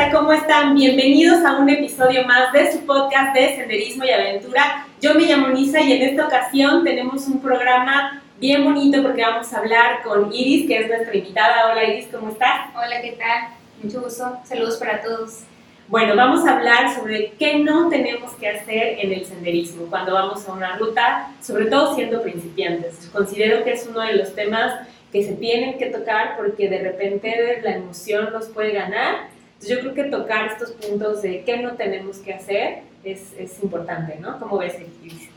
vista? 0.00 0.18
¿Cómo 0.18 0.32
están? 0.32 0.74
Bienvenidos 0.74 1.44
a 1.44 1.58
un 1.58 1.68
episodio 1.68 2.24
más 2.24 2.52
de 2.52 2.72
su 2.72 2.86
podcast 2.86 3.34
de 3.34 3.56
Senderismo 3.56 4.04
y 4.04 4.10
Aventura. 4.10 4.86
Yo 5.00 5.14
me 5.14 5.24
llamo 5.24 5.48
Nisa 5.48 5.80
y 5.80 5.92
en 5.92 6.02
esta 6.02 6.26
ocasión 6.26 6.84
tenemos 6.84 7.26
un 7.26 7.40
programa 7.40 8.22
bien 8.38 8.64
bonito 8.64 9.02
porque 9.02 9.22
vamos 9.22 9.52
a 9.52 9.58
hablar 9.58 10.02
con 10.02 10.32
Iris, 10.32 10.66
que 10.66 10.78
es 10.78 10.88
nuestra 10.88 11.14
invitada. 11.14 11.70
Hola 11.70 11.84
Iris, 11.84 12.08
¿cómo 12.10 12.30
estás? 12.30 12.70
Hola, 12.74 13.00
¿qué 13.02 13.12
tal? 13.12 13.48
Mucho 13.82 14.02
gusto. 14.02 14.38
Saludos 14.44 14.76
para 14.78 15.02
todos. 15.02 15.40
Bueno, 15.88 16.14
vamos 16.16 16.46
a 16.46 16.56
hablar 16.56 16.94
sobre 16.94 17.32
qué 17.38 17.58
no 17.58 17.88
tenemos 17.88 18.32
que 18.34 18.48
hacer 18.48 19.00
en 19.00 19.12
el 19.12 19.26
senderismo 19.26 19.86
cuando 19.90 20.14
vamos 20.14 20.48
a 20.48 20.52
una 20.52 20.76
ruta, 20.76 21.30
sobre 21.42 21.66
todo 21.66 21.94
siendo 21.94 22.22
principiantes. 22.22 23.10
Considero 23.12 23.64
que 23.64 23.72
es 23.72 23.86
uno 23.86 24.00
de 24.00 24.14
los 24.14 24.34
temas 24.34 24.86
que 25.12 25.24
se 25.24 25.34
tienen 25.34 25.78
que 25.78 25.86
tocar 25.86 26.36
porque 26.36 26.68
de 26.68 26.78
repente 26.78 27.60
la 27.62 27.72
emoción 27.72 28.32
los 28.32 28.48
puede 28.48 28.72
ganar. 28.72 29.39
Yo 29.66 29.80
creo 29.80 29.94
que 29.94 30.04
tocar 30.04 30.46
estos 30.46 30.72
puntos 30.72 31.22
de 31.22 31.44
qué 31.44 31.58
no 31.58 31.74
tenemos 31.74 32.18
que 32.18 32.32
hacer 32.32 32.82
es, 33.04 33.34
es 33.38 33.62
importante, 33.62 34.16
¿no? 34.18 34.38
¿Cómo 34.38 34.58
ves, 34.58 34.76
Iris? 35.02 35.28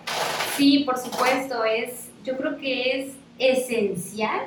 Sí, 0.55 0.83
por 0.85 0.97
supuesto, 0.97 1.65
es, 1.65 2.09
yo 2.23 2.37
creo 2.37 2.57
que 2.57 3.01
es 3.01 3.13
esencial 3.37 4.41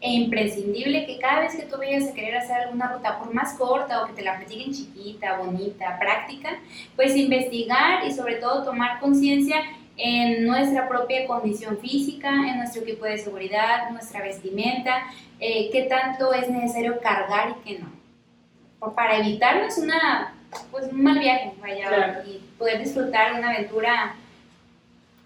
e 0.00 0.12
imprescindible 0.12 1.06
que 1.06 1.18
cada 1.18 1.40
vez 1.40 1.56
que 1.56 1.62
tú 1.62 1.78
vayas 1.78 2.08
a 2.08 2.14
querer 2.14 2.36
hacer 2.36 2.56
alguna 2.56 2.92
ruta, 2.92 3.18
por 3.18 3.32
más 3.32 3.54
corta 3.54 4.02
o 4.02 4.06
que 4.06 4.12
te 4.12 4.22
la 4.22 4.36
platiquen 4.36 4.72
chiquita, 4.72 5.38
bonita, 5.38 5.98
práctica, 5.98 6.58
pues 6.94 7.16
investigar 7.16 8.06
y 8.06 8.12
sobre 8.12 8.36
todo 8.36 8.62
tomar 8.62 9.00
conciencia 9.00 9.56
en 9.96 10.46
nuestra 10.46 10.88
propia 10.88 11.26
condición 11.26 11.78
física, 11.78 12.28
en 12.28 12.58
nuestro 12.58 12.82
equipo 12.82 13.06
de 13.06 13.16
seguridad, 13.18 13.90
nuestra 13.90 14.22
vestimenta, 14.22 15.04
eh, 15.40 15.70
qué 15.72 15.84
tanto 15.84 16.32
es 16.34 16.48
necesario 16.50 17.00
cargar 17.00 17.56
y 17.56 17.68
qué 17.68 17.78
no. 17.78 17.95
Para 18.94 19.18
evitarnos 19.18 19.78
una, 19.78 20.34
pues, 20.70 20.92
un 20.92 21.02
mal 21.02 21.18
viaje, 21.18 21.52
vaya, 21.60 22.22
y 22.26 22.40
poder 22.58 22.78
disfrutar 22.78 23.32
de 23.32 23.38
una 23.38 23.50
aventura 23.50 24.14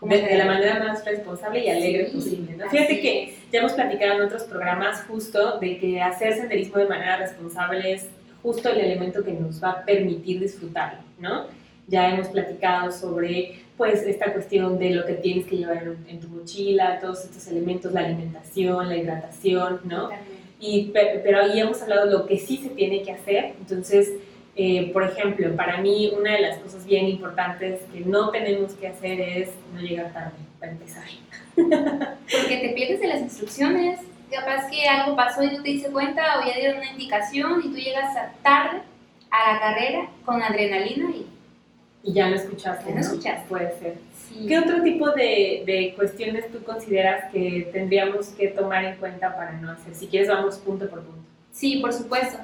de, 0.02 0.38
la 0.38 0.46
manera 0.46 0.78
más 0.78 1.04
responsable 1.04 1.64
y 1.64 1.68
alegre 1.68 2.04
posible. 2.06 2.56
¿no? 2.56 2.68
Fíjate 2.70 3.00
que 3.00 3.36
ya 3.52 3.58
hemos 3.58 3.72
platicado 3.72 4.14
en 4.14 4.22
otros 4.22 4.44
programas 4.44 5.04
justo 5.06 5.58
de 5.58 5.78
que 5.78 6.00
hacer 6.00 6.34
senderismo 6.34 6.78
de 6.78 6.86
manera 6.86 7.18
responsable 7.18 7.92
es 7.92 8.08
justo 8.42 8.70
el 8.70 8.80
elemento 8.80 9.22
que 9.22 9.32
nos 9.32 9.62
va 9.62 9.70
a 9.72 9.84
permitir 9.84 10.40
disfrutarlo, 10.40 11.00
¿no? 11.18 11.46
Ya 11.86 12.08
hemos 12.08 12.28
platicado 12.28 12.90
sobre 12.92 13.62
pues 13.76 14.02
esta 14.02 14.32
cuestión 14.32 14.78
de 14.78 14.90
lo 14.90 15.04
que 15.04 15.14
tienes 15.14 15.46
que 15.46 15.56
llevar 15.56 15.82
en, 16.06 16.20
tu 16.20 16.28
mochila, 16.28 16.98
todos 17.00 17.24
estos 17.24 17.46
elementos, 17.48 17.92
la 17.92 18.00
alimentación, 18.00 18.88
la 18.88 18.96
hidratación, 18.96 19.80
¿no? 19.84 20.10
Y, 20.60 20.92
pero 20.92 21.40
ahí 21.40 21.58
hemos 21.58 21.80
hablado 21.82 22.06
de 22.06 22.12
lo 22.12 22.26
que 22.26 22.38
sí 22.38 22.58
se 22.58 22.68
tiene 22.70 23.02
que 23.02 23.12
hacer, 23.12 23.54
entonces 23.58 24.12
eh, 24.56 24.90
por 24.92 25.04
ejemplo, 25.04 25.54
para 25.56 25.78
mí 25.78 26.12
una 26.14 26.32
de 26.32 26.40
las 26.40 26.58
cosas 26.58 26.84
bien 26.84 27.06
importantes 27.06 27.80
que 27.92 28.00
no 28.00 28.30
tenemos 28.30 28.72
que 28.74 28.88
hacer 28.88 29.20
es 29.20 29.48
no 29.72 29.80
llegar 29.80 30.12
tarde 30.12 30.36
para 30.58 30.72
empezar. 30.72 31.04
Porque 31.54 32.58
te 32.60 32.72
pierdes 32.74 33.00
de 33.00 33.06
las 33.06 33.20
instrucciones, 33.20 34.00
capaz 34.30 34.68
que 34.68 34.86
algo 34.86 35.16
pasó 35.16 35.42
y 35.42 35.56
no 35.56 35.62
te 35.62 35.70
diste 35.70 35.90
cuenta 35.90 36.38
o 36.38 36.46
ya 36.46 36.54
dieron 36.56 36.78
una 36.78 36.90
indicación 36.90 37.62
y 37.64 37.68
tú 37.70 37.76
llegas 37.76 38.14
tarde 38.42 38.82
a 39.30 39.52
la 39.52 39.60
carrera 39.60 40.10
con 40.24 40.42
adrenalina 40.42 41.10
y... 41.10 41.26
Y 42.02 42.12
ya 42.14 42.28
no 42.28 42.36
escuchaste. 42.36 42.88
Ya 42.88 42.94
no 42.94 43.00
escuchaste. 43.00 43.48
Puede 43.48 43.78
ser. 43.78 43.94
¿Qué 44.46 44.58
otro 44.58 44.82
tipo 44.82 45.10
de, 45.10 45.64
de, 45.66 45.94
cuestiones 45.96 46.50
tú 46.50 46.62
consideras 46.62 47.30
que 47.32 47.68
tendríamos 47.72 48.28
que 48.28 48.48
tomar 48.48 48.84
en 48.84 48.96
cuenta 48.96 49.34
para 49.34 49.52
no 49.52 49.70
hacer? 49.70 49.94
Si 49.94 50.06
quieres, 50.06 50.28
vamos 50.28 50.56
punto 50.58 50.88
por 50.88 51.02
punto. 51.02 51.24
Sí, 51.52 51.78
por 51.80 51.92
supuesto. 51.92 52.38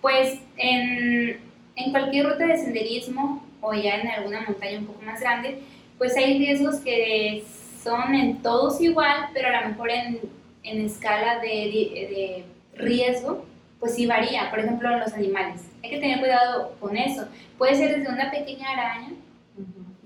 Pues 0.00 0.38
en, 0.56 1.40
en 1.76 1.90
cualquier 1.90 2.26
ruta 2.26 2.46
de 2.46 2.56
senderismo 2.56 3.44
o 3.60 3.74
ya 3.74 3.96
en 3.96 4.08
alguna 4.08 4.42
montaña 4.42 4.78
un 4.78 4.86
poco 4.86 5.02
más 5.02 5.20
grande, 5.20 5.58
pues 5.98 6.16
hay 6.16 6.38
riesgos 6.38 6.76
que 6.76 7.44
son 7.82 8.14
en 8.14 8.42
todos 8.42 8.80
igual, 8.80 9.28
pero 9.34 9.48
a 9.48 9.62
lo 9.62 9.68
mejor 9.68 9.90
en, 9.90 10.20
en 10.62 10.86
escala 10.86 11.40
de, 11.40 11.48
de, 11.48 12.44
riesgo, 12.74 13.44
pues 13.80 13.94
sí 13.94 14.06
varía. 14.06 14.48
Por 14.50 14.60
ejemplo, 14.60 14.96
los 14.98 15.12
animales. 15.12 15.60
Hay 15.82 15.90
que 15.90 15.98
tener 15.98 16.20
cuidado 16.20 16.76
con 16.80 16.96
eso. 16.96 17.26
Puede 17.58 17.74
ser 17.74 17.98
desde 17.98 18.12
una 18.12 18.30
pequeña 18.30 18.70
araña 18.70 19.10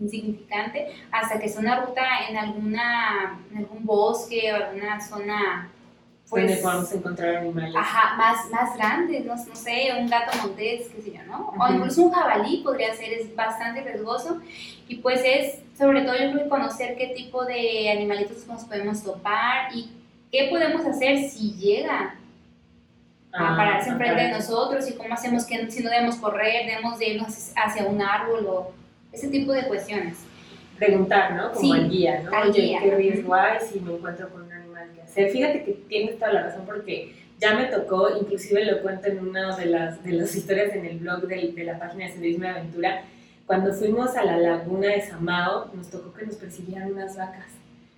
insignificante 0.00 0.88
hasta 1.10 1.38
que 1.38 1.48
sea 1.48 1.60
una 1.60 1.84
ruta 1.84 2.02
en, 2.28 2.36
alguna, 2.36 3.38
en 3.50 3.58
algún 3.58 3.84
bosque 3.84 4.52
o 4.52 4.56
alguna 4.56 5.00
zona 5.00 5.70
pues, 6.28 6.44
donde 6.44 6.62
podamos 6.62 6.92
encontrar 6.92 7.36
animales. 7.36 7.74
Ajá, 7.76 8.16
más, 8.16 8.50
más 8.50 8.76
grandes, 8.76 9.24
no, 9.24 9.36
no, 9.36 9.56
sé, 9.56 9.92
un 9.96 10.08
gato 10.08 10.36
montés, 10.38 10.88
qué 10.88 11.02
sé 11.02 11.12
yo, 11.12 11.22
¿no? 11.24 11.54
O 11.58 11.72
incluso 11.72 12.02
un 12.02 12.10
jabalí 12.10 12.62
podría 12.64 12.94
ser, 12.94 13.12
es 13.12 13.34
bastante 13.34 13.82
riesgoso. 13.82 14.40
Y 14.88 14.96
pues 14.96 15.20
es, 15.24 15.60
sobre 15.78 16.02
todo 16.02 16.14
yo 16.14 16.32
creo 16.32 16.44
que 16.44 16.48
conocer 16.48 16.96
qué 16.96 17.08
tipo 17.08 17.44
de 17.44 17.90
animalitos 17.90 18.44
nos 18.48 18.64
podemos 18.64 19.04
topar 19.04 19.74
y 19.74 19.88
qué 20.32 20.48
podemos 20.50 20.84
hacer 20.84 21.28
si 21.28 21.52
llega 21.54 22.16
a 23.32 23.52
ah, 23.52 23.56
pararse 23.56 23.90
enfrente 23.90 24.22
de 24.22 24.30
nosotros 24.32 24.88
y 24.90 24.94
cómo 24.94 25.14
hacemos 25.14 25.44
que 25.44 25.70
si 25.70 25.82
no 25.82 25.90
debemos 25.90 26.16
correr, 26.16 26.66
debemos 26.66 26.98
de 26.98 27.10
irnos 27.10 27.52
hacia 27.54 27.84
un 27.84 28.02
árbol 28.02 28.46
o 28.46 28.72
ese 29.16 29.28
tipo 29.28 29.52
de 29.52 29.66
cuestiones. 29.66 30.18
Preguntar, 30.78 31.34
¿no? 31.34 31.52
Como 31.52 31.72
al 31.72 31.88
guía, 31.88 32.22
¿no? 32.22 32.30
Oye, 32.42 32.78
¿qué 32.82 32.94
riesgo 32.94 33.34
hay 33.34 33.58
si 33.60 33.80
me 33.80 33.94
encuentro 33.94 34.28
con 34.28 34.46
Fíjate 35.24 35.64
que 35.64 35.72
tienes 35.88 36.18
toda 36.18 36.32
la 36.32 36.42
razón 36.42 36.66
porque 36.66 37.14
ya 37.40 37.54
me 37.54 37.64
tocó, 37.66 38.10
inclusive 38.20 38.64
lo 38.64 38.82
cuento 38.82 39.08
en 39.08 39.26
una 39.26 39.56
de 39.56 39.66
las, 39.66 40.02
de 40.04 40.12
las 40.12 40.34
historias 40.34 40.74
en 40.74 40.84
el 40.84 40.98
blog 40.98 41.26
de, 41.26 41.52
de 41.52 41.64
la 41.64 41.78
página 41.78 42.04
de 42.04 42.12
Senderismo 42.12 42.44
de 42.44 42.50
Aventura, 42.50 43.02
cuando 43.46 43.72
fuimos 43.72 44.14
a 44.16 44.24
la 44.24 44.36
laguna 44.36 44.88
de 44.88 45.00
Samao, 45.00 45.70
nos 45.74 45.90
tocó 45.90 46.12
que 46.12 46.26
nos 46.26 46.36
persiguieran 46.36 46.92
unas 46.92 47.16
vacas. 47.16 47.46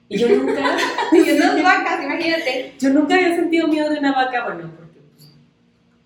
Y 0.08 0.18
yo 0.18 0.28
nunca... 0.28 0.76
y 1.12 1.30
unas 1.30 1.62
vacas, 1.62 2.04
imagínate. 2.04 2.74
Yo 2.78 2.90
nunca 2.90 3.14
había 3.14 3.34
sentido 3.34 3.66
miedo 3.66 3.90
de 3.90 3.98
una 3.98 4.12
vaca, 4.12 4.44
bueno, 4.44 4.70
porque 4.76 5.00
pues, 5.14 5.30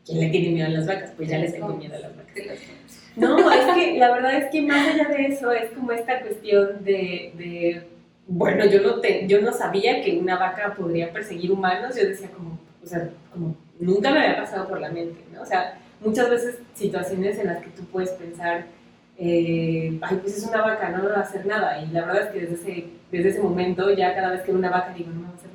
¿quién 0.07 0.21
le 0.21 0.29
tiene 0.29 0.51
miedo 0.51 0.67
a 0.67 0.71
las 0.71 0.87
vacas? 0.87 1.13
Pues 1.17 1.29
ya 1.29 1.39
les 1.39 1.53
tengo 1.53 1.75
miedo 1.75 1.95
a 1.95 1.99
las 1.99 2.17
vacas. 2.17 2.35
No, 3.17 3.51
es 3.51 3.75
que 3.75 3.99
la 3.99 4.13
verdad 4.13 4.35
es 4.37 4.51
que 4.51 4.63
más 4.63 4.89
allá 4.89 5.09
de 5.09 5.27
eso 5.27 5.53
es 5.53 5.71
como 5.73 5.93
esta 5.93 6.21
cuestión 6.21 6.83
de, 6.85 7.33
de 7.37 7.87
bueno, 8.27 8.65
yo 8.67 8.81
no, 8.81 9.01
te, 9.01 9.27
yo 9.27 9.41
no 9.41 9.53
sabía 9.53 10.03
que 10.03 10.19
una 10.19 10.39
vaca 10.39 10.75
podría 10.75 11.13
perseguir 11.13 11.53
humanos, 11.53 11.97
yo 11.97 12.07
decía 12.07 12.31
como, 12.31 12.59
o 12.83 12.87
sea, 12.87 13.11
como 13.33 13.55
nunca 13.79 14.11
me 14.11 14.21
había 14.21 14.37
pasado 14.37 14.69
por 14.69 14.81
la 14.81 14.91
mente, 14.91 15.23
¿no? 15.33 15.43
O 15.43 15.47
sea, 15.47 15.79
muchas 16.01 16.31
veces 16.31 16.59
situaciones 16.75 17.39
en 17.39 17.49
las 17.49 17.63
que 17.63 17.71
tú 17.71 17.85
puedes 17.85 18.11
pensar, 18.11 18.65
eh, 19.19 19.99
ay, 20.01 20.17
pues 20.23 20.39
es 20.39 20.45
una 20.45 20.63
vaca, 20.63 20.89
no 20.91 21.03
me 21.03 21.11
va 21.11 21.19
a 21.19 21.23
hacer 21.23 21.45
nada, 21.47 21.83
y 21.83 21.89
la 21.89 22.07
verdad 22.07 22.23
es 22.23 22.29
que 22.31 22.41
desde 22.41 22.55
ese, 22.55 22.87
desde 23.11 23.29
ese 23.31 23.41
momento 23.41 23.91
ya 23.93 24.15
cada 24.15 24.31
vez 24.31 24.43
que 24.43 24.53
una 24.53 24.71
vaca 24.71 24.95
digo, 24.97 25.11
no 25.11 25.21
me 25.21 25.27
va 25.27 25.33
a 25.33 25.37
hacer 25.37 25.52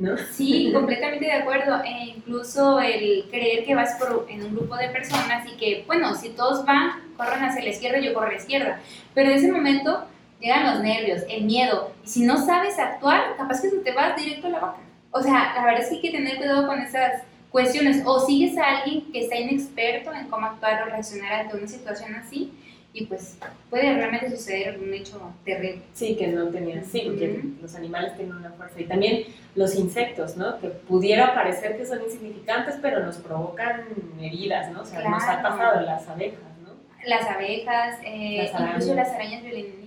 ¿no? 0.00 0.16
Sí, 0.32 0.70
completamente 0.74 1.26
de 1.26 1.32
acuerdo, 1.32 1.82
e 1.84 2.14
incluso 2.16 2.80
el 2.80 3.26
creer 3.30 3.64
que 3.64 3.74
vas 3.74 3.94
por, 3.94 4.26
en 4.28 4.42
un 4.42 4.56
grupo 4.56 4.76
de 4.76 4.88
personas 4.88 5.46
y 5.46 5.56
que, 5.56 5.84
bueno, 5.86 6.14
si 6.16 6.30
todos 6.30 6.64
van, 6.64 7.14
corren 7.16 7.44
hacia 7.44 7.62
la 7.62 7.70
izquierda, 7.70 8.00
yo 8.00 8.12
corro 8.12 8.26
a 8.26 8.32
la 8.32 8.38
izquierda, 8.38 8.80
pero 9.14 9.30
en 9.30 9.36
ese 9.36 9.52
momento 9.52 10.04
llegan 10.40 10.74
los 10.74 10.82
nervios, 10.82 11.22
el 11.28 11.44
miedo, 11.44 11.92
y 12.04 12.08
si 12.08 12.22
no 12.24 12.44
sabes 12.44 12.78
actuar, 12.78 13.36
capaz 13.36 13.60
que 13.60 13.68
te 13.68 13.92
vas 13.92 14.16
directo 14.16 14.48
a 14.48 14.50
la 14.50 14.60
vaca. 14.60 14.80
O 15.12 15.22
sea, 15.22 15.52
la 15.54 15.64
verdad 15.64 15.82
es 15.82 15.88
que 15.88 15.96
hay 15.96 16.00
que 16.02 16.10
tener 16.10 16.36
cuidado 16.36 16.66
con 16.66 16.80
esas 16.80 17.22
cuestiones. 17.50 18.02
O 18.06 18.24
sigues 18.24 18.56
a 18.56 18.78
alguien 18.78 19.10
que 19.12 19.22
está 19.22 19.36
inexperto 19.36 20.12
en 20.14 20.28
cómo 20.28 20.46
actuar 20.46 20.82
o 20.82 20.86
reaccionar 20.86 21.32
ante 21.32 21.56
una 21.56 21.66
situación 21.66 22.14
así, 22.14 22.52
y 22.92 23.06
pues 23.06 23.38
puede 23.68 23.94
realmente 23.94 24.30
suceder 24.30 24.78
un 24.78 24.92
hecho 24.92 25.32
terrible. 25.44 25.82
Sí, 25.94 26.16
que 26.16 26.26
no 26.28 26.48
tenía, 26.48 26.82
sí, 26.82 27.02
porque 27.06 27.42
los 27.60 27.74
animales 27.74 28.16
tienen 28.16 28.36
una 28.36 28.50
fuerza. 28.50 28.80
Y 28.80 28.84
también 28.84 29.24
los 29.54 29.74
insectos, 29.76 30.36
¿no? 30.36 30.58
Que 30.58 30.68
pudiera 30.68 31.34
parecer 31.34 31.76
que 31.76 31.86
son 31.86 32.02
insignificantes, 32.02 32.76
pero 32.82 33.04
nos 33.04 33.16
provocan 33.18 33.84
heridas, 34.20 34.72
¿no? 34.72 34.82
O 34.82 34.84
sea, 34.84 35.08
nos 35.08 35.22
ha 35.22 35.42
pasado 35.42 35.82
las 35.82 36.08
abejas, 36.08 36.40
¿no? 36.64 36.70
Las 37.06 37.26
abejas, 37.26 37.98
eh, 38.04 38.50
incluso 38.52 38.94
las 38.94 39.10
arañas 39.10 39.42
violentosas 39.42 39.80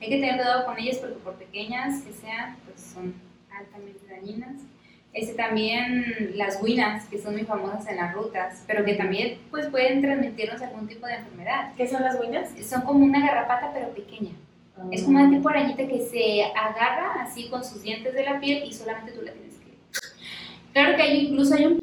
hay 0.00 0.08
que 0.08 0.16
tener 0.16 0.36
cuidado 0.36 0.64
con 0.64 0.78
ellas 0.78 0.98
porque 0.98 1.16
por 1.16 1.34
pequeñas 1.34 2.02
que 2.02 2.12
sean, 2.12 2.56
pues 2.64 2.80
son 2.80 3.14
altamente 3.50 4.06
dañinas. 4.08 4.62
Este, 5.12 5.34
también 5.34 6.32
las 6.34 6.62
guinas, 6.62 7.06
que 7.06 7.18
son 7.18 7.32
muy 7.32 7.44
famosas 7.44 7.88
en 7.88 7.96
las 7.96 8.14
rutas, 8.14 8.62
pero 8.66 8.84
que 8.84 8.94
también 8.94 9.38
pues, 9.50 9.66
pueden 9.68 10.00
transmitirnos 10.02 10.60
algún 10.62 10.86
tipo 10.86 11.06
de 11.06 11.14
enfermedad. 11.14 11.72
¿Qué 11.76 11.88
son 11.88 12.02
las 12.02 12.20
guinas? 12.20 12.50
Son 12.68 12.82
como 12.82 13.04
una 13.04 13.20
garrapata, 13.20 13.70
pero 13.72 13.88
pequeña. 13.94 14.32
Es 14.92 15.02
como 15.02 15.18
una 15.18 15.28
tipo 15.28 15.48
arañita 15.48 15.86
que 15.88 16.06
se 16.06 16.44
agarra 16.44 17.22
así 17.22 17.48
con 17.48 17.64
sus 17.64 17.82
dientes 17.82 18.14
de 18.14 18.24
la 18.24 18.38
piel 18.38 18.62
y 18.64 18.72
solamente 18.72 19.12
tú 19.12 19.22
la 19.22 19.32
tienes 19.32 19.54
que... 19.56 19.76
Claro 20.72 20.96
que 20.96 21.02
hay 21.02 21.26
incluso 21.26 21.54
hay 21.54 21.66
un 21.66 21.80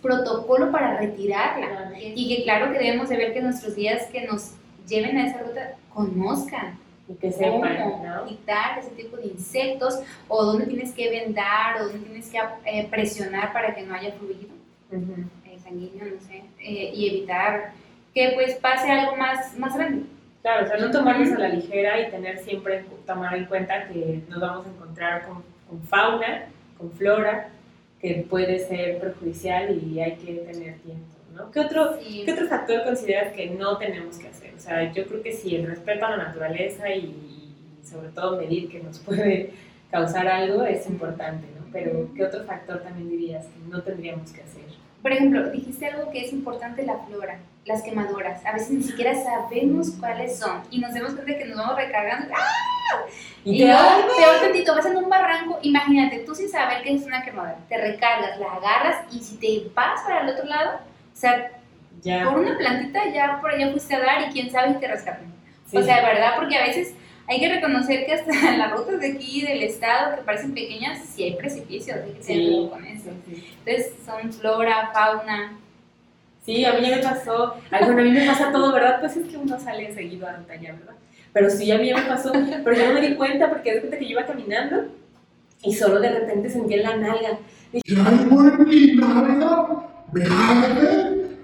protocolo 0.00 0.72
para 0.72 0.96
retirarla 0.98 1.92
y 1.98 2.28
que 2.28 2.44
claro 2.44 2.72
que 2.72 2.78
debemos 2.78 3.10
de 3.10 3.18
ver 3.18 3.34
que 3.34 3.42
nuestros 3.42 3.76
días 3.76 4.06
que 4.06 4.26
nos 4.26 4.52
lleven 4.88 5.18
a 5.18 5.26
esa 5.26 5.42
ruta 5.42 5.74
conozcan 5.92 6.78
y 7.10 7.14
que 7.14 7.32
sepan 7.32 7.76
cómo 7.82 8.26
quitar 8.26 8.78
ese 8.78 8.90
tipo 8.90 9.16
de 9.16 9.26
insectos 9.26 10.00
o 10.28 10.44
dónde 10.44 10.66
tienes 10.66 10.94
que 10.94 11.10
vendar 11.10 11.80
o 11.80 11.84
dónde 11.84 11.98
tienes 11.98 12.30
que 12.30 12.38
eh, 12.64 12.86
presionar 12.88 13.52
para 13.52 13.74
que 13.74 13.82
no 13.82 13.94
haya 13.94 14.12
fluido. 14.12 14.48
sanguíneo, 15.62 16.04
no 16.14 16.20
sé, 16.20 16.42
eh, 16.60 16.92
y 16.94 17.08
evitar 17.08 17.72
que 18.14 18.32
pues 18.34 18.54
pase 18.56 18.90
algo 18.90 19.16
más, 19.16 19.56
más 19.58 19.76
grande. 19.76 20.04
Claro, 20.42 20.64
o 20.64 20.68
sea, 20.68 20.78
no 20.78 20.90
tomarnos 20.90 21.32
a 21.32 21.38
la 21.38 21.48
ligera 21.48 22.00
y 22.00 22.10
tener 22.10 22.38
siempre, 22.38 22.84
tomar 23.06 23.34
en 23.34 23.44
cuenta 23.44 23.88
que 23.88 24.22
nos 24.28 24.40
vamos 24.40 24.66
a 24.66 24.70
encontrar 24.70 25.26
con, 25.26 25.44
con 25.68 25.82
fauna, 25.82 26.46
con 26.78 26.90
flora, 26.92 27.50
que 28.00 28.26
puede 28.28 28.58
ser 28.58 28.98
perjudicial 28.98 29.78
y 29.84 30.00
hay 30.00 30.16
que 30.16 30.32
tener 30.32 30.78
tiempo, 30.78 31.04
¿no? 31.34 31.50
¿Qué 31.50 31.60
otro, 31.60 31.98
Sí. 32.00 32.22
¿Qué 32.24 32.32
otro 32.32 32.46
factor 32.46 32.84
consideras 32.84 33.32
que 33.32 33.50
no 33.50 33.78
tenemos 33.78 34.18
que 34.18 34.28
hacer? 34.28 34.54
O 34.54 34.58
sea, 34.58 34.92
yo 34.92 35.06
creo 35.06 35.22
que 35.22 35.32
sí, 35.32 35.56
el 35.56 35.66
respeto 35.66 36.06
a 36.06 36.10
la 36.10 36.16
naturaleza 36.24 36.88
y, 36.90 37.00
y 37.00 37.86
sobre 37.86 38.08
todo 38.08 38.36
medir 38.36 38.68
que 38.68 38.80
nos 38.80 38.98
puede 39.00 39.52
causar 39.90 40.28
algo 40.28 40.64
es 40.64 40.88
importante, 40.88 41.46
¿no? 41.58 41.66
Pero 41.72 42.08
¿qué 42.14 42.24
otro 42.24 42.44
factor 42.44 42.82
también 42.82 43.08
dirías 43.08 43.46
que 43.46 43.68
no 43.68 43.82
tendríamos 43.82 44.30
que 44.32 44.42
hacer? 44.42 44.64
Por 45.02 45.12
ejemplo, 45.12 45.50
dijiste 45.50 45.86
algo 45.86 46.10
que 46.10 46.26
es 46.26 46.32
importante, 46.32 46.84
la 46.84 46.98
flora, 46.98 47.38
las 47.64 47.82
quemaduras. 47.82 48.44
A 48.44 48.52
veces 48.52 48.70
ni 48.70 48.82
siquiera 48.82 49.14
sabemos 49.14 49.92
cuáles 49.98 50.38
son 50.38 50.62
y 50.70 50.78
nos 50.78 50.92
damos 50.92 51.14
cuenta 51.14 51.38
que 51.38 51.46
nos 51.46 51.56
vamos 51.56 51.76
recargando. 51.76 52.34
¡Ah! 52.34 53.04
Y, 53.44 53.64
peor 53.64 54.40
tantito, 54.42 54.74
vas 54.74 54.84
en 54.84 54.96
un 54.96 55.08
barranco, 55.08 55.58
imagínate, 55.62 56.18
tú 56.20 56.34
sin 56.34 56.50
saber 56.50 56.82
que 56.82 56.94
es 56.94 57.06
una 57.06 57.24
quemadura, 57.24 57.56
te 57.68 57.78
recargas, 57.78 58.38
la 58.38 58.52
agarras 58.54 59.14
y 59.14 59.20
si 59.20 59.36
te 59.36 59.70
vas 59.74 60.02
para 60.02 60.22
el 60.22 60.30
otro 60.30 60.44
lado, 60.44 60.80
sea, 61.20 61.50
ya, 62.02 62.24
por 62.30 62.40
una 62.40 62.56
plantita 62.56 63.00
ya 63.12 63.38
por 63.40 63.50
allá 63.52 63.70
fuiste 63.70 63.94
a 63.94 64.00
dar 64.00 64.22
y 64.28 64.32
quién 64.32 64.50
sabe 64.50 64.72
si 64.74 64.80
te 64.80 64.88
rescatan. 64.88 65.32
sí. 65.70 65.76
O 65.76 65.82
sea, 65.82 65.96
de 65.96 66.02
verdad, 66.06 66.32
porque 66.36 66.56
a 66.56 66.66
veces 66.66 66.94
hay 67.28 67.38
que 67.40 67.48
reconocer 67.54 68.06
que 68.06 68.14
hasta 68.14 68.32
en 68.52 68.58
las 68.58 68.72
rutas 68.72 69.00
de 69.00 69.12
aquí 69.12 69.42
del 69.42 69.62
estado 69.62 70.16
que 70.16 70.22
parecen 70.22 70.52
pequeñas, 70.54 70.98
sí 71.04 71.24
hay 71.24 71.36
precipicios, 71.36 71.96
hay 71.98 72.12
que 72.12 72.20
tener 72.20 72.42
Sí, 72.46 72.68
con 72.70 72.84
eso. 72.86 73.10
sí. 73.26 73.54
Entonces 73.64 73.92
son 74.04 74.32
flora, 74.32 74.90
fauna. 74.92 75.58
Sí, 76.44 76.64
a 76.64 76.72
mí 76.72 76.80
ya 76.88 76.96
me 76.96 77.02
pasó. 77.02 77.54
Ay, 77.70 77.84
bueno, 77.84 78.00
a 78.00 78.04
mí 78.04 78.10
me 78.12 78.26
pasa 78.26 78.50
todo, 78.50 78.72
¿verdad? 78.72 78.98
Pues 79.00 79.14
es 79.16 79.28
que 79.28 79.36
uno 79.36 79.60
sale 79.60 79.92
seguido 79.94 80.26
a 80.26 80.32
ruta 80.32 80.56
ya, 80.56 80.72
¿verdad? 80.72 80.94
Pero 81.32 81.50
sí, 81.50 81.70
a 81.70 81.76
mí 81.78 81.88
ya 81.88 81.98
me 81.98 82.04
pasó. 82.08 82.32
Pero 82.32 82.76
yo 82.76 82.88
no 82.88 82.94
me 82.94 83.06
di 83.06 83.14
cuenta 83.14 83.48
porque 83.50 83.74
de 83.74 83.80
cuenta 83.80 83.98
que 83.98 84.06
yo 84.06 84.12
iba 84.12 84.24
caminando 84.26 84.86
y 85.62 85.74
solo 85.74 86.00
de 86.00 86.08
repente 86.18 86.48
sentí 86.48 86.74
en 86.74 86.82
la 86.82 86.96
nalga. 86.96 87.38
¿Qué 87.72 87.94
algo 87.94 88.42
en 88.42 88.64
mi 88.68 88.92
nalga? 88.96 89.66
¿Me 90.12 90.24
arde? 90.24 91.38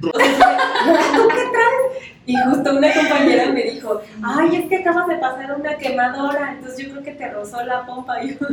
¿Tú 0.00 0.10
qué 0.12 1.44
traes? 1.52 1.90
Y 2.26 2.36
justo 2.36 2.76
una 2.76 2.94
compañera 2.94 3.50
me 3.52 3.64
dijo, 3.64 4.00
ay, 4.22 4.56
es 4.56 4.68
que 4.68 4.76
acabas 4.76 5.08
de 5.08 5.16
pasar 5.16 5.58
una 5.58 5.76
quemadora, 5.76 6.52
entonces 6.52 6.86
yo 6.86 6.92
creo 6.92 7.02
que 7.02 7.12
te 7.12 7.28
rozó 7.28 7.62
la 7.64 7.84
pompa. 7.84 8.22
Y, 8.22 8.30
yo, 8.40 8.46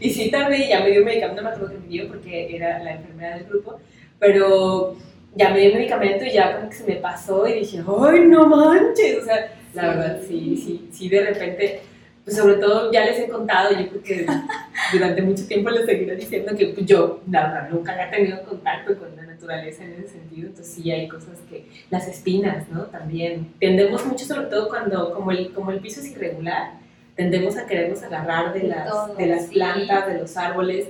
y 0.00 0.10
sí 0.10 0.30
tardé 0.30 0.64
y 0.64 0.68
ya 0.70 0.80
me 0.80 0.90
dio 0.90 1.04
medicamento, 1.04 1.42
no 1.42 1.48
me 1.48 1.54
acuerdo 1.54 1.74
que 1.74 1.80
me 1.80 1.88
dio 1.88 2.08
porque 2.08 2.56
era 2.56 2.78
la 2.78 2.92
enfermera 2.94 3.36
del 3.36 3.46
grupo, 3.46 3.78
pero 4.18 4.96
ya 5.34 5.50
me 5.50 5.60
dio 5.60 5.74
medicamento 5.74 6.24
y 6.24 6.32
ya 6.32 6.56
como 6.56 6.70
que 6.70 6.76
se 6.76 6.84
me 6.84 6.96
pasó 6.96 7.46
y 7.46 7.60
dije, 7.60 7.82
ay, 7.86 8.20
no 8.26 8.46
manches. 8.46 9.18
O 9.22 9.24
sea, 9.24 9.52
la 9.74 9.88
verdad, 9.88 10.20
sí, 10.26 10.56
sí, 10.56 10.88
sí, 10.90 11.08
de 11.08 11.26
repente, 11.26 11.82
pues 12.26 12.38
sobre 12.38 12.54
todo 12.54 12.90
ya 12.90 13.04
les 13.04 13.20
he 13.20 13.28
contado, 13.28 13.70
yo 13.70 13.88
creo 13.88 14.02
que 14.02 14.26
durante 14.92 15.22
mucho 15.22 15.46
tiempo 15.46 15.70
les 15.70 15.86
seguiré 15.86 16.16
diciendo 16.16 16.56
que 16.56 16.66
pues, 16.66 16.84
yo, 16.84 17.20
la 17.30 17.42
verdad, 17.44 17.68
nunca 17.70 17.92
había 17.92 18.10
tenido 18.10 18.42
contacto 18.42 18.98
con 18.98 19.14
la 19.14 19.26
naturaleza 19.26 19.84
en 19.84 19.92
ese 19.92 20.08
sentido, 20.08 20.48
entonces 20.48 20.74
sí 20.74 20.90
hay 20.90 21.06
cosas 21.06 21.38
que, 21.48 21.68
las 21.88 22.08
espinas, 22.08 22.68
¿no? 22.68 22.86
También 22.86 23.54
tendemos 23.60 24.04
mucho, 24.04 24.24
sobre 24.24 24.46
todo 24.48 24.68
cuando, 24.68 25.14
como 25.14 25.30
el, 25.30 25.52
como 25.52 25.70
el 25.70 25.78
piso 25.78 26.00
es 26.00 26.10
irregular, 26.10 26.72
tendemos 27.14 27.56
a 27.58 27.64
querernos 27.64 28.02
agarrar 28.02 28.52
de 28.52 28.58
De 28.58 28.68
las, 28.70 28.90
todo, 28.90 29.14
de 29.14 29.26
las 29.26 29.46
sí. 29.46 29.54
plantas, 29.54 30.08
de 30.08 30.18
los 30.18 30.36
árboles, 30.36 30.88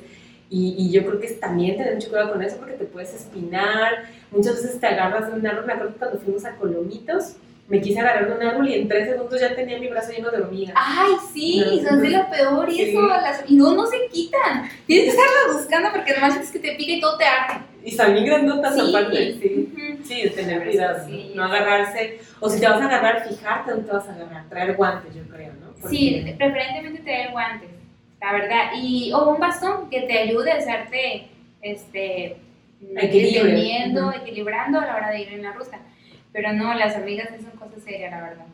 y, 0.49 0.75
y 0.79 0.91
yo 0.91 1.05
creo 1.05 1.21
que 1.21 1.29
también 1.32 1.77
tener 1.77 1.97
mucho 1.97 2.09
cuidado 2.09 2.32
con 2.32 2.43
eso 2.43 2.56
porque 2.56 2.77
te 2.77 2.87
puedes 2.87 3.12
espinar, 3.12 4.06
muchas 4.31 4.55
veces 4.55 4.81
te 4.81 4.87
agarras 4.87 5.31
de 5.31 5.39
un 5.39 5.47
árbol, 5.47 5.67
me 5.67 5.75
acuerdo 5.75 5.97
cuando 5.99 6.19
fuimos 6.19 6.47
a 6.47 6.56
Colomitos, 6.56 7.37
me 7.69 7.81
quise 7.81 7.99
agarrar 8.01 8.29
de 8.29 8.35
un 8.35 8.43
árbol 8.43 8.69
y 8.69 8.75
en 8.75 8.89
tres 8.89 9.09
segundos 9.09 9.41
ya 9.41 9.55
tenía 9.55 9.79
mi 9.79 9.89
brazo 9.89 10.13
lleno 10.13 10.31
de 10.31 10.39
hormigas. 10.43 10.75
Ay, 10.79 11.13
sí, 11.35 11.63
No, 11.83 11.89
son 11.89 12.03
de 12.03 12.11
lo 12.11 12.31
peor 12.31 12.69
y 12.71 12.75
Sí. 12.75 12.83
eso, 12.91 13.03
las, 13.07 13.45
y 13.49 13.57
no, 13.57 13.75
no 13.75 13.87
se 13.87 13.97
quitan. 14.13 14.69
Tienes 14.87 15.07
que 15.07 15.11
estarla 15.21 15.59
buscando 15.59 15.89
porque 15.93 16.13
además 16.13 16.37
es 16.37 16.51
que 16.51 16.59
te 16.61 16.75
pica 16.77 16.93
y 16.93 17.01
todo 17.01 17.19
te 17.19 17.25
arde. 17.25 17.65
Y 17.85 17.97
bien 18.13 18.25
grandotas 18.27 18.75
Sí. 18.75 18.81
aparte, 18.89 19.39
sí. 19.41 19.71
Ujú. 19.73 20.05
Sí, 20.05 20.23
de 20.23 20.31
tener 20.31 20.65
cuidado, 20.65 21.07
Sí. 21.09 21.33
¿no? 21.35 21.45
Agarrarse, 21.45 22.21
o 22.41 22.49
si 22.49 22.61
te 22.61 22.69
vas 22.69 22.81
a 22.81 22.87
agarrar, 22.87 23.29
fijarte 23.29 23.71
dónde 23.73 23.87
te 23.89 23.93
vas 23.97 24.09
a 24.09 24.15
agarrar, 24.15 24.49
traer 24.49 24.75
guantes, 24.77 25.15
yo 25.15 25.23
creo, 25.29 25.53
¿no? 25.61 25.73
Porque- 25.81 25.97
Sí, 25.97 26.35
preferentemente 26.39 27.03
traer 27.03 27.31
guantes, 27.33 27.69
la 28.21 28.33
verdad. 28.33 28.63
Y, 28.81 29.13
o 29.13 29.29
un 29.31 29.41
bastón 29.41 29.91
que 29.91 30.03
te 30.03 30.19
ayude 30.19 30.53
a 30.53 30.57
hacerte 30.57 31.29
este, 31.63 32.37
Equilibrio. 32.97 33.45
deteniendo, 33.45 34.09
Ujú. 34.09 34.19
equilibrando 34.23 34.81
a 34.81 34.87
la 34.87 34.97
hora 34.97 35.11
de 35.11 35.23
ir 35.23 35.29
en 35.33 35.43
la 35.43 35.53
ruta. 35.53 35.81
Pero 36.37 36.53
no, 36.53 36.75
las 36.75 36.94
amigas 36.94 37.31
sí 37.35 37.43
son 37.43 37.59
cosas 37.59 37.83
serias, 37.83 38.11
la 38.11 38.21
verdad. 38.21 38.44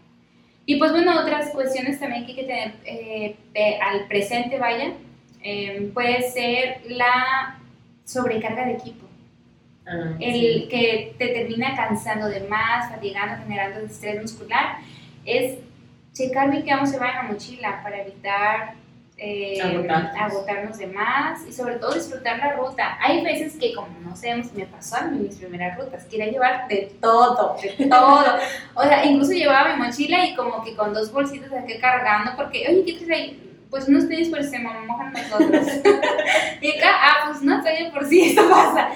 Y 0.67 0.77
pues 0.77 0.93
bueno, 0.93 1.21
otras 1.21 1.51
cuestiones 1.51 1.99
también 1.99 2.25
que 2.25 2.31
hay 2.31 2.37
que 2.37 2.45
tener 2.45 3.37
eh, 3.55 3.79
al 3.83 4.07
presente, 4.07 4.57
vaya, 4.57 4.93
eh, 5.43 5.91
puede 5.93 6.23
ser 6.31 6.83
la 6.87 7.59
sobrecarga 8.05 8.67
de 8.67 8.75
equipo. 8.75 9.05
Ah, 9.85 10.15
el 10.21 10.33
sí. 10.33 10.69
que 10.71 11.17
te 11.19 11.27
termina 11.31 11.75
cansando 11.75 12.29
de 12.29 12.47
más, 12.47 12.89
fatigando, 12.89 13.43
generando 13.43 13.81
estrés 13.81 14.23
muscular, 14.23 14.77
es 15.25 15.59
checar 16.13 16.53
bien 16.53 16.63
qué 16.63 16.71
vamos 16.71 16.91
a 16.91 16.93
llevar 16.93 17.11
en 17.11 17.17
la 17.17 17.33
mochila 17.33 17.83
para 17.83 18.01
evitar 18.01 18.75
eh, 19.19 19.61
Agotarnos. 19.63 20.21
agotarnos 20.21 20.79
de 20.79 20.87
más 20.89 21.47
y 21.47 21.53
sobre 21.53 21.77
todo 21.77 21.95
disfrutar 21.95 22.39
la 22.39 22.53
ruta. 22.55 22.99
Hay 23.01 23.23
veces 23.23 23.57
que, 23.57 23.73
como 23.75 23.89
no 24.01 24.17
sabemos, 24.17 24.53
me 24.53 24.67
pasó 24.67 24.97
a 24.97 25.03
mí 25.03 25.19
mis 25.21 25.37
primeras 25.37 25.79
rutas, 25.79 26.05
quería 26.07 26.27
llevar 26.27 26.67
de 26.69 26.93
todo, 27.01 27.57
de 27.63 27.87
todo. 27.89 28.25
O 28.75 28.83
sea, 28.83 29.05
incluso 29.05 29.33
llevaba 29.33 29.77
mi 29.77 29.83
mochila 29.85 30.25
y 30.27 30.35
como 30.35 30.65
que 30.65 30.75
con 30.75 30.93
dos 30.93 31.13
bolsitas 31.13 31.51
saqué 31.51 31.79
cargando 31.79 32.33
porque, 32.37 32.67
oye, 32.69 32.85
¿qué 32.85 33.05
traes 33.05 33.11
ahí? 33.11 33.52
Pues 33.73 33.89
unos 33.89 34.07
tenis 34.07 34.29
pues 34.29 34.51
se 34.51 34.59
mojan 34.59 34.87
nosotros. 35.15 35.67
y 36.61 36.77
acá, 36.77 36.91
ah, 36.93 37.29
pues 37.31 37.41
no 37.43 37.63
traía 37.63 37.91
por 37.91 38.05
si 38.07 38.21
esto 38.29 38.47
pasa. 38.47 38.91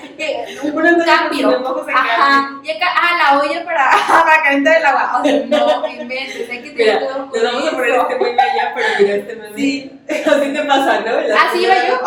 Un, 0.62 0.70
si 0.70 1.04
cambio. 1.06 1.78
Ajá. 1.94 2.60
Y 2.62 2.70
acá, 2.72 2.86
ah, 2.94 3.16
la 3.16 3.40
olla 3.40 3.64
para, 3.64 3.90
para 4.06 4.42
calentar 4.42 4.76
el 4.76 4.84
agua. 4.84 5.18
O 5.18 5.24
sea, 5.24 5.46
no 5.46 5.88
inventes, 5.88 6.50
hay 6.50 6.62
que 6.62 6.70
tener 6.72 7.06
con 7.06 7.30
les 7.32 7.42
vamos 7.42 7.68
a 7.68 7.70
poner 7.70 7.94
este 7.94 8.18
meme 8.18 8.42
allá, 8.42 8.72
pero 8.74 8.88
mira 8.98 9.14
este 9.14 9.36
meme. 9.36 9.56
Sí. 9.56 9.90
Así 10.10 10.52
te 10.52 10.62
pasa, 10.64 11.00
¿no? 11.00 11.20
La 11.22 11.34
Ah, 11.40 11.50
sí, 11.54 11.58
iba 11.62 11.74
yo. 11.88 12.00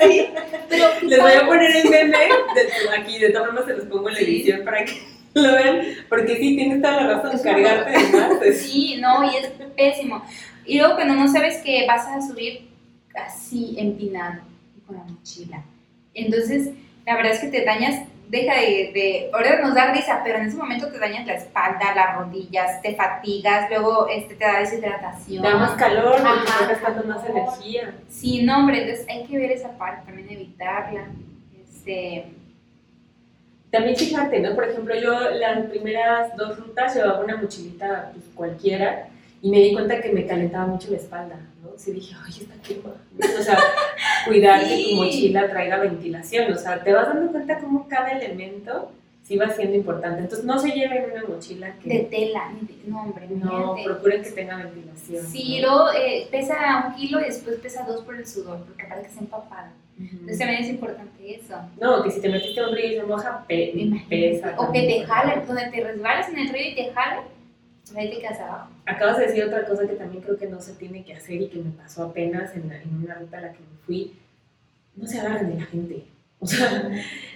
sí. 0.00 0.30
Pero, 0.68 0.88
Les 1.02 1.20
voy 1.20 1.32
a 1.32 1.46
poner 1.46 1.76
el 1.78 1.90
meme 1.90 2.18
de, 2.18 2.96
aquí, 2.96 3.18
de 3.18 3.30
todas 3.30 3.46
formas 3.48 3.64
se 3.66 3.74
los 3.74 3.84
pongo 3.86 4.08
en 4.08 4.14
la 4.14 4.20
Sí. 4.20 4.24
edición 4.24 4.64
para 4.64 4.84
que 4.84 5.02
lo 5.34 5.52
vean, 5.52 5.80
porque 6.08 6.36
sí, 6.36 6.54
tienes 6.54 6.80
toda 6.80 7.02
la 7.02 7.16
razón, 7.16 7.40
cargarte 7.42 7.90
de 7.90 8.18
más. 8.20 8.56
Sí, 8.56 8.98
no, 9.00 9.24
y 9.24 9.36
es 9.36 9.48
pésimo. 9.76 10.24
Y 10.68 10.78
luego 10.78 10.96
cuando 10.96 11.14
no 11.14 11.26
sabes 11.28 11.58
que 11.62 11.86
vas 11.86 12.06
a 12.06 12.20
subir 12.20 12.68
así 13.16 13.74
empinado 13.78 14.42
con 14.86 14.96
la 14.96 15.04
mochila. 15.04 15.62
Entonces, 16.12 16.70
la 17.06 17.16
verdad 17.16 17.32
es 17.32 17.40
que 17.40 17.48
te 17.48 17.64
dañas, 17.64 18.06
deja 18.28 18.54
de, 18.60 18.90
de, 18.92 19.30
ahora 19.32 19.62
nos 19.62 19.74
da 19.74 19.92
risa, 19.92 20.20
pero 20.22 20.38
en 20.38 20.46
ese 20.46 20.58
momento 20.58 20.92
te 20.92 20.98
dañas 20.98 21.26
la 21.26 21.34
espalda, 21.36 21.94
las 21.94 22.16
rodillas, 22.16 22.82
te 22.82 22.94
fatigas, 22.94 23.70
luego 23.70 24.08
este, 24.08 24.34
te 24.34 24.44
da 24.44 24.60
deshidratación. 24.60 25.42
Da 25.42 25.56
más 25.56 25.72
calor, 25.72 26.16
Ajá, 26.16 26.44
estás 26.44 26.68
gastando 26.68 27.04
más 27.04 27.24
energía. 27.26 27.94
Sí, 28.10 28.42
no, 28.42 28.58
hombre, 28.58 28.82
entonces 28.82 29.06
hay 29.08 29.24
que 29.24 29.38
ver 29.38 29.50
esa 29.50 29.70
parte, 29.78 30.04
también 30.04 30.30
evitarla. 30.30 31.06
Este, 31.58 32.26
También 33.70 33.96
fíjate, 33.96 34.40
¿no? 34.40 34.54
Por 34.54 34.68
ejemplo, 34.68 34.94
yo 34.94 35.30
las 35.30 35.64
primeras 35.70 36.36
dos 36.36 36.58
rutas 36.58 36.94
llevaba 36.94 37.24
una 37.24 37.38
mochilita 37.38 38.10
pues, 38.12 38.26
cualquiera 38.34 39.08
y 39.42 39.50
me 39.50 39.58
di 39.60 39.72
cuenta 39.72 40.00
que 40.00 40.12
me 40.12 40.26
calentaba 40.26 40.66
mucho 40.66 40.90
la 40.90 40.96
espalda, 40.96 41.36
¿no? 41.62 41.70
Sí 41.76 41.92
dije, 41.92 42.14
ay, 42.24 42.32
está 42.40 42.54
quema. 42.62 42.94
O 43.38 43.42
sea, 43.42 43.58
cuidar 44.26 44.60
que 44.60 44.76
Sí. 44.76 44.90
tu 44.90 44.96
mochila 44.96 45.48
traiga 45.48 45.78
ventilación. 45.78 46.52
O 46.52 46.56
sea, 46.56 46.82
te 46.82 46.92
vas 46.92 47.08
dando 47.08 47.30
cuenta 47.30 47.58
cómo 47.58 47.86
cada 47.88 48.10
elemento 48.10 48.90
sí 49.22 49.36
va 49.36 49.48
siendo 49.50 49.76
importante. 49.76 50.20
Entonces, 50.22 50.44
no 50.44 50.58
se 50.58 50.70
lleven 50.70 51.04
una 51.12 51.24
mochila 51.24 51.66
de 51.84 51.88
que 51.90 51.98
tela, 52.04 52.50
de- 52.60 52.90
no, 52.90 53.02
hombre, 53.02 53.26
no, 53.30 53.74
miente. 53.74 53.84
procuren 53.92 54.22
que 54.22 54.30
tenga 54.30 54.56
ventilación. 54.56 55.24
Sí, 55.26 55.60
¿no? 55.60 55.68
luego 55.68 55.90
eh, 55.92 56.26
pesa 56.30 56.84
un 56.88 56.94
kilo 56.94 57.20
y 57.20 57.24
después 57.24 57.56
pesa 57.56 57.84
dos 57.84 58.02
por 58.04 58.16
el 58.16 58.26
sudor, 58.26 58.64
porque 58.64 58.84
aparte 58.84 59.02
que 59.02 59.08
está 59.08 59.20
empapado. 59.20 59.68
Entonces 60.00 60.38
también 60.38 60.62
es 60.62 60.70
importante 60.70 61.34
eso. 61.34 61.56
No, 61.80 62.02
que 62.04 62.10
si 62.12 62.20
te 62.20 62.28
metiste 62.28 62.60
a 62.60 62.68
un 62.68 62.74
río 62.76 62.86
y 62.92 62.96
se 62.96 63.02
moja, 63.02 63.44
pe- 63.48 63.72
Imagínate. 63.74 64.08
pesa. 64.08 64.54
O 64.58 64.72
que 64.72 64.82
te 64.82 65.04
jale, 65.04 65.42
donde 65.46 65.66
te 65.70 65.84
resbalas 65.84 66.28
en 66.28 66.38
el 66.38 66.48
río 66.50 66.70
y 66.70 66.74
te 66.76 66.92
jale, 66.92 67.22
ahí 67.96 68.10
te 68.10 68.18
quedas 68.20 68.40
abajo. 68.40 68.70
Acabas 68.86 69.18
de 69.18 69.26
decir 69.26 69.44
otra 69.44 69.64
cosa 69.64 69.86
que 69.86 69.94
también 69.94 70.22
creo 70.22 70.36
que 70.36 70.48
no 70.48 70.60
se 70.60 70.74
tiene 70.74 71.04
que 71.04 71.14
hacer 71.14 71.42
y 71.42 71.48
que 71.48 71.58
me 71.58 71.70
pasó 71.70 72.04
apenas 72.04 72.54
en, 72.54 72.70
en 72.70 73.04
una 73.04 73.14
ruta 73.14 73.38
a 73.38 73.42
la 73.42 73.52
que 73.52 73.60
me 73.60 73.78
fui. 73.86 74.14
No 74.96 75.06
se 75.06 75.20
agarren 75.20 75.50
de 75.50 75.60
la 75.60 75.66
gente. 75.66 76.04
O 76.40 76.46
sea, 76.46 76.90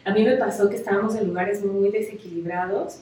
a 0.05 0.15
mí 0.15 0.25
me 0.25 0.37
pasó 0.37 0.69
que 0.69 0.77
estábamos 0.77 1.17
en 1.17 1.27
lugares 1.27 1.65
muy 1.65 1.91
desequilibrados 1.91 3.01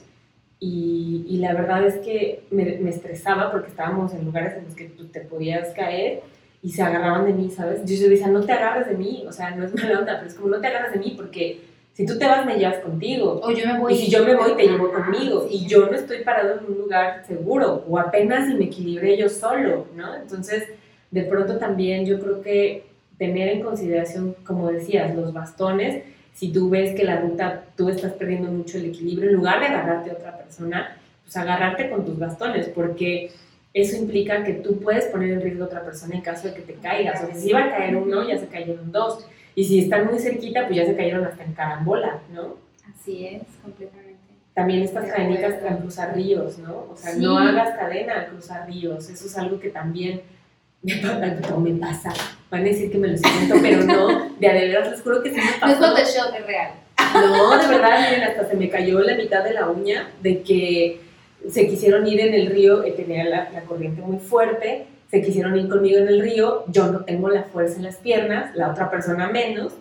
y, 0.59 1.25
y 1.27 1.37
la 1.37 1.53
verdad 1.53 1.85
es 1.85 1.97
que 1.97 2.43
me, 2.51 2.77
me 2.77 2.89
estresaba 2.89 3.51
porque 3.51 3.69
estábamos 3.69 4.13
en 4.13 4.25
lugares 4.25 4.57
en 4.57 4.65
los 4.65 4.75
que 4.75 4.85
tú 4.85 5.07
te 5.07 5.21
podías 5.21 5.73
caer 5.73 6.21
y 6.63 6.69
se 6.71 6.83
agarraban 6.83 7.25
de 7.25 7.33
mí, 7.33 7.49
¿sabes? 7.49 7.81
Yo, 7.85 7.95
yo 7.95 8.09
decía, 8.09 8.27
no 8.27 8.45
te 8.45 8.51
agarres 8.51 8.87
de 8.87 8.95
mí, 8.95 9.25
o 9.27 9.31
sea, 9.31 9.55
no 9.55 9.63
es 9.65 9.73
mala 9.73 9.99
onda, 9.99 10.17
pero 10.17 10.27
es 10.27 10.35
como, 10.35 10.49
no 10.49 10.61
te 10.61 10.67
agarres 10.67 10.93
de 10.93 10.99
mí 10.99 11.13
porque 11.17 11.61
si 11.93 12.05
tú 12.05 12.17
te 12.17 12.25
vas, 12.25 12.45
me 12.45 12.57
llevas 12.57 12.79
contigo. 12.79 13.41
O 13.43 13.51
yo 13.51 13.65
me 13.65 13.79
voy. 13.79 13.93
Y 13.93 13.97
si 13.97 14.11
yo 14.11 14.23
me 14.23 14.35
voy, 14.35 14.55
te 14.55 14.63
llevo 14.63 14.91
Ajá, 14.93 15.05
conmigo. 15.05 15.47
Y 15.49 15.65
yo 15.67 15.87
no 15.87 15.93
estoy 15.93 16.23
parado 16.23 16.59
en 16.59 16.65
un 16.65 16.77
lugar 16.79 17.23
seguro, 17.27 17.83
o 17.87 17.99
apenas 17.99 18.47
si 18.47 18.53
me 18.55 18.65
equilibré 18.65 19.17
yo 19.17 19.29
solo, 19.29 19.87
¿no? 19.95 20.15
Entonces, 20.15 20.69
de 21.11 21.23
pronto 21.23 21.57
también 21.57 22.05
yo 22.05 22.19
creo 22.19 22.41
que 22.41 22.85
tener 23.17 23.49
en 23.49 23.61
consideración, 23.61 24.35
como 24.45 24.71
decías, 24.71 25.13
los 25.15 25.33
bastones, 25.33 26.03
si 26.33 26.51
tú 26.51 26.69
ves 26.69 26.95
que 26.95 27.03
la 27.03 27.19
ruta, 27.19 27.65
tú 27.75 27.89
estás 27.89 28.13
perdiendo 28.13 28.49
mucho 28.51 28.77
el 28.77 28.85
equilibrio, 28.85 29.29
en 29.29 29.35
lugar 29.35 29.59
de 29.59 29.67
agarrarte 29.67 30.09
a 30.09 30.13
otra 30.13 30.37
persona, 30.37 30.97
pues 31.23 31.35
agarrarte 31.37 31.89
con 31.89 32.05
tus 32.05 32.17
bastones, 32.17 32.69
porque 32.69 33.31
eso 33.73 33.95
implica 33.95 34.43
que 34.43 34.53
tú 34.53 34.79
puedes 34.79 35.05
poner 35.05 35.31
en 35.31 35.41
riesgo 35.41 35.63
a 35.63 35.67
otra 35.67 35.83
persona 35.83 36.15
en 36.15 36.21
caso 36.21 36.47
de 36.47 36.55
que 36.55 36.61
te 36.61 36.73
caigas. 36.73 37.23
O 37.23 37.27
sea, 37.27 37.35
si 37.35 37.49
iba 37.49 37.63
a 37.63 37.69
caer 37.69 37.95
uno, 37.95 38.27
ya 38.27 38.37
se 38.37 38.47
cayeron 38.47 38.91
dos. 38.91 39.25
Y 39.55 39.63
si 39.65 39.79
están 39.79 40.07
muy 40.07 40.19
cerquita, 40.19 40.65
pues 40.65 40.77
ya 40.77 40.85
se 40.85 40.95
cayeron 40.95 41.25
hasta 41.25 41.43
en 41.43 41.53
carambola, 41.53 42.19
¿no? 42.33 42.55
Así 42.93 43.25
es, 43.27 43.41
completamente. 43.61 44.11
También 44.53 44.81
estas 44.83 45.05
De 45.05 45.11
cadenitas 45.11 45.55
cruzar 45.81 46.15
ríos, 46.15 46.57
¿no? 46.59 46.87
O 46.91 46.95
sea, 46.95 47.11
Sí. 47.13 47.21
no 47.21 47.37
hagas 47.37 47.75
cadena 47.77 48.13
al 48.21 48.27
cruzar 48.27 48.67
ríos. 48.67 49.09
Eso 49.09 49.25
es 49.25 49.37
algo 49.37 49.59
que 49.59 49.69
también 49.69 50.21
me, 50.83 50.95
pa- 50.95 51.57
me 51.57 51.71
pasa. 51.79 52.11
Van 52.49 52.61
a 52.61 52.63
decir 52.65 52.91
que 52.91 52.97
me 52.97 53.07
lo 53.09 53.17
siento, 53.17 53.55
pero 53.61 53.83
no. 53.83 54.29
De 54.39 54.47
veras 54.47 54.91
les 54.91 55.01
juro 55.01 55.21
que 55.23 55.29
sí 55.31 55.37
me 55.37 55.43
No 55.67 55.73
es. 55.73 55.77
Photoshop, 55.79 56.35
es 56.39 56.45
real. 56.47 56.71
No, 57.13 57.57
de 57.61 57.67
verdad, 57.67 58.09
miren, 58.09 58.23
hasta 58.23 58.47
se 58.49 58.55
me 58.55 58.69
cayó 58.69 58.99
la 59.01 59.15
mitad 59.15 59.43
de 59.43 59.53
la 59.53 59.69
uña 59.69 60.09
de 60.21 60.41
que 60.43 61.01
se 61.49 61.67
quisieron 61.67 62.05
ir 62.07 62.19
en 62.21 62.33
el 62.33 62.47
río, 62.47 62.83
eh, 62.83 62.91
tenía 62.91 63.23
la, 63.25 63.49
la 63.51 63.61
corriente 63.61 64.01
muy 64.01 64.17
fuerte, 64.19 64.85
se 65.11 65.21
quisieron 65.21 65.57
ir 65.57 65.67
conmigo 65.69 65.99
en 65.99 66.07
el 66.07 66.21
río, 66.21 66.63
yo 66.67 66.91
no 66.91 67.01
tengo 67.03 67.27
la 67.29 67.43
fuerza 67.43 67.75
en 67.77 67.83
las 67.83 67.97
piernas, 67.97 68.55
la 68.55 68.71
otra 68.71 68.89
persona 68.89 69.29
menos, 69.29 69.73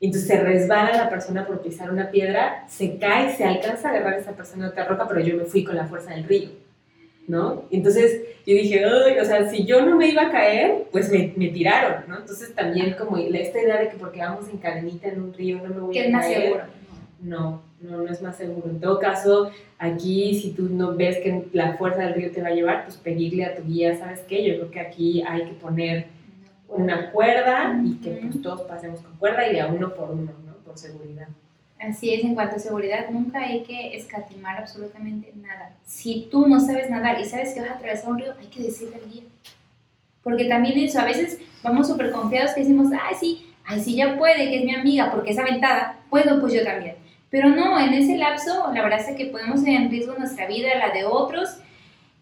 entonces 0.00 0.26
se 0.28 0.40
resbala 0.42 0.96
la 0.96 1.08
persona 1.08 1.46
por 1.46 1.62
pisar 1.62 1.90
una 1.92 2.10
piedra, 2.10 2.64
se 2.68 2.98
cae, 2.98 3.32
se 3.36 3.44
alcanza 3.44 3.88
a 3.88 3.92
agarrar 3.92 4.14
a 4.14 4.18
esa 4.18 4.32
persona 4.32 4.68
otra 4.68 4.84
roca, 4.86 5.06
pero 5.08 5.20
yo 5.20 5.36
me 5.36 5.44
fui 5.44 5.62
con 5.62 5.76
la 5.76 5.86
fuerza 5.86 6.10
del 6.10 6.24
río, 6.24 6.48
¿no? 7.28 7.64
Entonces 7.70 8.20
yo 8.44 8.54
dije, 8.54 8.84
Ay, 8.84 9.18
o 9.20 9.24
sea, 9.24 9.48
si 9.48 9.64
yo 9.64 9.86
no 9.86 9.96
me 9.96 10.08
iba 10.08 10.22
a 10.22 10.30
caer, 10.32 10.84
pues 10.90 11.08
me, 11.10 11.32
me 11.36 11.48
tiraron, 11.50 12.02
¿no? 12.08 12.16
Entonces 12.18 12.52
también 12.52 12.94
como 12.98 13.16
esta 13.16 13.62
idea 13.62 13.78
de 13.78 13.88
que 13.90 13.96
porque 13.96 14.18
vamos 14.18 14.48
en 14.48 14.58
cadenita 14.58 15.06
en 15.08 15.22
un 15.22 15.32
río 15.32 15.58
no 15.58 15.68
me 15.72 15.80
voy 15.80 15.92
Que 15.94 16.00
a 16.00 16.04
es 16.06 16.10
más 16.10 16.26
caer. 16.26 16.42
seguro. 16.42 16.64
No, 17.22 17.62
no, 17.80 17.98
no 17.98 18.10
es 18.10 18.20
más 18.20 18.36
seguro. 18.36 18.68
En 18.68 18.80
todo 18.80 18.98
caso, 18.98 19.50
aquí 19.78 20.38
si 20.40 20.50
tú 20.52 20.68
no 20.68 20.96
ves 20.96 21.18
que 21.18 21.44
la 21.52 21.76
fuerza 21.76 22.02
del 22.02 22.14
río 22.14 22.32
te 22.32 22.42
va 22.42 22.48
a 22.48 22.54
llevar, 22.54 22.84
pues 22.84 22.96
pedirle 22.96 23.44
a 23.44 23.54
tu 23.54 23.62
guía, 23.62 23.96
¿sabes 23.96 24.20
qué? 24.28 24.44
Yo 24.44 24.56
creo 24.56 24.70
que 24.70 24.80
aquí 24.80 25.22
hay 25.22 25.44
que 25.44 25.52
poner 25.52 26.06
una 26.68 27.12
cuerda 27.12 27.80
y 27.84 27.94
que 27.96 28.10
pues, 28.10 28.42
todos 28.42 28.62
pasemos 28.62 29.00
con 29.00 29.16
cuerda 29.16 29.46
y 29.46 29.52
de 29.52 29.60
a 29.60 29.68
uno 29.68 29.94
por 29.94 30.10
uno, 30.10 30.32
¿no? 30.44 30.54
Por 30.64 30.76
seguridad. 30.76 31.28
Así 31.78 32.12
es, 32.12 32.24
en 32.24 32.34
cuanto 32.34 32.56
a 32.56 32.58
seguridad, 32.60 33.10
nunca 33.10 33.40
hay 33.40 33.62
que 33.62 33.96
escatimar 33.96 34.56
absolutamente 34.58 35.32
nada. 35.36 35.74
Si 35.84 36.28
tú 36.30 36.46
no 36.46 36.60
sabes 36.60 36.90
nadar 36.90 37.20
y 37.20 37.24
sabes 37.24 37.54
que 37.54 37.60
vas 37.60 37.70
a 37.70 37.74
atravesar 37.74 38.10
un 38.10 38.18
río, 38.18 38.34
hay 38.38 38.46
que 38.46 38.62
decirle 38.62 38.96
al 38.96 39.10
guía. 39.10 39.22
Porque 40.22 40.44
también 40.44 40.78
eso, 40.78 41.00
a 41.00 41.04
veces 41.04 41.40
vamos 41.62 41.88
súper 41.88 42.12
confiados 42.12 42.52
que 42.52 42.60
decimos, 42.60 42.88
ay, 42.92 43.16
sí, 43.18 43.46
ay, 43.64 43.80
sí, 43.80 43.96
ya 43.96 44.16
puede, 44.16 44.48
que 44.48 44.58
es 44.58 44.64
mi 44.64 44.74
amiga, 44.74 45.10
porque 45.10 45.32
es 45.32 45.38
aventada, 45.38 45.98
puedo, 46.08 46.40
pues 46.40 46.52
yo 46.52 46.62
también. 46.62 47.01
Pero 47.32 47.48
no, 47.48 47.80
en 47.80 47.94
ese 47.94 48.18
lapso, 48.18 48.70
la 48.74 48.82
verdad 48.82 49.00
es 49.00 49.16
que 49.16 49.24
ponemos 49.24 49.64
en 49.64 49.90
riesgo 49.90 50.14
nuestra 50.18 50.46
vida, 50.46 50.68
la 50.76 50.92
de 50.92 51.06
otros, 51.06 51.48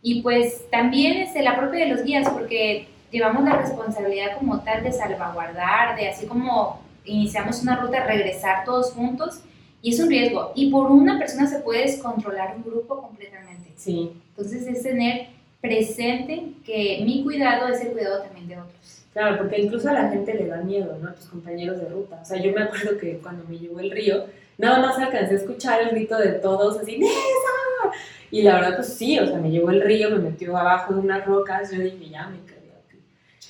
y 0.02 0.22
pues 0.22 0.70
también 0.70 1.16
es 1.16 1.34
la 1.42 1.56
propia 1.56 1.80
de 1.80 1.90
los 1.90 2.04
guías, 2.04 2.28
porque 2.30 2.86
llevamos 3.10 3.42
la 3.42 3.56
responsabilidad 3.56 4.38
como 4.38 4.60
tal 4.60 4.84
de 4.84 4.92
salvaguardar, 4.92 5.96
de 5.96 6.08
así 6.08 6.26
como 6.26 6.80
iniciamos 7.04 7.60
una 7.60 7.74
ruta, 7.80 8.06
regresar 8.06 8.64
todos 8.64 8.92
juntos, 8.92 9.40
y 9.82 9.92
es 9.92 9.98
un 9.98 10.10
riesgo. 10.10 10.52
Y 10.54 10.70
por 10.70 10.92
una 10.92 11.18
persona 11.18 11.48
se 11.48 11.58
puede 11.58 11.82
descontrolar 11.82 12.54
un 12.54 12.62
grupo 12.62 13.02
completamente. 13.02 13.72
Sí, 13.74 14.12
Entonces 14.28 14.64
es 14.68 14.84
tener 14.84 15.26
presente 15.60 16.52
que 16.64 17.02
mi 17.04 17.24
cuidado 17.24 17.66
es 17.66 17.80
el 17.80 17.88
cuidado 17.88 18.22
también 18.22 18.46
de 18.46 18.60
otros. 18.60 19.02
claro, 19.12 19.38
porque 19.38 19.60
incluso 19.60 19.88
a 19.88 19.94
la 19.94 20.08
gente 20.08 20.34
le 20.34 20.46
da 20.46 20.58
miedo, 20.58 20.96
¿no? 21.02 21.08
A 21.08 21.14
tus 21.14 21.26
compañeros 21.26 21.78
de 21.80 21.88
ruta. 21.88 22.20
O 22.22 22.24
sea, 22.24 22.40
yo 22.40 22.52
me 22.52 22.62
acuerdo 22.62 22.96
que 22.96 23.18
cuando 23.18 23.42
me 23.48 23.58
llevó 23.58 23.80
el 23.80 23.90
río, 23.90 24.26
nada 24.58 24.78
más 24.80 24.98
alcancé 24.98 25.34
a 25.34 25.38
escuchar 25.38 25.80
el 25.82 25.90
grito 25.90 26.16
de 26.18 26.28
todos, 26.32 26.78
así, 26.78 26.98
¡Nesa! 26.98 27.96
Y 28.30 28.42
la 28.42 28.54
verdad, 28.54 28.76
pues 28.76 28.88
sí, 28.94 29.18
o 29.18 29.26
sea, 29.26 29.38
me 29.38 29.50
llevó 29.50 29.70
el 29.70 29.82
río, 29.82 30.10
me 30.10 30.18
metió 30.18 30.56
abajo 30.56 30.94
de 30.94 31.00
unas 31.00 31.24
rocas, 31.26 31.70
yo 31.72 31.80
dije, 31.80 32.10
ya 32.10 32.28
me 32.28 32.38
quedé 32.44 32.70
aquí. 32.86 32.98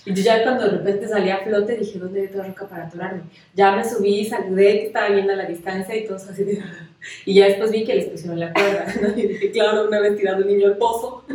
Y 0.06 0.14
yo 0.14 0.22
ya 0.22 0.42
cuando 0.42 0.64
de 0.64 0.70
repente 0.78 1.06
salí 1.06 1.28
a 1.28 1.38
flote, 1.38 1.76
dije, 1.76 1.98
¿dónde 1.98 2.20
hay 2.22 2.26
otra 2.28 2.44
roca 2.44 2.66
para 2.66 2.86
atorarme? 2.86 3.22
Ya 3.54 3.72
me 3.76 3.84
subí, 3.84 4.24
saludé 4.24 4.80
que 4.80 4.86
estaba 4.86 5.08
viendo 5.10 5.32
a 5.34 5.36
la 5.36 5.44
distancia 5.44 5.94
y 5.96 6.06
todos 6.06 6.26
así 6.28 6.44
de... 6.44 6.62
Y 7.24 7.34
ya 7.34 7.46
después 7.46 7.70
vi 7.70 7.82
que 7.84 7.94
les 7.94 8.04
pusieron 8.06 8.38
la 8.38 8.52
cuerda, 8.52 8.84
¿no? 9.00 9.08
Y 9.18 9.26
dije, 9.26 9.50
claro, 9.52 9.88
una 9.88 10.00
vez 10.00 10.18
tirando 10.18 10.44
un 10.44 10.52
niño 10.52 10.66
al 10.68 10.76
pozo. 10.76 11.24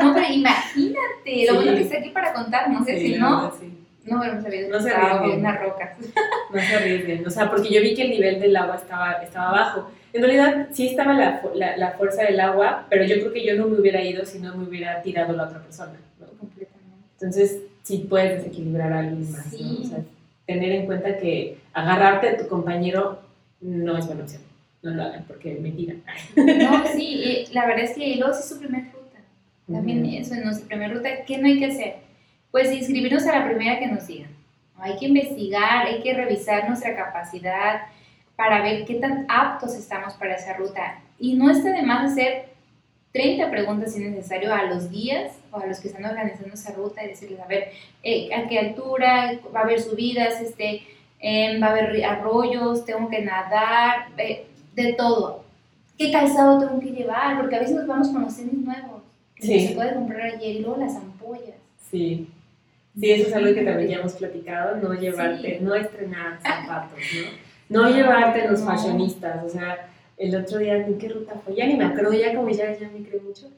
No, 0.00 0.12
pero 0.12 0.26
imagínate, 0.26 1.46
lo 1.46 1.52
Sí. 1.52 1.54
bueno 1.54 1.74
que 1.74 1.82
está 1.82 1.98
aquí 1.98 2.10
para 2.10 2.32
contar, 2.34 2.68
no 2.68 2.84
sé 2.84 2.98
Sí, 2.98 3.14
si 3.14 3.18
no, 3.18 3.52
sí. 3.58 3.73
No 4.04 4.18
hubiéramos 4.18 4.44
sabido 4.44 4.68
No 4.68 4.76
que 4.78 4.82
se 4.84 4.90
arriesguen. 4.90 5.40
una 5.40 5.56
roca. 5.58 5.96
No 6.52 6.60
se 6.60 6.74
arriesguen, 6.76 7.26
o 7.26 7.30
sea, 7.30 7.50
porque 7.50 7.68
yo 7.72 7.80
vi 7.80 7.94
que 7.94 8.02
el 8.02 8.10
nivel 8.10 8.38
del 8.40 8.56
agua 8.56 8.76
estaba, 8.76 9.12
estaba 9.22 9.50
bajo. 9.50 9.90
En 10.12 10.22
realidad 10.22 10.68
sí 10.72 10.88
estaba 10.88 11.14
la, 11.14 11.42
la, 11.54 11.76
la 11.76 11.90
fuerza 11.92 12.22
del 12.22 12.38
agua, 12.38 12.86
pero 12.88 13.04
yo 13.04 13.16
creo 13.16 13.32
que 13.32 13.44
yo 13.44 13.56
no 13.56 13.66
me 13.66 13.80
hubiera 13.80 14.00
ido 14.02 14.24
si 14.24 14.38
no 14.38 14.56
me 14.56 14.64
hubiera 14.68 15.02
tirado 15.02 15.34
la 15.34 15.44
otra 15.44 15.60
persona. 15.60 15.94
¿no? 16.20 16.26
Completamente. 16.38 16.96
Entonces 17.14 17.58
sí 17.82 18.06
puedes 18.08 18.36
desequilibrar 18.38 18.92
a 18.92 18.98
alguien 19.00 19.32
más, 19.32 19.46
¿no? 19.52 19.58
Sí. 19.58 19.80
O 19.82 19.88
sea, 19.88 19.98
tener 20.46 20.70
en 20.72 20.86
cuenta 20.86 21.16
que 21.18 21.58
agarrarte 21.72 22.28
a 22.28 22.36
tu 22.36 22.46
compañero 22.46 23.20
no 23.60 23.96
es 23.98 24.06
buena 24.06 24.22
opción. 24.22 24.42
No 24.82 24.90
lo 24.92 25.02
hagan 25.02 25.24
porque 25.26 25.54
me 25.60 25.70
tiran. 25.72 26.02
No, 26.36 26.84
sí, 26.94 27.46
la 27.52 27.66
verdad 27.66 27.84
es 27.84 27.96
que 27.96 28.14
luego 28.16 28.32
sí 28.34 28.40
es 28.40 28.48
su 28.50 28.58
primera 28.60 28.84
ruta. 28.92 29.18
También 29.72 30.04
Ujú. 30.04 30.16
eso, 30.18 30.34
en 30.34 30.44
nuestra 30.44 30.68
primera 30.68 30.92
ruta, 30.94 31.08
¿qué 31.26 31.38
no 31.38 31.46
hay 31.46 31.58
que 31.58 31.66
hacer? 31.66 31.94
Pues 32.54 32.70
inscribirnos 32.72 33.26
a 33.26 33.40
la 33.40 33.46
primera 33.46 33.80
que 33.80 33.88
nos 33.88 34.06
digan. 34.06 34.30
Hay 34.78 34.96
que 34.96 35.06
investigar, 35.06 35.86
hay 35.86 36.00
que 36.04 36.14
revisar 36.14 36.68
nuestra 36.68 36.94
capacidad 36.94 37.86
para 38.36 38.62
ver 38.62 38.84
qué 38.84 38.94
tan 38.94 39.26
aptos 39.28 39.74
estamos 39.74 40.14
para 40.14 40.36
esa 40.36 40.52
ruta. 40.52 41.00
Y 41.18 41.34
no 41.34 41.50
está 41.50 41.72
de 41.72 41.82
más 41.82 42.12
hacer 42.12 42.50
30 43.10 43.50
preguntas 43.50 43.92
si 43.92 44.04
es 44.04 44.08
necesario 44.08 44.54
a 44.54 44.62
los 44.66 44.88
guías 44.88 45.32
o 45.50 45.58
a 45.58 45.66
los 45.66 45.80
que 45.80 45.88
están 45.88 46.04
organizando 46.04 46.54
esa 46.54 46.72
ruta 46.74 47.02
y 47.04 47.08
decirles, 47.08 47.40
a 47.40 47.46
ver, 47.48 47.72
eh, 48.04 48.32
a 48.32 48.46
qué 48.46 48.60
altura 48.60 49.32
va 49.52 49.58
a 49.58 49.62
haber 49.64 49.80
subidas, 49.80 50.40
este, 50.40 50.82
em, 51.18 51.60
va 51.60 51.66
a 51.66 51.70
haber 51.70 52.04
arroyos, 52.04 52.84
tengo 52.84 53.08
que 53.08 53.20
nadar, 53.22 54.10
eh, 54.16 54.46
de 54.76 54.92
todo. 54.92 55.42
¿Qué 55.98 56.12
calzado 56.12 56.60
tengo 56.60 56.78
que 56.78 56.92
llevar? 56.92 57.36
Porque 57.36 57.56
a 57.56 57.58
veces 57.58 57.74
nos 57.74 57.88
vamos 57.88 58.10
con 58.10 58.22
los 58.22 58.36
tenis 58.36 58.54
nuevos, 58.54 59.02
que 59.34 59.42
Sí. 59.44 59.66
se 59.66 59.74
puede 59.74 59.92
comprar 59.92 60.20
ayer, 60.20 60.54
y 60.54 60.60
luego 60.60 60.76
las 60.76 60.94
ampollas. 60.94 61.56
Sí. 61.90 62.28
Sí, 62.98 63.10
eso 63.10 63.28
es 63.28 63.34
algo 63.34 63.54
que 63.54 63.62
también 63.64 63.88
ya 63.90 63.96
hemos 63.96 64.12
platicado, 64.14 64.76
no 64.76 64.94
llevarte, 64.94 65.58
Sí. 65.58 65.64
no 65.64 65.74
estrenar 65.74 66.38
zapatos, 66.40 66.98
¿no? 67.70 67.82
No 67.82 67.88
llevarte 67.90 68.48
los 68.48 68.62
fashionistas, 68.62 69.44
o 69.44 69.48
sea, 69.48 69.88
el 70.16 70.36
otro 70.36 70.58
día, 70.58 70.76
¿en 70.76 70.96
qué 70.98 71.08
ruta 71.08 71.34
fue? 71.44 71.56
Ya 71.56 71.66
ni 71.66 71.74
me 71.76 71.84
acuerdo, 71.86 72.12
ya 72.12 72.34
como 72.34 72.48
ya, 72.50 72.72
ya 72.78 72.88
me 72.90 73.04
creo 73.06 73.20
mucho. 73.22 73.50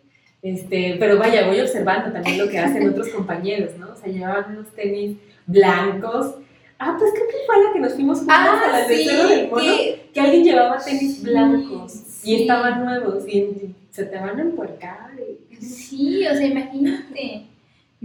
Este, 0.43 0.97
pero 0.99 1.19
vaya, 1.19 1.47
voy 1.47 1.61
observando 1.61 2.13
también 2.13 2.39
lo 2.39 2.49
que 2.49 2.59
hacen 2.59 2.89
otros 2.89 3.09
compañeros, 3.09 3.73
¿no? 3.79 3.91
O 3.93 3.97
sea, 3.97 4.11
llevaban 4.11 4.53
unos 4.57 4.69
tenis 4.75 5.17
blancos. 5.47 6.37
Ah, 6.79 6.95
pues 6.99 7.11
creo 7.15 7.27
que 7.27 7.37
fue 7.47 7.65
la 7.65 7.73
que 7.73 7.81
nos 7.81 7.95
fuimos 7.95 8.19
juntas 8.19 8.39
a 8.39 8.73
la 8.73 8.85
Cerro 8.87 9.29
del 9.29 9.49
Mono, 9.51 9.63
que- 9.65 10.11
que 10.15 10.21
alguien 10.21 10.45
llevaba 10.45 10.79
tenis 10.79 11.23
blancos 11.23 11.93
sí. 11.93 12.31
y 12.33 12.43
estaban 12.43 12.85
nuevos 12.85 13.27
y 13.27 13.75
se 13.91 14.05
te 14.05 14.17
van 14.19 14.39
a 14.39 14.43
empuercar. 14.43 15.11
y- 15.19 15.57
Sí, 15.57 16.27
o 16.27 16.35
sea, 16.35 16.47
imagínate. 16.47 17.47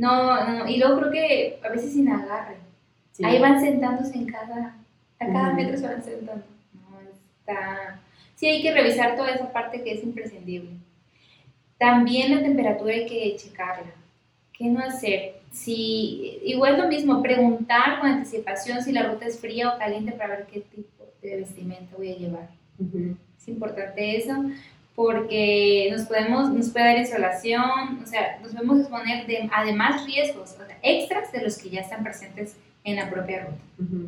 No, 0.02 0.44
no, 0.48 0.68
y 0.68 0.78
luego 0.78 0.98
creo 0.98 1.12
que 1.12 1.60
a 1.64 1.70
veces 1.70 1.94
sin 1.94 2.10
agarre. 2.10 2.56
Sí. 3.12 3.24
Ahí 3.24 3.40
van 3.40 3.62
sentándose 3.62 4.18
en 4.18 4.26
cada, 4.26 4.76
a 5.20 5.26
cada 5.28 5.54
metro 5.54 5.78
se 5.78 5.86
van 5.88 6.04
sentando. 6.04 6.44
No, 6.74 6.98
está... 7.40 8.00
Sí, 8.34 8.48
hay 8.48 8.64
que 8.64 8.74
revisar 8.74 9.16
toda 9.16 9.30
esa 9.30 9.54
parte 9.54 9.84
que 9.84 9.94
es 9.94 10.04
imprescindible. 10.04 10.72
También 11.78 12.34
la 12.34 12.42
temperatura 12.42 12.96
hay 12.96 13.06
que 13.06 13.36
checarla. 13.36 13.92
¿Qué 14.52 14.66
no 14.66 14.80
hacer? 14.80 15.36
Si, 15.52 16.40
igual 16.46 16.80
lo 16.80 16.88
mismo, 16.88 17.22
preguntar 17.22 18.00
con 18.00 18.10
anticipación 18.10 18.82
si 18.82 18.92
la 18.94 19.04
ruta 19.04 19.28
es 19.28 19.40
fría 19.40 19.70
o 19.70 19.78
caliente 19.78 20.14
para 20.14 20.38
ver 20.38 20.48
qué 20.48 20.62
tipo 20.62 21.04
de 21.22 21.36
vestimenta 21.36 21.96
voy 21.96 22.12
a 22.12 22.18
llevar. 22.18 22.50
Es 23.38 23.48
importante 23.48 24.18
eso 24.18 24.34
porque 24.96 25.90
nos 25.92 26.08
podemos, 26.08 26.50
nos 26.52 26.70
puede 26.70 26.86
dar 26.86 26.98
insolación, 26.98 28.00
o 28.04 28.06
sea, 28.06 28.40
nos 28.42 28.54
podemos 28.54 28.80
exponer 28.82 29.26
de, 29.26 29.50
además 29.54 30.06
riesgos 30.06 30.52
o 30.62 30.66
sea, 30.66 30.78
extras 30.82 31.32
de 31.32 31.42
los 31.42 31.58
que 31.58 31.70
ya 31.70 31.82
están 31.82 32.04
presentes 32.04 32.56
en 32.84 32.98
la 32.98 33.10
propia 33.10 33.46
ruta. 33.46 34.08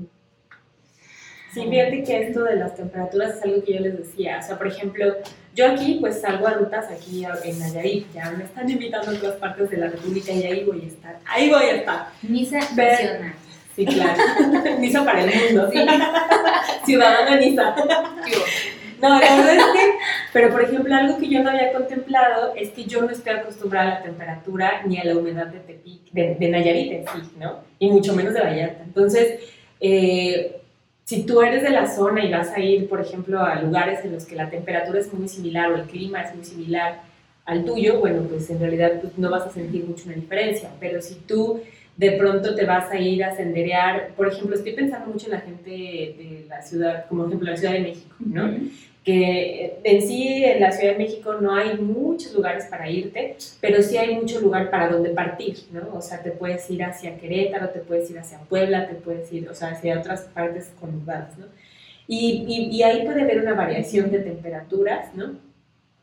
Sí, 1.53 1.67
fíjate 1.69 2.03
que 2.03 2.23
esto 2.23 2.43
de 2.43 2.55
las 2.55 2.75
temperaturas 2.75 3.35
es 3.35 3.43
algo 3.43 3.63
que 3.63 3.75
yo 3.75 3.79
les 3.81 3.97
decía. 3.97 4.39
O 4.39 4.45
sea, 4.45 4.57
por 4.57 4.67
ejemplo, 4.67 5.13
yo 5.53 5.71
aquí 5.71 5.97
pues 5.99 6.19
salgo 6.19 6.47
a 6.47 6.53
rutas 6.53 6.85
aquí 6.89 7.23
en 7.43 7.59
Nayarit, 7.59 8.11
ya 8.11 8.31
me 8.31 8.43
están 8.43 8.67
invitando 8.67 9.11
a 9.11 9.13
otras 9.13 9.35
partes 9.35 9.69
de 9.69 9.77
la 9.77 9.87
República 9.87 10.31
y 10.31 10.43
ahí 10.43 10.63
voy 10.63 10.81
a 10.81 10.87
estar. 10.87 11.19
Ahí 11.27 11.49
voy 11.51 11.63
a 11.63 11.75
estar. 11.75 12.07
Misa 12.23 12.57
nacional. 12.57 13.35
Sí, 13.75 13.85
claro. 13.85 14.21
Nisa 14.79 15.05
para 15.05 15.23
el 15.23 15.53
mundo. 15.53 15.69
Sí. 15.71 15.79
Ciudadana 16.85 17.37
Nisa. 17.37 17.75
No, 19.03 19.19
la 19.19 19.35
verdad 19.35 19.55
es 19.57 19.65
que, 19.65 19.97
pero 20.31 20.49
por 20.49 20.63
ejemplo, 20.63 20.95
algo 20.95 21.17
que 21.17 21.27
yo 21.27 21.43
no 21.43 21.49
había 21.49 21.73
contemplado 21.73 22.53
es 22.55 22.69
que 22.69 22.85
yo 22.85 23.01
no 23.01 23.09
estoy 23.09 23.33
acostumbrada 23.33 23.91
a 23.91 23.93
la 23.95 24.03
temperatura 24.03 24.81
ni 24.85 24.97
a 24.97 25.03
la 25.03 25.17
humedad 25.17 25.47
de 25.47 25.59
Tepic, 25.59 26.09
de, 26.13 26.35
de 26.39 26.49
Nayarit 26.49 26.93
en 26.93 27.05
sí, 27.07 27.31
¿no? 27.37 27.59
Y 27.79 27.91
mucho 27.91 28.15
menos 28.15 28.33
de 28.33 28.39
Vallarta. 28.39 28.81
Entonces, 28.81 29.41
eh, 29.81 30.55
si 31.03 31.25
tú 31.25 31.41
eres 31.41 31.63
de 31.63 31.71
la 31.71 31.85
zona 31.85 32.23
y 32.23 32.31
vas 32.31 32.53
a 32.53 32.61
ir, 32.61 32.87
por 32.87 33.01
ejemplo, 33.01 33.41
a 33.41 33.55
lugares 33.61 34.05
en 34.05 34.13
los 34.13 34.23
que 34.23 34.37
la 34.37 34.49
temperatura 34.49 35.01
es 35.01 35.13
muy 35.13 35.27
similar 35.27 35.73
o 35.73 35.75
el 35.75 35.83
clima 35.83 36.21
es 36.21 36.33
muy 36.33 36.45
similar 36.45 37.01
al 37.43 37.65
tuyo, 37.65 37.99
bueno, 37.99 38.21
pues 38.29 38.49
en 38.51 38.59
realidad 38.61 39.01
pues, 39.01 39.17
no 39.17 39.29
vas 39.29 39.45
a 39.45 39.49
sentir 39.49 39.83
mucho 39.83 40.05
una 40.05 40.15
diferencia. 40.15 40.69
Pero 40.79 41.01
si 41.01 41.15
tú 41.15 41.59
de 41.97 42.13
pronto 42.13 42.55
te 42.55 42.65
vas 42.65 42.89
a 42.89 42.97
ir 42.97 43.21
a 43.21 43.35
senderear, 43.35 44.11
por 44.15 44.29
ejemplo, 44.29 44.55
estoy 44.55 44.71
pensando 44.71 45.11
mucho 45.11 45.25
en 45.25 45.33
la 45.33 45.41
gente 45.41 45.69
de 45.69 46.45
la 46.47 46.61
ciudad, 46.61 47.05
como 47.09 47.25
ejemplo 47.25 47.51
la 47.51 47.57
Ciudad 47.57 47.73
de 47.73 47.81
México, 47.81 48.15
¿no? 48.19 48.49
Que 49.03 49.79
en 49.83 50.01
sí 50.01 50.45
en 50.45 50.61
la 50.61 50.71
Ciudad 50.71 50.93
de 50.93 50.97
México 50.97 51.35
no 51.35 51.53
hay 51.53 51.77
muchos 51.77 52.33
lugares 52.33 52.65
para 52.65 52.89
irte, 52.89 53.35
pero 53.59 53.81
sí 53.81 53.97
hay 53.97 54.15
mucho 54.15 54.39
lugar 54.39 54.71
para 54.71 54.89
donde 54.89 55.09
partir, 55.09 55.57
¿no? 55.71 55.89
O 55.93 56.01
sea, 56.01 56.23
te 56.23 56.31
puedes 56.31 56.69
ir 56.69 56.83
hacia 56.83 57.17
Querétaro, 57.17 57.69
te 57.69 57.79
puedes 57.79 58.09
ir 58.09 58.17
hacia 58.17 58.39
Puebla, 58.39 58.87
te 58.87 58.95
puedes 58.95 59.31
ir, 59.33 59.49
o 59.49 59.53
sea, 59.53 59.69
hacia 59.69 59.99
otras 59.99 60.21
partes 60.33 60.71
conurbadas, 60.79 61.37
¿no? 61.37 61.47
Y, 62.07 62.69
y, 62.69 62.83
ahí 62.83 63.05
puede 63.05 63.21
haber 63.21 63.39
una 63.39 63.53
variación 63.53 64.11
de 64.11 64.19
temperaturas, 64.19 65.15
¿no? 65.15 65.37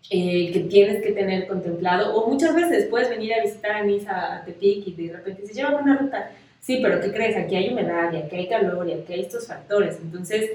Eh, 0.09 0.51
que 0.53 0.61
tienes 0.61 1.03
que 1.03 1.13
tener 1.13 1.47
contemplado, 1.47 2.15
o 2.15 2.31
muchas 2.31 2.55
veces 2.55 2.87
puedes 2.87 3.11
venir 3.11 3.35
a 3.35 3.43
visitar 3.43 3.73
a 3.73 3.85
Niza, 3.85 4.37
a 4.37 4.45
Tepic, 4.45 4.89
y 4.89 4.93
de 4.93 5.13
repente 5.13 5.47
se 5.47 5.53
lleva 5.53 5.79
una 5.79 5.97
ruta, 5.97 6.31
sí, 6.59 6.81
pero 6.83 7.01
¿qué 7.01 7.13
crees? 7.13 7.37
Aquí 7.37 7.55
hay 7.55 7.69
humedad, 7.69 8.15
aquí 8.15 8.37
hay 8.37 8.49
calor, 8.49 8.91
aquí 8.91 9.13
hay 9.13 9.21
estos 9.21 9.47
factores, 9.47 9.99
entonces 10.03 10.51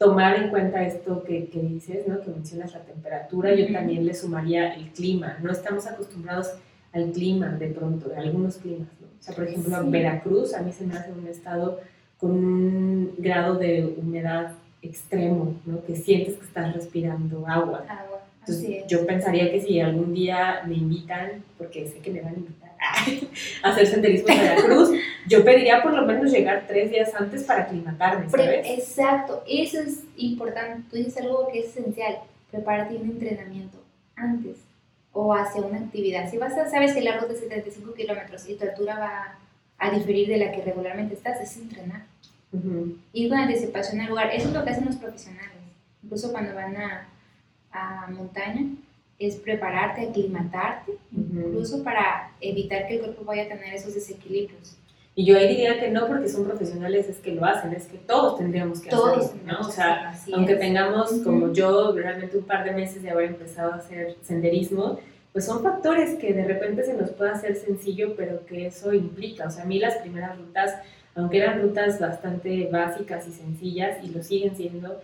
tomar 0.00 0.36
en 0.36 0.48
cuenta 0.48 0.82
esto 0.82 1.22
que, 1.24 1.48
que, 1.48 1.60
dices, 1.60 2.08
¿no? 2.08 2.22
que 2.22 2.30
mencionas 2.30 2.72
la 2.72 2.80
temperatura, 2.80 3.54
yo 3.54 3.70
también 3.70 4.06
le 4.06 4.14
sumaría 4.14 4.72
el 4.74 4.88
clima. 4.92 5.36
No 5.42 5.52
estamos 5.52 5.86
acostumbrados 5.86 6.54
al 6.92 7.12
clima 7.12 7.48
de 7.48 7.66
pronto, 7.66 8.08
de 8.08 8.16
algunos 8.16 8.56
climas. 8.56 8.88
¿no? 8.98 9.08
O 9.08 9.22
sea, 9.22 9.34
por 9.34 9.44
ejemplo, 9.44 9.90
Veracruz 9.90 10.54
a 10.54 10.62
mí 10.62 10.72
se 10.72 10.86
me 10.86 10.94
hace 10.94 11.12
un 11.12 11.26
estado 11.28 11.80
con 12.16 12.30
un 12.30 13.14
grado 13.18 13.56
de 13.56 13.94
humedad 14.00 14.54
extremo, 14.80 15.54
¿no? 15.66 15.84
que 15.84 15.94
sientes 15.94 16.36
que 16.36 16.46
estás 16.46 16.72
respirando 16.72 17.46
agua. 17.46 17.84
Agua. 17.86 18.22
Entonces, 18.38 18.86
yo 18.88 19.06
pensaría 19.06 19.50
que 19.50 19.60
si 19.60 19.80
algún 19.80 20.14
día 20.14 20.62
me 20.66 20.76
invitan, 20.76 21.44
porque 21.58 21.86
sé 21.86 21.98
que 21.98 22.10
me 22.10 22.22
van 22.22 22.36
a 22.36 22.38
invitar 22.38 22.69
hacer 23.62 23.86
senderismo 23.86 24.28
en 24.28 24.40
Veracruz, 24.40 24.90
yo 25.26 25.44
pediría 25.44 25.82
por 25.82 25.92
lo 25.92 26.06
menos 26.06 26.30
llegar 26.30 26.64
tres 26.66 26.90
días 26.90 27.14
antes 27.14 27.44
para 27.44 27.62
aclimatarme, 27.62 28.30
¿sabes? 28.30 28.66
Exacto, 28.68 29.42
eso 29.46 29.80
es 29.80 30.04
importante. 30.16 30.82
Tú 30.90 30.96
dices 30.96 31.18
algo 31.18 31.48
que 31.52 31.60
es 31.60 31.76
esencial, 31.76 32.18
prepararte 32.50 32.96
un 32.96 33.10
entrenamiento 33.10 33.78
antes 34.16 34.58
o 35.12 35.34
hacia 35.34 35.62
una 35.62 35.78
actividad. 35.78 36.30
Si 36.30 36.38
vas 36.38 36.56
a, 36.56 36.68
sabes 36.68 36.94
que 36.94 37.00
la 37.00 37.18
ruta 37.18 37.32
es 37.32 37.40
de 37.40 37.48
75 37.48 37.94
kilómetros 37.94 38.48
y 38.48 38.54
tu 38.54 38.64
altura 38.64 38.98
va 38.98 39.38
a 39.78 39.90
diferir 39.90 40.28
de 40.28 40.38
la 40.38 40.52
que 40.52 40.62
regularmente 40.62 41.14
estás, 41.14 41.40
es 41.40 41.56
entrenar. 41.56 42.02
Ir 43.12 43.28
con 43.28 43.38
anticipación 43.38 44.00
al 44.00 44.08
lugar. 44.08 44.30
Eso 44.32 44.48
es 44.48 44.54
lo 44.54 44.64
que 44.64 44.70
hacen 44.70 44.86
los 44.86 44.96
profesionales. 44.96 45.52
Incluso 46.02 46.32
cuando 46.32 46.54
van 46.54 46.76
a, 46.76 47.08
a 47.72 48.06
montaña, 48.10 48.66
es 49.20 49.36
prepararte, 49.36 50.08
aclimatarte, 50.08 50.92
incluso 51.14 51.84
para 51.84 52.32
evitar 52.40 52.88
que 52.88 52.94
el 52.94 53.00
cuerpo 53.00 53.24
vaya 53.24 53.44
a 53.44 53.48
tener 53.48 53.74
esos 53.74 53.94
desequilibrios. 53.94 54.76
Y 55.14 55.26
yo 55.26 55.36
ahí 55.36 55.48
diría 55.48 55.78
que 55.78 55.90
no 55.90 56.06
porque 56.06 56.28
son 56.28 56.44
profesionales 56.44 57.06
es 57.08 57.18
que 57.18 57.32
lo 57.32 57.44
hacen, 57.44 57.74
es 57.74 57.86
que 57.86 57.98
todos 57.98 58.38
tendríamos 58.38 58.80
que 58.80 58.88
hacerlo, 58.88 59.30
¿no? 59.44 59.60
O 59.60 59.70
sea, 59.70 60.18
aunque 60.32 60.54
tengamos 60.54 61.12
como 61.22 61.52
yo 61.52 61.92
realmente 61.92 62.38
un 62.38 62.44
par 62.44 62.64
de 62.64 62.70
meses 62.72 63.02
de 63.02 63.10
haber 63.10 63.26
empezado 63.26 63.72
a 63.72 63.76
hacer 63.76 64.16
senderismo, 64.22 64.98
pues 65.32 65.44
son 65.44 65.62
factores 65.62 66.18
que 66.18 66.32
de 66.32 66.44
repente 66.44 66.84
se 66.84 66.94
nos 66.94 67.10
puede 67.10 67.32
hacer 67.32 67.56
sencillo, 67.56 68.14
pero 68.16 68.46
que 68.46 68.66
eso 68.66 68.94
implica. 68.94 69.48
O 69.48 69.50
sea, 69.50 69.64
a 69.64 69.66
mí 69.66 69.78
las 69.78 69.96
primeras 69.98 70.38
rutas, 70.38 70.74
aunque 71.14 71.38
eran 71.38 71.60
rutas 71.60 72.00
bastante 72.00 72.68
básicas 72.72 73.28
y 73.28 73.32
sencillas, 73.32 74.02
y 74.02 74.08
lo 74.08 74.22
siguen 74.22 74.56
siendo, 74.56 75.00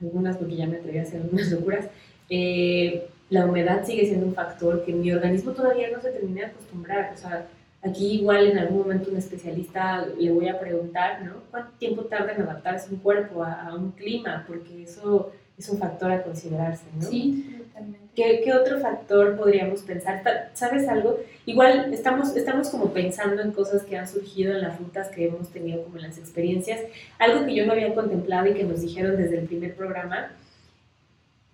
algunas 0.00 0.36
porque 0.36 0.56
ya 0.56 0.66
me 0.66 0.76
atreví 0.76 0.98
a 0.98 1.02
hacer 1.02 1.22
algunas 1.22 1.50
locuras, 1.50 1.86
eh, 2.30 3.08
la 3.28 3.44
humedad 3.44 3.84
sigue 3.84 4.06
siendo 4.06 4.26
un 4.26 4.34
factor 4.34 4.84
que 4.84 4.92
mi 4.92 5.10
organismo 5.12 5.52
todavía 5.52 5.90
no 5.90 6.00
se 6.00 6.10
termina 6.10 6.42
de 6.42 6.46
acostumbrar. 6.46 7.12
O 7.14 7.16
sea, 7.16 7.46
aquí 7.82 8.20
igual 8.20 8.46
en 8.46 8.58
algún 8.58 8.78
momento 8.78 9.10
un 9.10 9.16
especialista 9.16 10.06
le 10.18 10.30
voy 10.30 10.48
a 10.48 10.58
preguntar, 10.58 11.22
¿no? 11.22 11.34
¿Cuánto 11.50 11.72
tiempo 11.78 12.02
tarda 12.02 12.32
en 12.32 12.42
adaptarse 12.42 12.92
un 12.92 13.00
cuerpo 13.00 13.42
a, 13.42 13.74
un 13.74 13.92
clima? 13.92 14.44
Porque 14.46 14.84
eso 14.84 15.32
es 15.58 15.68
un 15.68 15.78
factor 15.78 16.10
a 16.12 16.22
considerarse, 16.22 16.84
¿no? 16.94 17.02
Sí, 17.02 17.56
totalmente. 17.58 18.06
¿Qué, 18.14 18.42
¿Qué, 18.44 18.52
otro 18.54 18.78
factor 18.78 19.36
podríamos 19.36 19.82
pensar? 19.82 20.22
¿Sabes 20.54 20.88
algo? 20.88 21.18
Igual 21.46 21.92
estamos, 21.92 22.36
estamos 22.36 22.68
como 22.70 22.92
pensando 22.92 23.42
en 23.42 23.50
cosas 23.50 23.82
que 23.82 23.96
han 23.96 24.08
surgido 24.08 24.54
en 24.54 24.62
las 24.62 24.78
rutas 24.78 25.08
que 25.08 25.26
hemos 25.26 25.48
tenido, 25.48 25.82
como 25.82 25.96
en 25.96 26.04
las 26.04 26.16
experiencias. 26.16 26.80
Algo 27.18 27.44
que 27.44 27.54
yo 27.54 27.66
no 27.66 27.72
había 27.72 27.94
contemplado 27.94 28.46
y 28.46 28.54
que 28.54 28.64
nos 28.64 28.80
dijeron 28.80 29.16
desde 29.16 29.38
el 29.38 29.46
primer 29.46 29.74
programa 29.74 30.30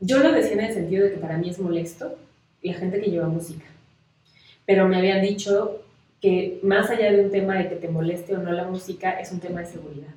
yo 0.03 0.19
lo 0.19 0.33
decía 0.33 0.55
en 0.55 0.61
el 0.61 0.75
sentido 0.75 1.05
de 1.05 1.13
que 1.13 1.19
para 1.19 1.39
mí 1.39 1.49
es 1.49 1.59
molesto 1.59 2.19
la 2.61 2.75
gente 2.75 3.01
que 3.01 3.11
lleva 3.11 3.29
música. 3.29 3.65
Pero 4.67 4.89
me 4.89 4.97
habían 4.97 5.23
dicho 5.23 5.81
que 6.21 6.59
más 6.63 6.91
allá 6.91 7.11
de 7.13 7.25
un 7.25 7.31
tema 7.31 7.57
de 7.57 7.69
que 7.69 7.77
te 7.77 7.89
moleste 7.89 8.37
o 8.37 8.41
no 8.41 8.53
la 8.53 8.65
música, 8.65 9.13
es 9.21 9.33
un 9.33 9.41
tema 9.41 9.61
de 9.61 9.67
seguridad. 9.67 10.15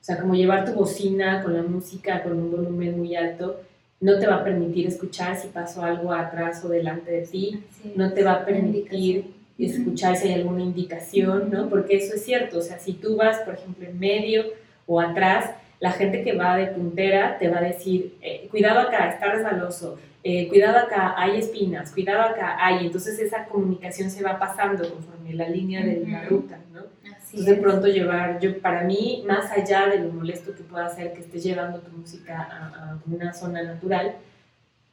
O 0.00 0.04
sea, 0.04 0.20
como 0.20 0.34
llevar 0.34 0.64
tu 0.64 0.72
bocina 0.72 1.42
con 1.42 1.54
la 1.54 1.62
música 1.62 2.22
con 2.22 2.32
un 2.32 2.50
volumen 2.50 2.98
muy 2.98 3.14
alto, 3.14 3.60
no 4.00 4.18
te 4.18 4.26
va 4.26 4.36
a 4.36 4.44
permitir 4.44 4.86
escuchar 4.86 5.36
si 5.36 5.48
pasó 5.48 5.82
algo 5.82 6.12
atrás 6.12 6.64
o 6.64 6.68
delante 6.68 7.10
de 7.10 7.26
ti, 7.26 7.62
no 7.94 8.12
te 8.12 8.22
va 8.22 8.34
a 8.34 8.44
permitir 8.44 9.32
escuchar 9.58 10.16
si 10.16 10.28
hay 10.28 10.34
alguna 10.34 10.62
indicación, 10.62 11.50
¿no? 11.50 11.68
Porque 11.68 11.96
eso 11.96 12.14
es 12.14 12.24
cierto, 12.24 12.58
o 12.58 12.62
sea, 12.62 12.78
si 12.78 12.92
tú 12.92 13.16
vas, 13.16 13.38
por 13.40 13.54
ejemplo, 13.54 13.86
en 13.88 13.98
medio 13.98 14.44
o 14.86 15.00
atrás, 15.00 15.50
la 15.80 15.92
gente 15.92 16.22
que 16.22 16.34
va 16.34 16.56
de 16.56 16.66
puntera 16.66 17.38
te 17.38 17.48
va 17.48 17.58
a 17.58 17.62
decir, 17.62 18.16
eh, 18.20 18.48
cuidado 18.50 18.80
acá, 18.80 19.10
está 19.10 19.32
resbaloso, 19.32 19.98
eh, 20.24 20.48
cuidado 20.48 20.78
acá, 20.78 21.14
hay 21.16 21.38
espinas, 21.38 21.92
cuidado 21.92 22.22
acá, 22.22 22.56
hay. 22.58 22.86
Entonces 22.86 23.18
esa 23.18 23.44
comunicación 23.44 24.10
se 24.10 24.22
va 24.22 24.38
pasando 24.38 24.90
conforme 24.90 25.32
la 25.34 25.48
línea 25.48 25.84
de 25.84 26.04
la 26.06 26.24
ruta, 26.24 26.58
¿no? 26.72 26.82
Entonces 27.04 27.44
de 27.44 27.54
pronto 27.54 27.86
llevar, 27.86 28.40
yo 28.40 28.58
para 28.60 28.82
mí, 28.82 29.22
más 29.26 29.52
allá 29.52 29.86
de 29.86 30.00
lo 30.00 30.12
molesto 30.12 30.54
que 30.54 30.64
pueda 30.64 30.88
ser 30.88 31.12
que 31.12 31.20
estés 31.20 31.44
llevando 31.44 31.78
tu 31.80 31.96
música 31.96 32.42
a, 32.42 32.98
una 33.06 33.32
zona 33.32 33.62
natural, 33.62 34.16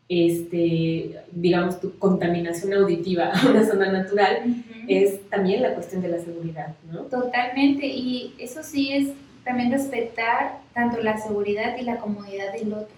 este, 0.08 1.22
digamos, 1.32 1.82
tu 1.82 1.98
contaminación 1.98 2.74
auditiva 2.74 3.32
a 3.34 3.50
una 3.50 3.66
zona 3.66 3.92
natural, 3.92 4.44
es 4.88 5.28
también 5.30 5.64
la 5.64 5.74
cuestión 5.74 6.04
de 6.04 6.10
la 6.10 6.20
seguridad, 6.20 6.76
¿no? 6.92 7.02
Totalmente, 7.04 7.88
y 7.88 8.36
eso 8.38 8.62
sí 8.62 8.94
es 8.94 9.10
también 9.46 9.72
respetar 9.72 10.60
tanto 10.74 11.02
la 11.02 11.18
seguridad 11.18 11.78
y 11.78 11.84
la 11.84 11.98
comodidad 11.98 12.52
del 12.52 12.74
otro. 12.74 12.96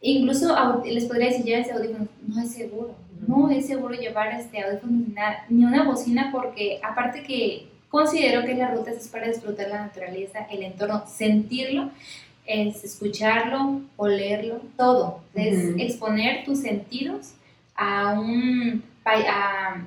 Incluso 0.00 0.56
les 0.84 1.06
podría 1.06 1.30
decir, 1.30 1.52
ese 1.52 1.72
audífono, 1.72 2.06
no 2.26 2.40
es 2.40 2.52
seguro, 2.52 2.94
no 3.26 3.50
es 3.50 3.66
seguro 3.66 3.94
llevar 3.94 4.32
este 4.32 4.62
audífono 4.62 5.06
ni 5.48 5.64
una 5.64 5.84
bocina 5.84 6.30
porque 6.32 6.80
aparte 6.82 7.22
que 7.24 7.66
considero 7.90 8.44
que 8.44 8.54
la 8.54 8.70
ruta 8.70 8.92
es 8.92 9.08
para 9.08 9.26
disfrutar 9.26 9.68
la 9.68 9.86
naturaleza, 9.86 10.46
el 10.50 10.62
entorno, 10.62 11.04
sentirlo, 11.06 11.90
es 12.46 12.84
escucharlo, 12.84 13.80
olerlo, 13.96 14.60
todo. 14.76 15.20
Es 15.34 15.74
exponer 15.78 16.44
tus 16.44 16.60
sentidos 16.60 17.32
a 17.74 18.18
un 18.20 18.84
a 19.04 19.86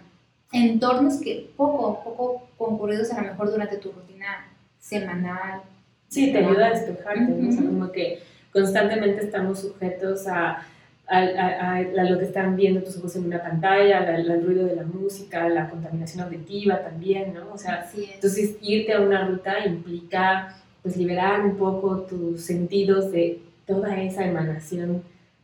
entornos 0.52 1.19
que 1.21 1.49
poco, 1.56 2.04
poco 2.04 2.47
concurridos 2.58 3.12
a 3.12 3.21
lo 3.21 3.28
mejor 3.30 3.52
durante 3.52 3.78
tu 3.78 3.91
rutina 3.91 4.48
semanal. 4.89 5.62
Sí, 6.08 6.32
te 6.32 6.39
ayuda 6.39 6.67
a 6.67 6.69
despejarte, 6.71 7.32
¿no? 7.32 7.49
o 7.49 7.52
sea, 7.52 7.63
como 7.63 7.91
que 7.91 8.19
constantemente 8.52 9.23
estamos 9.23 9.60
sujetos 9.60 10.28
a, 10.28 10.65
a, 11.08 11.82
lo 11.82 12.17
que 12.17 12.25
están 12.25 12.56
viendo 12.56 12.82
tus 12.82 12.97
ojos 12.97 13.15
en 13.15 13.25
una 13.25 13.41
pantalla, 13.41 13.99
al 13.99 14.43
ruido 14.43 14.65
de 14.65 14.75
la 14.75 14.84
música, 14.84 15.47
la 15.49 15.69
contaminación 15.69 16.25
auditiva 16.25 16.82
también, 16.82 17.34
¿no? 17.34 17.54
O 17.54 17.58
sea, 17.58 17.88
entonces 17.95 18.58
irte 18.62 18.93
a 18.93 19.02
una 19.02 19.28
ruta 19.28 19.65
implica 19.65 20.56
pues 20.82 20.97
liberar 20.97 21.41
un 21.41 21.58
poco 21.58 22.02
tus 22.02 22.41
sentidos 22.41 23.12
de 23.12 23.39
toda 23.65 24.02
esa 24.02 24.25
emanación 24.25 25.04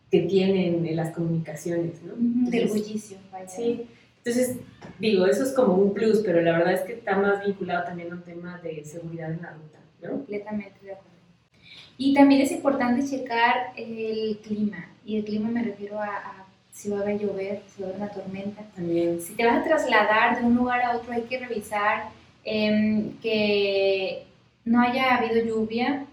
que 0.09 0.21
tienen 0.21 0.95
las 0.95 1.11
comunicaciones, 1.11 2.01
¿no? 2.03 2.13
Del 2.49 2.67
bullicio. 2.67 3.17
Sí. 3.47 3.87
Entonces, 4.25 4.57
digo, 4.97 5.27
eso 5.27 5.43
es 5.43 5.51
como 5.51 5.75
un 5.75 5.93
plus, 5.93 6.23
pero 6.25 6.41
la 6.41 6.53
verdad 6.53 6.73
es 6.73 6.81
que 6.81 6.93
está 6.93 7.15
más 7.15 7.45
vinculado 7.45 7.85
también 7.85 8.11
a 8.11 8.15
un 8.15 8.23
tema 8.23 8.59
de 8.63 8.83
seguridad 8.83 9.31
en 9.31 9.43
la 9.43 9.51
ruta, 9.51 9.77
¿no? 10.01 10.09
Completamente 10.09 10.83
de 10.83 10.93
acuerdo. 10.93 11.11
Y 11.99 12.15
también 12.15 12.41
es 12.41 12.51
importante 12.51 13.07
checar 13.07 13.73
el 13.77 14.39
clima. 14.39 14.89
Y 15.05 15.17
el 15.17 15.25
clima 15.25 15.49
me 15.49 15.61
refiero 15.61 15.99
a, 16.01 16.07
a 16.07 16.47
si 16.71 16.89
va 16.89 17.01
a 17.01 17.13
llover, 17.13 17.61
si 17.67 17.83
va 17.83 17.89
a 17.89 17.91
haber 17.91 18.01
una 18.01 18.11
tormenta. 18.11 18.63
También. 18.75 19.21
Si 19.21 19.35
te 19.35 19.45
vas 19.45 19.61
a 19.61 19.63
trasladar 19.63 20.39
de 20.39 20.45
un 20.47 20.55
lugar 20.55 20.81
a 20.81 20.97
otro, 20.97 21.13
hay 21.13 21.21
que 21.21 21.37
revisar 21.37 22.09
em, 22.43 23.11
que 23.19 24.25
no 24.65 24.81
haya 24.81 25.17
habido 25.17 25.45
lluvia, 25.45 26.07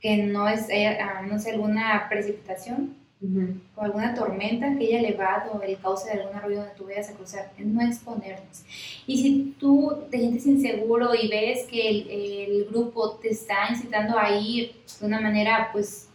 que 0.00 0.16
no 0.16 0.48
es, 0.48 0.66
eh, 0.70 0.98
no 1.28 1.38
sé, 1.38 1.50
alguna 1.50 2.06
precipitación 2.08 3.03
Ujú. 3.24 3.54
o 3.76 3.80
alguna 3.80 4.14
tormenta 4.14 4.76
que 4.76 4.84
haya 4.86 4.98
elevado 4.98 5.62
el 5.62 5.78
cauce 5.78 6.10
de 6.10 6.20
algún 6.20 6.36
arroyo 6.36 6.58
donde 6.58 6.74
tú 6.74 6.84
vayas 6.84 7.08
a 7.08 7.14
cruzar, 7.14 7.50
no 7.58 7.80
exponernos. 7.80 8.64
Y 9.06 9.22
si 9.22 9.54
tú 9.58 10.02
te 10.10 10.18
sientes 10.18 10.46
inseguro 10.46 11.14
y 11.14 11.28
ves 11.28 11.64
que 11.64 11.88
el, 11.88 12.10
el 12.10 12.64
grupo 12.66 13.12
te 13.12 13.30
está 13.30 13.68
incitando 13.70 14.18
a 14.18 14.38
ir 14.38 14.72
de 15.00 15.06
una 15.06 15.20
manera, 15.20 15.70
pues, 15.72 16.08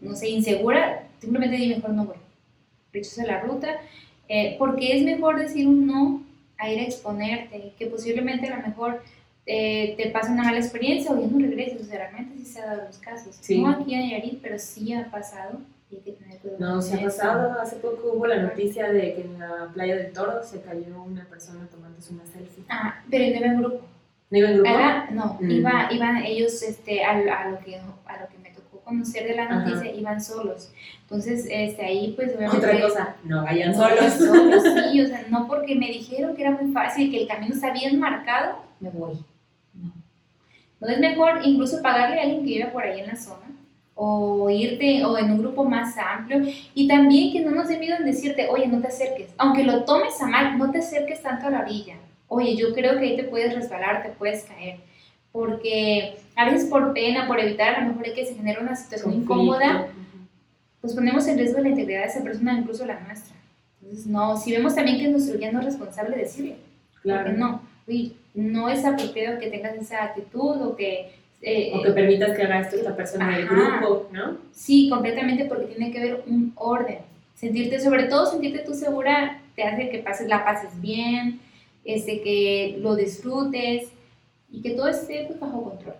no 0.00 0.14
sé, 0.14 0.28
insegura, 0.28 1.08
simplemente 1.18 1.56
di 1.56 1.68
mejor 1.68 1.90
no 1.90 2.04
voy. 2.04 2.16
Rechaza 2.92 3.26
la 3.26 3.40
ruta, 3.40 3.80
eh, 4.28 4.54
porque 4.58 4.96
es 4.96 5.02
mejor 5.02 5.40
decir 5.40 5.66
un 5.66 5.86
no 5.86 6.22
a 6.58 6.70
ir 6.70 6.78
a 6.78 6.84
exponerte, 6.84 7.72
que 7.76 7.86
posiblemente 7.86 8.46
a 8.46 8.58
lo 8.58 8.66
mejor 8.66 9.02
eh, 9.46 9.94
te 9.96 10.10
pase 10.10 10.30
una 10.30 10.44
mala 10.44 10.58
experiencia 10.58 11.10
o 11.10 11.20
ya 11.20 11.26
no 11.26 11.38
regreses, 11.38 11.80
o 11.80 11.84
sea, 11.84 11.98
realmente 11.98 12.38
sí 12.38 12.44
se 12.44 12.60
ha 12.60 12.66
dado 12.66 12.84
los 12.86 12.98
casos. 12.98 13.36
Sí. 13.40 13.60
No 13.60 13.68
aquí 13.68 13.94
en 13.94 14.02
Nayarit, 14.02 14.40
pero 14.40 14.58
sí 14.58 14.92
ha 14.92 15.10
pasado 15.10 15.58
hay 15.96 16.02
que 16.02 16.12
tener 16.12 16.38
cuidado. 16.38 16.58
No, 16.76 16.82
se 16.82 16.94
ha 17.00 17.04
pasado. 17.04 17.60
Hace 17.60 17.76
poco 17.76 18.12
hubo 18.14 18.26
la 18.26 18.42
noticia 18.42 18.90
de 18.92 19.14
que 19.14 19.20
en 19.22 19.38
la 19.38 19.70
playa 19.72 19.96
del 19.96 20.12
Toro 20.12 20.42
se 20.42 20.60
cayó 20.62 21.02
una 21.02 21.24
persona 21.26 21.66
tomándose 21.70 22.12
una 22.14 22.26
selfie. 22.26 22.64
Ah, 22.68 23.02
pero 23.10 23.24
no 23.24 23.36
iba 23.36 23.46
en 23.46 23.58
grupo. 23.60 23.80
¿No 24.30 24.38
iba 24.38 24.48
en 24.48 24.54
grupo? 24.56 24.70
Era- 24.70 25.10
no, 25.10 25.38
Mm. 25.40 25.50
iba, 25.50 25.88
iban 25.92 26.16
ellos 26.24 26.62
este, 26.62 27.04
a, 27.04 27.10
a 27.10 27.48
lo 27.50 27.58
que, 27.60 27.76
a 27.76 28.20
lo 28.20 28.28
que 28.28 28.38
me 28.38 28.50
tocó 28.50 28.80
conocer 28.80 29.24
de 29.28 29.34
la 29.36 29.44
Ajá. 29.44 29.54
noticia, 29.60 29.92
iban 29.94 30.20
solos. 30.22 30.72
Entonces, 31.02 31.46
este, 31.50 31.84
ahí 31.84 32.12
pues 32.16 32.34
obviamente... 32.34 32.66
Otra 32.66 32.80
cosa, 32.80 33.16
no 33.24 33.42
vayan 33.42 33.74
solos. 33.74 34.12
solos, 34.14 34.62
sí, 34.90 35.00
o 35.02 35.06
sea, 35.06 35.26
no 35.30 35.46
porque 35.46 35.74
me 35.74 35.86
dijeron 35.88 36.34
que 36.34 36.42
era 36.42 36.52
muy 36.52 36.72
fácil, 36.72 37.10
que 37.10 37.22
el 37.22 37.28
camino 37.28 37.54
está 37.54 37.72
bien 37.72 37.98
marcado, 38.00 38.56
me 38.80 38.88
voy. 38.90 39.18
No. 39.74 39.92
No 40.80 40.88
es 40.88 40.98
mejor 40.98 41.40
incluso 41.44 41.80
pagarle 41.82 42.18
a 42.18 42.22
alguien 42.22 42.40
que 42.40 42.46
viva 42.46 42.70
por 42.72 42.82
ahí 42.82 43.00
en 43.00 43.06
la 43.08 43.16
zona 43.16 43.42
o 44.04 44.50
irte 44.50 45.04
o 45.04 45.16
en 45.16 45.30
un 45.30 45.38
grupo 45.38 45.62
más 45.64 45.96
amplio 45.96 46.42
y 46.74 46.88
también 46.88 47.32
que 47.32 47.40
no 47.40 47.52
nos 47.52 47.68
dé 47.68 47.78
miedo 47.78 47.94
en 47.96 48.04
decirte, 48.04 48.48
oye, 48.48 48.66
no 48.66 48.80
te 48.80 48.88
acerques, 48.88 49.30
aunque 49.38 49.62
lo 49.62 49.84
tomes 49.84 50.20
a 50.20 50.26
mal, 50.26 50.58
no 50.58 50.72
te 50.72 50.78
acerques 50.78 51.22
tanto 51.22 51.46
a 51.46 51.50
la 51.50 51.60
orilla. 51.60 51.94
Oye, 52.26 52.56
yo 52.56 52.74
creo 52.74 52.98
que 52.98 53.04
ahí 53.04 53.16
te 53.16 53.24
puedes 53.24 53.54
resbalar, 53.54 54.02
te 54.02 54.08
puedes 54.08 54.42
caer, 54.44 54.78
porque 55.30 56.16
a 56.34 56.50
veces 56.50 56.68
por 56.68 56.92
pena, 56.92 57.28
por 57.28 57.38
evitar 57.38 57.76
a 57.76 57.80
lo 57.82 57.88
mejor 57.94 58.12
que 58.12 58.26
se 58.26 58.34
genere 58.34 58.60
una 58.60 58.74
situación 58.74 59.12
incómoda, 59.12 59.86
pues 60.80 60.94
ponemos 60.94 61.24
en 61.28 61.38
riesgo 61.38 61.60
la 61.60 61.68
integridad 61.68 62.00
de 62.00 62.08
esa 62.08 62.24
persona, 62.24 62.58
incluso 62.58 62.84
la 62.84 62.98
nuestra. 62.98 63.36
Entonces, 63.82 64.06
no, 64.06 64.36
si 64.36 64.50
vemos 64.50 64.74
también 64.74 64.98
que 64.98 65.08
nuestro 65.08 65.38
guía 65.38 65.52
no 65.52 65.60
es 65.60 65.66
responsable, 65.66 66.16
decirle, 66.16 66.56
Claro. 67.02 67.22
porque 67.24 67.38
no, 67.38 67.62
no 68.34 68.68
es 68.68 68.84
apropiado 68.84 69.38
que 69.38 69.48
tengas 69.50 69.74
esa 69.76 70.02
actitud 70.02 70.60
o 70.60 70.74
que... 70.74 71.21
eh, 71.42 71.72
O 71.74 71.82
que 71.82 71.90
permitas 71.90 72.36
que 72.36 72.42
haga 72.42 72.60
esto 72.60 72.76
esta 72.76 72.94
persona 72.96 73.36
del 73.36 73.46
Ajá. 73.48 73.80
grupo, 73.80 74.08
¿no? 74.12 74.38
Sí, 74.52 74.88
completamente 74.88 75.44
porque 75.46 75.66
tiene 75.66 75.90
que 75.90 75.98
haber 75.98 76.22
un 76.26 76.52
orden. 76.54 76.98
Sentirte, 77.34 77.80
sobre 77.80 78.04
todo 78.04 78.26
sentirte 78.26 78.60
tú 78.60 78.74
segura, 78.74 79.40
te 79.56 79.64
hace 79.64 79.88
que 79.90 79.98
pases, 79.98 80.28
la 80.28 80.44
pases 80.44 80.80
bien, 80.80 81.40
este, 81.84 82.20
que 82.22 82.76
lo 82.80 82.94
disfrutes 82.94 83.88
y 84.50 84.62
que 84.62 84.70
todo 84.70 84.88
esté 84.88 85.24
pues, 85.26 85.40
bajo 85.40 85.64
control. 85.64 85.94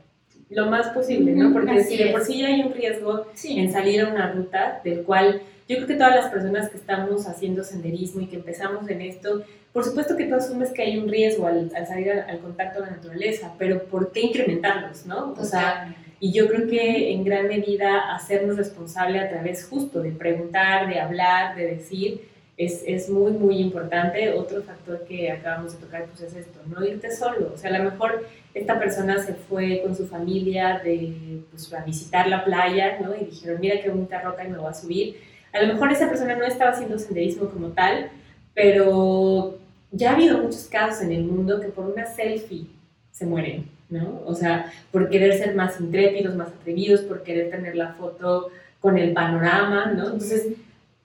Lo 0.50 0.66
más 0.66 0.88
posible, 0.88 1.33
¿no? 1.33 1.52
Porque 1.52 1.72
así 1.72 1.96
si 1.96 2.05
de 2.05 2.11
por 2.11 2.22
sí 2.24 2.38
ya 2.38 2.46
hay 2.48 2.61
un 2.62 2.72
riesgo 2.72 3.26
Sí. 3.35 3.59
en 3.59 3.72
salir 3.72 4.02
a 4.02 4.09
una 4.09 4.31
ruta 4.33 4.81
del 4.85 5.02
cual 5.02 5.42
yo 5.73 5.77
creo 5.79 5.89
que 5.89 5.95
todas 5.95 6.15
las 6.15 6.31
personas 6.31 6.71
que 6.71 6.77
estamos 6.77 7.27
haciendo 7.27 7.65
senderismo 7.65 8.21
y 8.21 8.27
que 8.27 8.37
empezamos 8.37 8.89
en 8.89 9.01
esto, 9.03 9.43
por 9.73 9.85
supuesto 9.85 10.17
que 10.17 10.27
tú 10.27 10.35
asumes 10.35 10.71
que 10.71 10.83
hay 10.83 10.99
un 10.99 11.09
riesgo 11.09 11.47
al, 11.47 11.71
al 11.75 11.87
salir 11.87 12.13
al, 12.13 12.31
al 12.31 12.39
contacto 12.41 12.81
con 12.81 12.89
la 12.89 12.97
naturaleza, 12.97 13.55
pero 13.59 13.85
¿por 13.85 14.13
qué 14.13 14.21
incrementarlos, 14.21 15.07
no? 15.07 15.35
O 15.39 15.45
sea, 15.45 15.95
y 16.21 16.33
yo 16.33 16.47
creo 16.47 16.69
que 16.69 17.13
en 17.13 17.25
gran 17.25 17.49
medida 17.49 18.15
hacernos 18.15 18.57
responsable 18.57 19.19
a 19.19 19.29
través 19.29 19.67
justo 19.67 20.01
de 20.01 20.13
preguntar, 20.13 20.89
de 20.89 21.01
hablar, 21.01 21.57
de 21.57 21.67
decir, 21.67 22.29
es, 22.57 22.83
es 22.87 23.09
muy, 23.11 23.33
muy 23.33 23.59
importante. 23.59 24.33
Otro 24.33 24.63
factor 24.63 25.05
que 25.05 25.31
acabamos 25.33 25.73
de 25.73 25.85
tocar 25.85 26.05
pues 26.07 26.21
es 26.21 26.35
esto, 26.35 26.61
no 26.67 26.85
irte 26.85 27.11
solo. 27.11 27.53
O 27.55 27.59
sea, 27.59 27.75
a 27.75 27.79
lo 27.79 27.91
mejor 27.91 28.27
esta 28.55 28.79
persona 28.79 29.19
se 29.23 29.35
fue 29.35 29.83
con 29.83 29.97
su 29.97 30.07
familia 30.07 30.81
de, 30.85 31.43
pues, 31.51 31.73
a 31.73 31.83
visitar 31.85 32.29
la 32.29 32.45
playa, 32.45 32.99
¿no? 33.01 33.15
Y 33.17 33.25
dijeron, 33.25 33.61
mira 33.61 33.81
qué 33.83 33.91
bonita 33.91 34.21
roca 34.21 34.45
y 34.45 34.49
me 34.51 34.59
voy 34.59 34.71
a 34.71 34.75
subir. 34.75 35.17
A 35.53 35.62
lo 35.62 35.75
mejor 35.75 35.93
esa 35.93 36.09
persona 36.09 36.37
no 36.37 36.45
estaba 36.45 36.71
haciendo 36.71 36.99
senderismo 36.99 37.49
como 37.51 37.69
tal, 37.69 38.11
pero 38.55 39.59
ya 39.91 40.11
ha 40.11 40.15
habido 40.15 40.38
muchos 40.38 40.67
casos 40.67 41.03
en 41.03 41.12
el 41.12 41.25
mundo 41.25 41.61
que 41.61 41.69
por 41.69 41.87
una 41.87 42.07
selfie 42.07 42.67
se 43.11 43.27
mueren, 43.27 43.69
¿no? 43.91 44.23
O 44.25 44.35
sea, 44.35 44.73
por 44.91 45.09
querer 45.11 45.37
ser 45.37 45.55
más 45.55 45.79
intrépidos, 45.79 46.35
más 46.35 46.49
atrevidos, 46.49 47.03
por 47.03 47.23
querer 47.23 47.51
tener 47.51 47.77
la 47.77 47.93
foto 47.95 48.49
con 48.81 48.97
el 48.99 49.12
panorama, 49.12 49.87
¿no? 49.87 50.07
Entonces, 50.07 50.49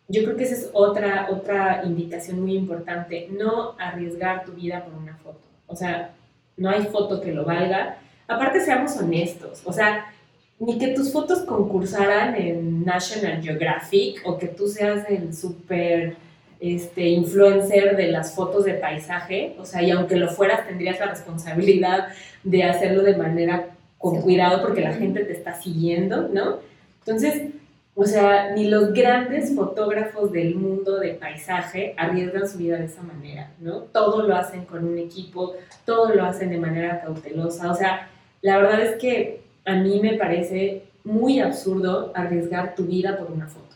yo 0.07 0.23
creo 0.23 0.37
que 0.37 0.45
esa 0.45 0.55
es 0.55 0.69
otra, 0.71 1.27
otra 1.29 1.83
indicación 1.83 2.41
muy 2.41 2.55
importante, 2.55 3.27
no 3.29 3.75
arriesgar 3.77 4.45
tu 4.45 4.53
vida 4.53 4.85
por 4.85 4.93
una 4.93 5.17
foto. 5.17 5.41
O 5.67 5.75
sea, 5.75 6.11
no 6.55 6.69
hay 6.69 6.83
foto 6.85 7.19
que 7.19 7.33
lo 7.33 7.43
valga. 7.43 7.97
Aparte, 8.27 8.61
seamos 8.61 8.97
honestos, 8.97 9.61
o 9.65 9.73
sea, 9.73 10.05
ni 10.59 10.77
que 10.77 10.89
tus 10.89 11.11
fotos 11.11 11.39
concursaran 11.39 12.35
en 12.35 12.83
National 12.83 13.41
Geographic 13.41 14.21
o 14.25 14.37
que 14.37 14.47
tú 14.47 14.67
seas 14.67 15.05
el 15.09 15.33
súper 15.35 16.15
este, 16.59 17.07
influencer 17.09 17.95
de 17.95 18.11
las 18.11 18.33
fotos 18.33 18.65
de 18.65 18.73
paisaje, 18.73 19.55
o 19.59 19.65
sea, 19.65 19.83
y 19.83 19.91
aunque 19.91 20.15
lo 20.15 20.29
fueras, 20.29 20.67
tendrías 20.67 20.99
la 20.99 21.07
responsabilidad 21.07 22.07
de 22.43 22.63
hacerlo 22.63 23.03
de 23.03 23.15
manera 23.15 23.69
con 23.99 24.21
cuidado 24.21 24.61
porque 24.61 24.81
la 24.81 24.93
gente 24.93 25.23
te 25.23 25.33
está 25.33 25.59
siguiendo, 25.61 26.27
¿no? 26.29 26.59
Entonces, 26.99 27.53
o 27.93 28.05
sea, 28.05 28.51
ni 28.53 28.65
los 28.65 28.93
grandes 28.93 29.55
fotógrafos 29.55 30.31
del 30.31 30.55
mundo 30.55 30.99
de 30.99 31.13
paisaje 31.15 31.95
arriesgan 31.97 32.47
su 32.47 32.59
vida 32.59 32.77
de 32.77 32.85
esa 32.85 33.01
manera, 33.01 33.51
¿no? 33.59 33.81
Todo 33.81 34.27
lo 34.27 34.35
hacen 34.35 34.65
con 34.65 34.87
un 34.87 34.99
equipo, 34.99 35.55
todo 35.85 36.13
lo 36.13 36.23
hacen 36.23 36.49
de 36.49 36.59
manera 36.59 37.01
cautelosa. 37.01 37.71
O 37.71 37.75
sea, 37.75 38.07
la 38.41 38.57
verdad 38.57 38.81
es 38.81 38.95
que 38.97 39.46
a 39.67 39.75
mí 39.75 39.99
me 40.01 40.13
parece 40.13 40.83
muy 41.03 41.39
absurdo 41.39 42.11
arriesgar 42.15 42.73
tu 42.75 42.85
vida 42.85 43.17
por 43.17 43.31
una 43.31 43.47
foto. 43.47 43.75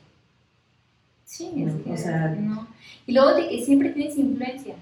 Sí, 1.26 1.52
No, 1.56 1.70
es 1.70 1.84
que 1.84 1.92
o 1.92 1.98
sea- 1.98 2.28
no. 2.38 2.68
Y 3.08 3.14
luego 3.14 3.34
de 3.36 3.48
que 3.50 3.64
siempre 3.64 3.90
tienes 3.90 4.18
influencia. 4.18 4.76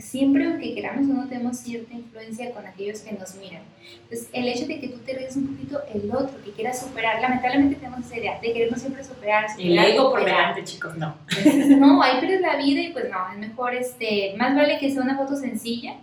Siempre, 0.00 0.44
aunque 0.46 0.74
queramos 0.74 1.08
o 1.08 1.14
no, 1.14 1.28
tenemos 1.28 1.56
cierta 1.56 1.94
influencia 1.94 2.52
con 2.52 2.66
aquellos 2.66 3.00
que 3.00 3.12
nos 3.12 3.34
miran. 3.36 3.62
Entonces, 4.02 4.28
el 4.34 4.46
hecho 4.46 4.66
de 4.66 4.80
que 4.80 4.88
tú 4.88 4.98
te 4.98 5.14
ríes 5.14 5.34
un 5.34 5.46
poquito 5.56 5.80
el 5.94 6.10
otro, 6.14 6.36
que 6.44 6.50
quieras 6.52 6.80
superar, 6.80 7.22
lamentablemente 7.22 7.76
tenemos 7.76 8.04
esa 8.04 8.18
idea 8.18 8.38
de 8.38 8.52
querernos 8.52 8.80
siempre 8.82 9.02
superar. 9.02 9.46
El 9.58 9.68
superar, 9.70 9.86
ego 9.86 10.10
por 10.10 10.24
delante, 10.26 10.64
chicos, 10.64 10.94
no. 10.98 11.14
Entonces, 11.38 11.78
no, 11.78 12.02
ahí 12.02 12.20
pierdes 12.20 12.42
la 12.42 12.56
vida 12.58 12.82
y 12.82 12.92
pues 12.92 13.06
no, 13.10 13.32
es 13.32 13.38
mejor, 13.38 13.74
este, 13.74 14.34
más 14.36 14.54
vale 14.54 14.78
que 14.78 14.92
sea 14.92 15.02
una 15.02 15.16
foto 15.16 15.36
sencilla, 15.36 15.94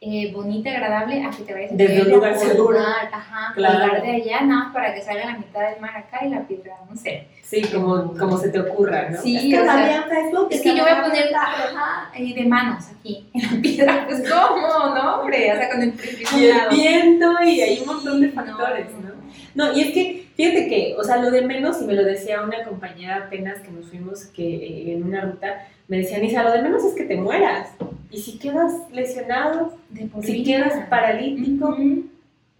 eh, 0.00 0.30
bonita, 0.32 0.70
agradable, 0.70 1.24
a 1.24 1.30
que 1.30 1.42
te 1.42 1.54
vayas 1.54 1.72
a 1.72 1.74
Desde 1.74 2.02
un 2.02 2.10
lugar 2.10 2.36
seguro. 2.38 2.78
Ajá, 2.78 3.52
Claro. 3.54 4.02
de 4.02 4.10
allá, 4.10 4.42
nada 4.42 4.64
más 4.64 4.72
para 4.74 4.94
que 4.94 5.00
salga 5.00 5.24
la 5.24 5.38
mitad 5.38 5.70
del 5.70 5.80
mar 5.80 5.96
acá 5.96 6.24
y 6.24 6.28
la 6.28 6.46
piedra, 6.46 6.76
no 6.88 6.94
sé. 6.96 7.28
Sí, 7.42 7.62
como, 7.62 8.12
como 8.16 8.36
se 8.36 8.50
te 8.50 8.58
ocurra, 8.60 9.08
¿no? 9.10 9.22
Sí, 9.22 9.36
es 9.36 9.42
que 9.54 9.60
o 9.60 9.64
la 9.64 9.72
sea, 9.86 10.02
Facebook. 10.02 10.48
Es 10.50 10.60
que 10.62 10.76
yo 10.76 10.82
voy 10.82 10.92
a 10.92 11.02
poner 11.02 11.34
ajá, 11.34 12.10
eh, 12.14 12.34
de 12.34 12.44
manos 12.44 12.84
aquí, 12.98 13.28
en 13.34 13.42
la 13.56 13.62
piedra, 13.62 14.04
pues 14.06 14.22
¿cómo? 14.30 14.66
No, 14.94 15.20
hombre, 15.20 15.52
o 15.52 15.56
sea, 15.56 15.70
con 15.70 15.82
el 15.82 15.94
Y 16.36 16.44
el 16.44 16.68
viento 16.70 17.32
y 17.44 17.60
hay 17.62 17.80
un 17.80 17.86
montón 17.86 18.20
de 18.20 18.28
factores, 18.28 18.86
no, 18.92 19.08
¿no? 19.08 19.16
No, 19.54 19.72
y 19.72 19.80
es 19.80 19.94
que, 19.94 20.26
fíjate 20.36 20.68
que, 20.68 20.94
o 20.98 21.02
sea, 21.02 21.16
lo 21.16 21.30
de 21.30 21.40
menos, 21.40 21.80
y 21.80 21.86
me 21.86 21.94
lo 21.94 22.04
decía 22.04 22.42
una 22.42 22.62
compañera 22.64 23.16
apenas 23.26 23.60
que 23.60 23.70
nos 23.70 23.88
fuimos 23.88 24.26
que, 24.26 24.42
eh, 24.44 24.92
en 24.92 25.04
una 25.04 25.22
ruta, 25.22 25.66
me 25.88 25.98
decían, 25.98 26.24
Isa, 26.24 26.42
lo 26.42 26.52
de 26.52 26.62
menos 26.62 26.84
es 26.84 26.94
que 26.94 27.04
te 27.04 27.16
mueras. 27.16 27.70
Y 28.10 28.18
si 28.20 28.38
quedas 28.38 28.72
lesionado, 28.92 29.74
De 29.90 30.08
si 30.22 30.32
vida. 30.42 30.44
quedas 30.64 30.86
paralítico, 30.88 31.68
Ujú. 31.70 32.04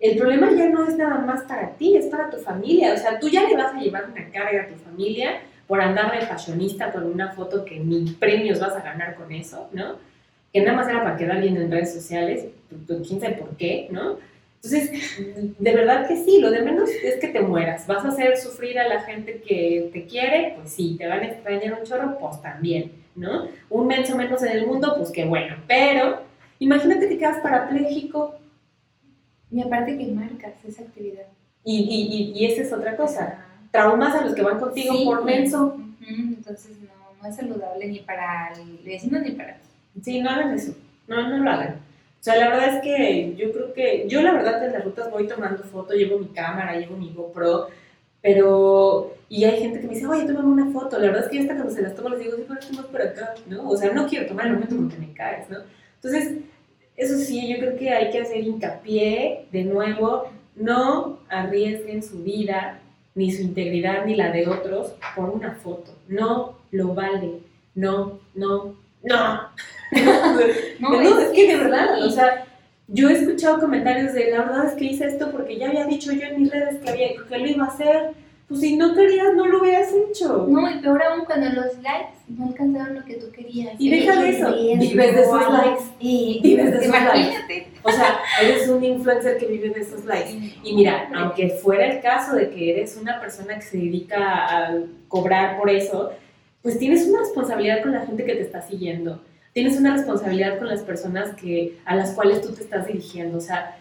el 0.01 0.17
problema 0.19 0.51
ya 0.53 0.69
no 0.69 0.87
es 0.87 0.97
nada 0.97 1.19
más 1.21 1.43
para 1.43 1.71
ti, 1.73 1.97
es 1.97 2.07
para 2.07 2.31
tu 2.31 2.37
familia. 2.39 2.93
O 2.95 2.97
sea, 2.97 3.19
tú 3.19 3.29
ya 3.29 3.49
le 3.49 3.57
vas 3.57 3.75
a 3.75 3.79
llevar 3.81 4.07
una 4.11 4.31
carga 4.31 4.63
a 4.63 4.69
tu 4.69 4.75
familia 4.77 5.41
por 5.67 5.81
andar 5.81 6.13
de 6.19 6.27
fashionista 6.27 6.93
con 6.93 7.05
una 7.07 7.33
foto 7.33 7.65
que 7.65 7.79
ni 7.81 8.11
premios 8.13 8.61
vas 8.61 8.75
a 8.77 8.81
ganar 8.83 9.15
con 9.17 9.33
eso, 9.33 9.69
¿no? 9.73 9.97
Que 10.53 10.61
nada 10.63 10.77
más 10.77 10.89
era 10.89 11.03
para 11.03 11.17
quedar 11.17 11.41
bien 11.41 11.57
en 11.57 11.71
redes 11.71 11.93
sociales, 11.93 12.47
pues, 12.69 12.81
pues, 12.87 13.09
quién 13.09 13.21
sabe 13.21 13.35
por 13.35 13.57
qué, 13.57 13.89
¿no? 13.91 14.19
Entonces, 14.63 14.91
de 15.59 15.75
verdad 15.75 16.09
que 16.09 16.17
sí, 16.17 16.41
lo 16.41 16.51
de 16.51 16.63
menos 16.63 16.89
es 16.91 17.17
que 17.17 17.29
te 17.29 17.41
mueras. 17.41 17.87
¿Vas 17.87 18.05
a 18.05 18.09
hacer 18.09 18.37
sufrir 18.37 18.79
a 18.79 18.89
la 18.89 19.01
gente 19.03 19.41
que 19.47 19.91
te 19.93 20.07
quiere? 20.07 20.55
Pues 20.57 20.73
sí, 20.73 20.97
te 20.99 21.07
van 21.07 21.21
a 21.21 21.27
extrañar 21.27 21.75
un 21.79 21.85
chorro, 21.85 22.19
pues 22.19 22.41
también, 22.43 22.91
¿no? 23.17 23.49
Un 23.71 23.87
menso 23.87 24.17
menos 24.17 24.43
en 24.43 24.53
el 24.57 24.67
mundo, 24.67 24.95
pues 24.97 25.11
qué 25.11 25.25
bueno. 25.25 25.57
Pero 25.67 26.21
imagínate 26.59 27.09
que 27.09 27.19
quedas 27.19 27.39
parapléjico 27.43 28.35
Y 29.51 29.61
aparte 29.63 29.97
que 29.97 30.07
marcas 30.07 30.53
esa 30.67 30.83
actividad. 30.83 31.27
Y, 31.65 31.77
y, 31.79 32.17
y, 32.17 32.33
y 32.45 32.47
esa 32.53 32.63
es 32.63 32.73
otra 32.73 32.97
cosa. 32.97 33.45
Traumas 33.71 34.15
a 34.15 34.25
los 34.25 34.35
que 34.35 34.43
van 34.43 34.59
contigo 34.59 34.95
Sí. 34.95 35.05
por 35.05 35.25
menso. 35.25 35.77
Entonces 36.07 36.73
no, 36.83 37.23
no 37.23 37.29
es 37.29 37.37
saludable 37.37 37.87
ni 37.87 38.01
para 38.01 38.53
el 38.55 38.79
vecino 38.85 39.19
ni 39.21 39.33
para 39.33 39.55
ti. 39.55 39.69
Sí, 40.03 40.21
no 40.21 40.31
hagan 40.31 40.55
eso. 40.55 40.75
No, 41.09 41.29
no 41.29 41.39
lo 41.39 41.51
hagan. 41.51 41.75
O 42.21 42.25
sea, 42.27 42.37
la 42.37 42.49
verdad 42.49 42.77
es 42.77 42.83
que 42.83 43.35
yo 43.37 43.53
creo 43.53 43.73
que 43.73 44.07
yo 44.09 44.21
la 44.21 44.33
verdad 44.33 44.65
en 44.65 44.73
las 44.73 44.85
rutas 44.85 45.11
voy 45.13 45.29
tomando 45.29 45.63
foto, 45.63 45.95
llevo 45.95 46.19
mi 46.19 46.27
cámara, 46.29 46.77
llevo 46.77 46.97
mi 46.97 47.13
GoPro, 47.15 47.69
pero 48.27 49.15
y 49.29 49.45
hay 49.45 49.61
gente 49.61 49.81
que 49.81 49.87
me 49.87 49.95
dice, 49.95 50.07
oye, 50.07 50.25
tómame 50.25 50.49
una 50.49 50.73
foto. 50.73 50.99
La 50.99 51.07
verdad 51.07 51.25
es 51.25 51.31
que 51.31 51.37
yo 51.37 51.43
hasta 51.43 51.55
cuando 51.55 51.73
se 51.73 51.83
las 51.83 51.95
tomo 51.95 52.09
les 52.09 52.19
digo, 52.19 52.37
sí, 52.37 52.45
pero 52.49 52.61
es 52.61 52.67
por 52.67 53.01
acá, 53.01 53.35
¿no? 53.47 53.69
O 53.69 53.77
sea, 53.77 53.93
no 53.93 54.09
quiero 54.09 54.27
tomar 54.27 54.47
el 54.47 54.55
momento 54.55 54.75
porque 54.77 54.99
me 54.99 55.13
caes, 55.13 55.49
¿no? 55.49 55.59
Entonces, 55.95 56.39
eso 56.97 57.19
sí, 57.19 57.49
yo 57.49 57.59
creo 57.59 57.77
que 57.77 57.91
hay 57.91 58.11
que 58.11 58.21
hacer 58.21 58.39
hincapié 58.39 59.47
de 59.53 59.63
nuevo, 59.63 60.29
no 60.57 61.21
arriesguen 61.29 62.03
su 62.03 62.25
vida, 62.25 62.81
ni 63.15 63.31
su 63.31 63.43
integridad, 63.43 64.05
ni 64.05 64.17
la 64.17 64.33
de 64.33 64.49
otros 64.49 64.95
por 65.15 65.31
una 65.31 65.55
foto. 65.55 65.93
No 66.09 66.59
lo 66.73 66.95
vale. 66.95 67.43
No, 67.77 68.19
no, 68.35 68.75
no. 69.05 69.41
No, 70.81 71.01
es 71.01 71.29
que 71.29 71.47
de 71.47 71.57
verdad, 71.59 72.05
o 72.05 72.11
sea, 72.11 72.46
yo 72.89 73.09
he 73.09 73.15
escuchado 73.15 73.61
comentarios 73.61 74.13
de 74.13 74.31
la 74.31 74.43
verdad 74.43 74.67
es 74.67 74.75
que 74.75 74.85
hice 74.85 75.07
esto 75.07 75.31
porque 75.33 75.59
ya 75.59 75.69
había 75.69 75.87
dicho 75.87 76.13
yo 76.13 76.23
en 76.23 76.43
mis 76.43 76.51
redes 76.51 76.79
que, 76.81 76.91
había, 76.91 77.09
que 77.29 77.39
lo 77.39 77.47
iba 77.47 77.65
a 77.65 77.69
hacer. 77.69 78.11
Pues 78.49 78.61
si 78.61 78.77
no 78.77 78.95
querías, 78.95 79.35
no 79.35 79.45
lo 79.49 79.61
hubieras 79.61 79.89
hecho. 79.93 80.47
No, 80.49 80.71
y 80.71 80.79
peor 80.79 81.03
aún 81.03 81.25
cuando 81.25 81.49
los 81.49 81.77
likes 81.83 82.15
no 82.29 82.47
alcanzaron 82.47 82.95
lo 82.95 83.05
que 83.05 83.15
tú 83.15 83.29
querías. 83.33 83.75
Y 83.77 83.91
deja 83.91 84.23
de 84.23 84.29
eso, 84.29 84.55
vives 84.79 85.15
de 85.17 85.23
esos 85.23 85.53
likes. 85.53 85.83
Sí, 86.01 86.41
Vives 86.45 86.71
de 86.71 86.77
esos 86.77 86.87
imagínate. 86.87 87.67
O 87.83 87.91
sea, 87.91 88.21
eres 88.41 88.69
un 88.69 88.85
influencer 88.85 89.37
que 89.39 89.47
vive 89.47 89.71
de 89.71 89.81
esos 89.81 90.05
likes. 90.05 90.55
Y 90.63 90.77
mira, 90.77 91.11
aunque 91.17 91.51
fuera 91.61 91.89
el 91.93 92.01
caso 92.01 92.37
de 92.37 92.51
que 92.51 92.71
eres 92.71 92.97
una 92.97 93.21
persona 93.21 93.57
que 93.57 93.63
se 93.63 93.79
dedica 93.79 94.47
a 94.47 94.79
cobrar 95.09 95.59
por 95.59 95.69
eso, 95.69 96.13
pues 96.63 96.79
tienes 96.79 97.05
una 97.09 97.21
responsabilidad 97.21 97.83
con 97.83 97.93
la 97.93 98.07
gente 98.07 98.25
que 98.25 98.35
te 98.35 98.43
está 98.43 98.63
siguiendo. 98.63 99.21
Tienes 99.57 99.79
una 99.79 99.95
responsabilidad 99.97 100.59
con 100.59 100.69
las 100.69 100.83
personas 100.83 101.35
que, 101.35 101.79
a 101.87 101.97
las 101.97 102.11
cuales 102.13 102.43
tú 102.43 102.53
te 102.53 102.63
estás 102.63 102.87
dirigiendo. 102.87 103.39
O 103.39 103.41
sea, 103.41 103.75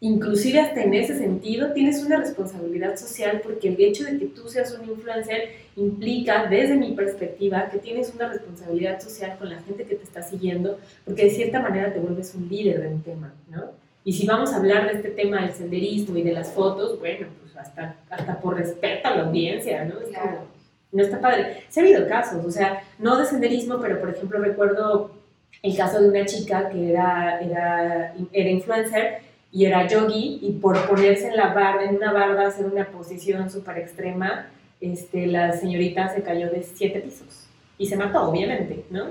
inclusive 0.00 0.58
hasta 0.58 0.82
en 0.82 0.94
ese 0.94 1.18
sentido 1.18 1.74
tienes 1.74 2.02
una 2.02 2.16
responsabilidad 2.16 2.96
social 2.96 3.42
porque 3.44 3.68
el 3.68 3.76
hecho 3.78 4.04
de 4.04 4.18
que 4.18 4.24
tú 4.24 4.48
seas 4.48 4.72
un 4.80 4.88
influencer 4.88 5.50
implica, 5.76 6.46
desde 6.46 6.76
mi 6.76 6.92
perspectiva, 6.92 7.68
que 7.70 7.76
tienes 7.76 8.10
una 8.14 8.30
responsabilidad 8.30 9.02
social 9.02 9.36
con 9.38 9.50
la 9.50 9.60
gente 9.60 9.84
que 9.84 9.96
te 9.96 10.04
está 10.04 10.22
siguiendo 10.22 10.78
porque 11.04 11.24
de 11.24 11.30
cierta 11.30 11.60
manera 11.60 11.92
te 11.92 12.00
vuelves 12.00 12.34
un 12.34 12.48
líder 12.48 12.80
de 12.80 12.88
un 12.88 13.02
tema, 13.02 13.34
¿no? 13.50 13.64
Y 14.04 14.14
si 14.14 14.26
vamos 14.26 14.54
a 14.54 14.56
hablar 14.56 14.86
de 14.90 14.94
este 14.96 15.10
tema 15.10 15.42
del 15.42 15.52
senderismo 15.52 16.16
y 16.16 16.22
de 16.22 16.32
las 16.32 16.52
fotos, 16.52 16.98
bueno, 16.98 17.26
pues 17.42 17.54
hasta, 17.54 17.96
hasta 18.08 18.40
por 18.40 18.56
respeto 18.56 19.08
a 19.08 19.14
la 19.14 19.24
audiencia, 19.26 19.84
¿no? 19.84 20.00
Es 20.00 20.08
Claro. 20.08 20.26
como, 20.38 20.46
no 20.90 21.02
está 21.02 21.20
padre. 21.20 21.64
Se 21.68 21.80
ha 21.80 21.82
habido 21.82 22.08
casos, 22.08 22.42
o 22.46 22.50
sea, 22.50 22.82
no 22.98 23.18
de 23.18 23.26
senderismo, 23.26 23.78
pero 23.78 24.00
por 24.00 24.08
ejemplo 24.08 24.38
recuerdo 24.38 25.17
el 25.62 25.76
caso 25.76 26.00
de 26.00 26.08
una 26.08 26.24
chica 26.24 26.68
que 26.70 26.90
era, 26.90 27.40
era, 27.40 28.14
era 28.32 28.50
influencer 28.50 29.18
y 29.50 29.64
era 29.64 29.86
yogi 29.86 30.38
y 30.42 30.52
por 30.52 30.86
ponerse 30.88 31.28
en 31.28 31.36
la 31.36 31.52
barda, 31.54 31.84
en 31.84 31.96
una 31.96 32.12
barda, 32.12 32.46
hacer 32.48 32.66
una 32.66 32.86
posición 32.86 33.50
súper 33.50 33.78
extrema, 33.78 34.46
este, 34.80 35.26
la 35.26 35.52
señorita 35.52 36.08
se 36.14 36.22
cayó 36.22 36.50
de 36.50 36.62
siete 36.62 37.00
pisos 37.00 37.46
y 37.78 37.86
se 37.86 37.96
mató, 37.96 38.28
obviamente, 38.28 38.84
¿no? 38.90 39.06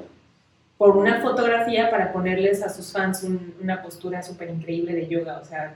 Por 0.78 0.96
una 0.96 1.20
fotografía 1.22 1.90
para 1.90 2.14
ponerles 2.14 2.62
a 2.64 2.70
sus 2.70 2.92
fans 2.94 3.24
un- 3.24 3.56
una 3.62 3.82
postura 3.82 4.22
súper 4.22 4.50
increíble 4.50 4.94
de 4.94 5.08
yoga, 5.08 5.40
o 5.42 5.46
sea, 5.46 5.76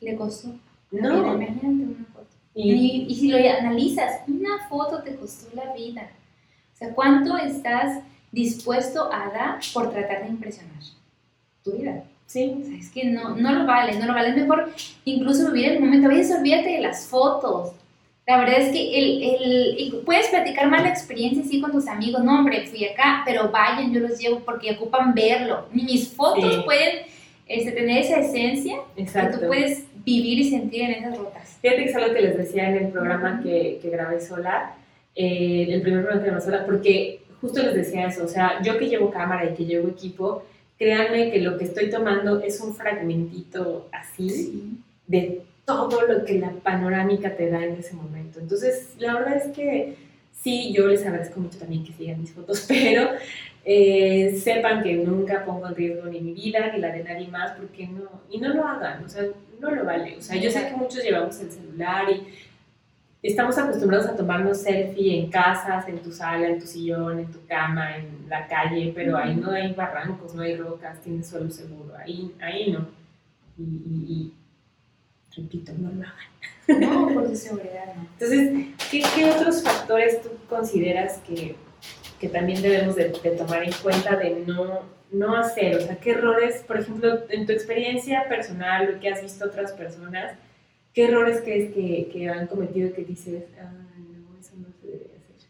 Le 0.00 0.16
costó. 0.16 0.48
no. 0.90 1.14
Mira, 1.22 1.34
imagínate 1.34 1.66
una 1.68 2.06
foto. 2.12 2.26
Y, 2.54 2.72
Y, 2.72 3.06
y 3.08 3.14
si 3.14 3.28
lo 3.30 3.36
analizas, 3.36 4.20
una 4.26 4.66
foto 4.68 5.02
te 5.02 5.14
costó 5.16 5.54
la 5.54 5.72
vida. 5.74 6.08
O 6.74 6.76
sea, 6.76 6.94
¿cuánto 6.94 7.36
estás 7.36 8.02
dispuesto 8.32 9.12
a 9.12 9.30
dar 9.30 9.58
por 9.72 9.90
tratar 9.92 10.22
de 10.24 10.28
impresionar? 10.30 10.82
Tu 11.62 11.72
vida. 11.72 12.02
sí, 12.26 12.56
O 12.60 12.64
sea, 12.66 12.76
es 12.78 12.90
que 12.90 13.04
no, 13.04 13.36
no 13.36 13.52
lo 13.52 13.66
vale, 13.66 13.96
no 13.98 14.06
lo 14.06 14.14
vale. 14.14 14.30
Es 14.30 14.36
mejor 14.36 14.70
incluso 15.04 15.52
vivir 15.52 15.72
el 15.72 15.80
momento. 15.80 16.08
A 16.08 16.12
veces 16.14 16.36
olvídate 16.36 16.70
de 16.70 16.80
las 16.80 17.06
fotos. 17.06 17.72
La 18.26 18.38
verdad 18.38 18.60
es 18.60 18.72
que 18.72 18.98
el, 18.98 19.22
el, 19.22 19.74
y 19.78 19.90
puedes 20.04 20.28
platicar 20.28 20.68
más 20.68 20.82
la 20.82 20.88
experiencia 20.88 21.42
sí 21.44 21.60
con 21.60 21.72
tus 21.72 21.86
amigos. 21.88 22.24
No, 22.24 22.38
hombre, 22.38 22.66
fui 22.66 22.84
acá, 22.84 23.22
pero 23.24 23.50
vayan, 23.50 23.92
yo 23.92 24.00
los 24.00 24.18
llevo 24.18 24.40
porque 24.40 24.72
ocupan 24.72 25.12
verlo. 25.14 25.66
Ni 25.72 25.82
mis 25.84 26.08
fotos 26.08 26.54
Sí. 26.54 26.60
pueden 26.64 27.06
este, 27.46 27.72
tener 27.72 27.98
esa 27.98 28.20
esencia 28.20 28.76
que 28.96 29.02
exacto. 29.02 29.40
tú 29.40 29.46
puedes 29.48 29.84
vivir 30.04 30.38
y 30.38 30.50
sentir 30.50 30.82
en 30.82 30.92
esas 30.92 31.18
rutas. 31.18 31.58
Fíjate 31.60 31.84
que 31.84 31.90
es 31.90 31.96
algo 31.96 32.14
que 32.14 32.22
les 32.22 32.36
decía 32.38 32.68
en 32.70 32.76
el 32.86 32.88
programa 32.92 33.40
que, 33.42 33.78
que 33.82 33.90
grabé 33.90 34.20
sola, 34.20 34.74
eh, 35.14 35.66
el 35.68 35.82
primer 35.82 36.00
programa 36.02 36.22
que 36.22 36.30
grabé 36.30 36.44
sola, 36.44 36.64
porque 36.64 37.20
justo 37.42 37.60
les 37.60 37.74
decía 37.74 38.06
eso, 38.06 38.24
o 38.24 38.28
sea, 38.28 38.62
yo 38.62 38.78
que 38.78 38.88
llevo 38.88 39.10
cámara 39.10 39.50
y 39.50 39.54
que 39.54 39.66
llevo 39.66 39.88
equipo, 39.88 40.44
créanme 40.78 41.30
que 41.32 41.40
lo 41.40 41.58
que 41.58 41.64
estoy 41.64 41.90
tomando 41.90 42.40
es 42.40 42.60
un 42.60 42.74
fragmentito 42.74 43.88
así 43.92 44.78
de 45.08 45.42
todo 45.64 46.06
lo 46.06 46.24
que 46.24 46.38
la 46.38 46.50
panorámica 46.50 47.36
te 47.36 47.50
da 47.50 47.64
en 47.64 47.74
ese 47.74 47.94
momento. 47.94 48.40
Entonces, 48.40 48.94
la 48.98 49.14
verdad 49.14 49.36
es 49.36 49.52
que 49.54 49.96
sí, 50.40 50.72
yo 50.72 50.86
les 50.86 51.04
agradezco 51.04 51.40
mucho 51.40 51.58
también 51.58 51.84
que 51.84 51.92
sigan 51.92 52.20
mis 52.20 52.32
fotos, 52.32 52.64
pero 52.68 53.10
eh, 53.64 54.38
sepan 54.42 54.82
que 54.82 54.94
nunca 54.94 55.44
pongo 55.44 55.66
en 55.66 55.74
riesgo 55.74 56.06
ni 56.06 56.20
mi 56.20 56.32
vida 56.34 56.70
ni 56.72 56.80
la 56.80 56.92
de 56.92 57.02
nadie 57.02 57.28
más, 57.28 57.52
porque 57.52 57.88
no, 57.88 58.22
y 58.30 58.38
no 58.38 58.54
lo 58.54 58.66
hagan, 58.66 59.04
o 59.04 59.08
sea, 59.08 59.24
no 59.60 59.70
lo 59.70 59.84
vale. 59.84 60.16
O 60.16 60.22
sea, 60.22 60.36
yo 60.36 60.48
sé 60.48 60.68
que 60.68 60.76
muchos 60.76 61.02
llevamos 61.02 61.40
el 61.40 61.50
celular 61.50 62.08
y 62.08 62.26
estamos 63.22 63.56
acostumbrados 63.56 64.06
a 64.06 64.16
tomarnos 64.16 64.58
selfie 64.62 65.18
en 65.20 65.30
casas, 65.30 65.86
en 65.88 66.00
tu 66.02 66.10
sala, 66.12 66.48
en 66.48 66.58
tu 66.58 66.66
sillón, 66.66 67.20
en 67.20 67.30
tu 67.30 67.44
cama, 67.46 67.96
en 67.96 68.28
la 68.28 68.46
calle, 68.48 68.92
pero 68.94 69.16
ahí 69.16 69.36
no 69.36 69.50
hay 69.52 69.72
barrancos, 69.74 70.34
no 70.34 70.42
hay 70.42 70.56
rocas, 70.56 71.00
tienes 71.00 71.28
suelo 71.28 71.48
seguro, 71.50 71.94
ahí, 71.96 72.34
ahí 72.40 72.72
no. 72.72 72.88
Y, 73.56 73.62
y- 73.62 74.12
y, 74.12 74.34
repito, 75.36 75.72
no 75.78 75.90
lo 75.92 76.02
hagan. 76.02 76.80
No, 76.80 77.08
por 77.14 77.28
tu 77.28 77.36
seguridad, 77.36 77.94
no. 77.96 78.02
Entonces, 78.12 78.66
¿qué, 78.90 79.02
qué 79.14 79.30
otros 79.30 79.62
factores 79.62 80.22
tú 80.22 80.30
consideras 80.48 81.18
que, 81.26 81.54
que 82.20 82.28
también 82.28 82.60
debemos 82.62 82.96
de, 82.96 83.08
de 83.10 83.30
tomar 83.32 83.62
en 83.62 83.72
cuenta 83.82 84.16
de 84.16 84.44
no, 84.46 84.80
no 85.12 85.36
hacer? 85.36 85.76
O 85.76 85.80
sea, 85.80 85.96
¿qué 85.96 86.12
errores, 86.12 86.64
por 86.66 86.78
ejemplo, 86.78 87.20
en 87.28 87.46
tu 87.46 87.52
experiencia 87.52 88.26
personal, 88.28 88.92
lo 88.94 89.00
que 89.00 89.08
has 89.10 89.22
visto 89.22 89.44
otras 89.44 89.72
personas, 89.72 90.32
qué 90.94 91.04
errores 91.06 91.40
crees 91.42 91.72
que, 91.72 92.08
que 92.12 92.28
han 92.28 92.46
cometido 92.46 92.92
que 92.94 93.04
dices, 93.04 93.44
ah, 93.60 93.70
no, 93.98 94.38
eso 94.40 94.52
no 94.56 94.66
se 94.80 94.86
debería 94.86 95.16
hacer? 95.16 95.48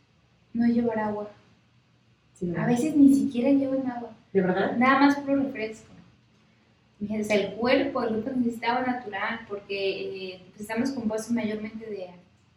No 0.55 0.67
llevar 0.67 0.99
agua. 0.99 1.31
Sí, 2.35 2.47
¿verdad? 2.47 2.65
A 2.65 2.67
veces 2.69 2.97
ni 2.97 3.15
siquiera 3.15 3.51
llevan 3.51 3.91
agua. 3.91 4.11
¿De 4.33 4.41
verdad? 4.41 4.77
Nada 4.77 5.01
más 5.01 5.17
puro 5.19 5.37
refresco. 5.43 5.89
O 7.03 7.25
sea, 7.25 7.37
el 7.37 7.55
cuerpo, 7.55 8.03
el 8.05 8.11
cuerpo 8.23 8.31
necesita 8.37 8.77
agua 8.77 8.93
natural 8.93 9.41
porque 9.49 10.35
eh, 10.35 10.41
pues, 10.51 10.61
estamos 10.61 10.93
compuestos 10.93 11.33
mayormente 11.33 11.85
de, 11.85 12.11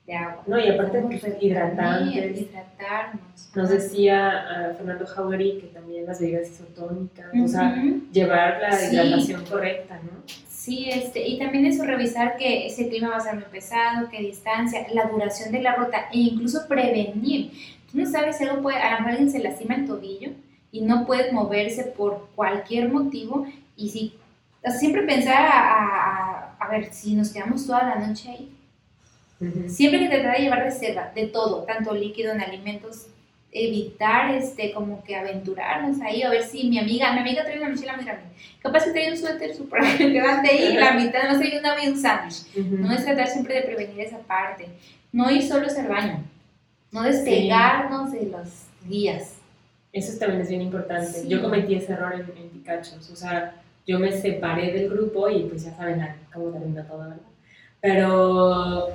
de 0.06 0.14
agua. 0.16 0.44
No, 0.46 0.60
y 0.60 0.68
aparte, 0.70 1.02
pues, 1.02 1.24
hidratantes. 1.42 2.42
Hidratarnos. 2.42 3.50
Nos 3.56 3.70
decía 3.70 4.30
ah, 4.70 4.74
Fernando 4.78 5.08
Jauregui 5.08 5.62
que 5.62 5.68
también 5.68 6.06
las 6.06 6.20
bebidas 6.20 6.48
isotónicas, 6.52 7.26
o 7.44 7.48
sea, 7.48 7.76
llevar 8.12 8.62
la 8.62 8.72
Sí. 8.74 8.96
hidratación 8.96 9.46
correcta, 9.46 10.00
¿no? 10.04 10.12
Sí, 10.66 10.90
este, 10.90 11.28
y 11.28 11.38
también 11.38 11.68
eso, 11.68 11.84
revisar 11.86 12.38
que 12.38 12.66
ese 12.66 12.90
clima 12.90 13.10
va 13.10 13.18
a 13.18 13.20
ser 13.22 13.36
muy 13.36 13.44
pesado, 13.44 14.10
qué 14.10 14.20
distancia, 14.20 14.88
la 14.92 15.06
duración 15.06 15.52
de 15.52 15.62
la 15.62 15.76
ruta 15.76 16.10
e 16.12 16.18
incluso 16.18 16.68
prevenir. 16.68 17.52
Tú 17.92 18.00
no 18.00 18.06
sabes 18.10 18.38
si 18.38 18.46
algo 18.46 18.64
puede, 18.64 18.78
a 18.80 18.94
lo 18.94 18.98
mejor 18.98 19.12
alguien 19.12 19.30
se 19.32 19.38
lastima 19.44 19.76
el 19.76 19.86
tobillo 19.86 20.32
y 20.72 20.82
no 20.82 21.06
puede 21.06 21.32
moverse 21.32 21.84
por 21.84 22.30
cualquier 22.36 22.90
motivo 22.90 23.46
y 23.78 23.90
si 23.90 24.16
siempre 24.80 25.04
pensar 25.04 25.46
a, 25.46 26.56
a- 26.60 26.68
ver 26.72 26.92
si 26.92 27.14
nos 27.14 27.32
quedamos 27.32 27.68
toda 27.68 27.84
la 27.84 28.08
noche 28.08 28.28
ahí. 28.32 28.52
Siempre 29.70 30.00
que 30.00 30.08
tratar 30.10 30.36
de 30.38 30.42
llevar 30.44 30.64
reserva 30.64 31.12
de 31.14 31.28
todo, 31.28 31.64
tanto 31.66 31.94
líquido 31.94 32.32
en 32.32 32.42
alimentos, 32.42 33.06
evitar 33.58 34.36
este 34.36 34.74
como 34.74 35.02
que 35.04 35.16
aventurarnos 35.16 36.02
ahí, 36.02 36.22
a 36.24 36.30
ver 36.30 36.44
si 36.44 36.68
mi 36.68 36.78
amiga, 36.78 37.14
mi 37.14 37.20
amiga 37.20 37.44
trae 37.44 37.58
una 37.58 37.70
mochila 37.70 37.96
muy 37.96 38.04
grande, 38.04 38.24
capaz 38.62 38.84
que 38.84 38.92
trae 38.92 39.10
un 39.12 39.18
suéter 39.18 39.56
súper 39.56 39.82
grande 40.14 40.50
ahí, 40.50 40.74
y 40.74 40.78
la 40.78 40.92
mitad 40.94 41.30
no 41.32 41.40
trae 41.40 41.58
una 41.60 41.84
y 41.84 41.88
un 41.88 41.98
sándwich. 41.98 42.56
No 42.70 42.92
es 42.92 43.06
tratar 43.06 43.28
siempre 43.28 43.56
de 43.56 43.62
prevenir 43.62 44.02
esa 44.02 44.20
parte, 44.20 44.68
no 45.14 45.32
ir 45.32 45.42
solos 45.42 45.76
al 45.78 45.88
baño, 45.88 46.24
no 46.92 47.04
despegarnos 47.04 48.12
de 48.12 48.26
los 48.26 48.48
guías. 48.88 49.38
Eso 49.94 50.20
también 50.20 50.42
es 50.42 50.50
bien 50.50 50.62
importante. 50.62 51.08
Sí. 51.22 51.28
Yo 51.30 51.42
cometí 51.42 51.76
ese 51.76 51.94
error 51.94 52.14
en, 52.14 52.22
en 52.38 52.50
Picachos. 52.50 53.10
O 53.10 53.16
sea, 53.16 53.56
yo 53.88 53.98
me 54.00 54.12
separé 54.12 54.74
del 54.74 54.90
grupo 54.90 55.30
y 55.30 55.44
pues 55.44 55.64
ya 55.64 55.74
saben 55.74 56.02
a- 56.02 56.18
cómo 56.34 56.50
termina 56.52 56.84
todo, 56.86 57.00
¿verdad? 57.00 57.16
Pero 57.80 58.90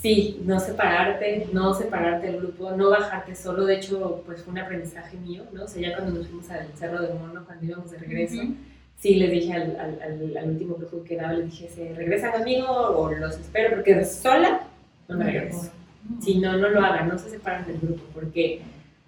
sí, 0.00 0.40
no 0.44 0.60
separarte, 0.60 1.48
no 1.52 1.74
separarte 1.74 2.26
del 2.26 2.38
grupo, 2.38 2.70
no 2.72 2.90
bajarte 2.90 3.34
solo. 3.34 3.64
De 3.64 3.76
hecho, 3.76 4.22
pues 4.26 4.42
fue 4.42 4.52
un 4.52 4.58
aprendizaje 4.58 5.16
mío, 5.18 5.44
¿no? 5.52 5.64
O 5.64 5.68
sea, 5.68 5.82
ya 5.82 5.96
cuando 5.96 6.18
nos 6.18 6.28
fuimos 6.28 6.50
al 6.50 6.68
Cerro 6.74 7.02
del 7.02 7.18
Mono, 7.18 7.44
cuando 7.44 7.64
íbamos 7.64 7.90
de 7.90 7.98
regreso, 7.98 8.42
sí 8.98 9.14
les 9.16 9.30
dije 9.30 9.52
al, 9.52 9.76
al, 9.78 10.02
al, 10.02 10.36
al 10.36 10.50
último 10.50 10.76
grupo 10.76 11.02
que 11.04 11.16
daba, 11.16 11.32
les 11.34 11.50
dije, 11.50 11.68
¿se 11.68 11.94
regresan 11.94 12.32
conmigo 12.32 12.68
o 12.68 13.10
los 13.12 13.38
espero? 13.38 13.76
Porque 13.76 14.04
sola 14.04 14.62
no 15.08 15.18
me 15.18 15.24
regreso. 15.24 15.70
Si 16.20 16.38
no, 16.38 16.56
no 16.56 16.68
lo 16.68 16.80
hagan, 16.80 17.08
no 17.08 17.18
se 17.18 17.30
separan 17.30 17.66
del 17.66 17.78
grupo, 17.78 18.02
porque 18.14 18.60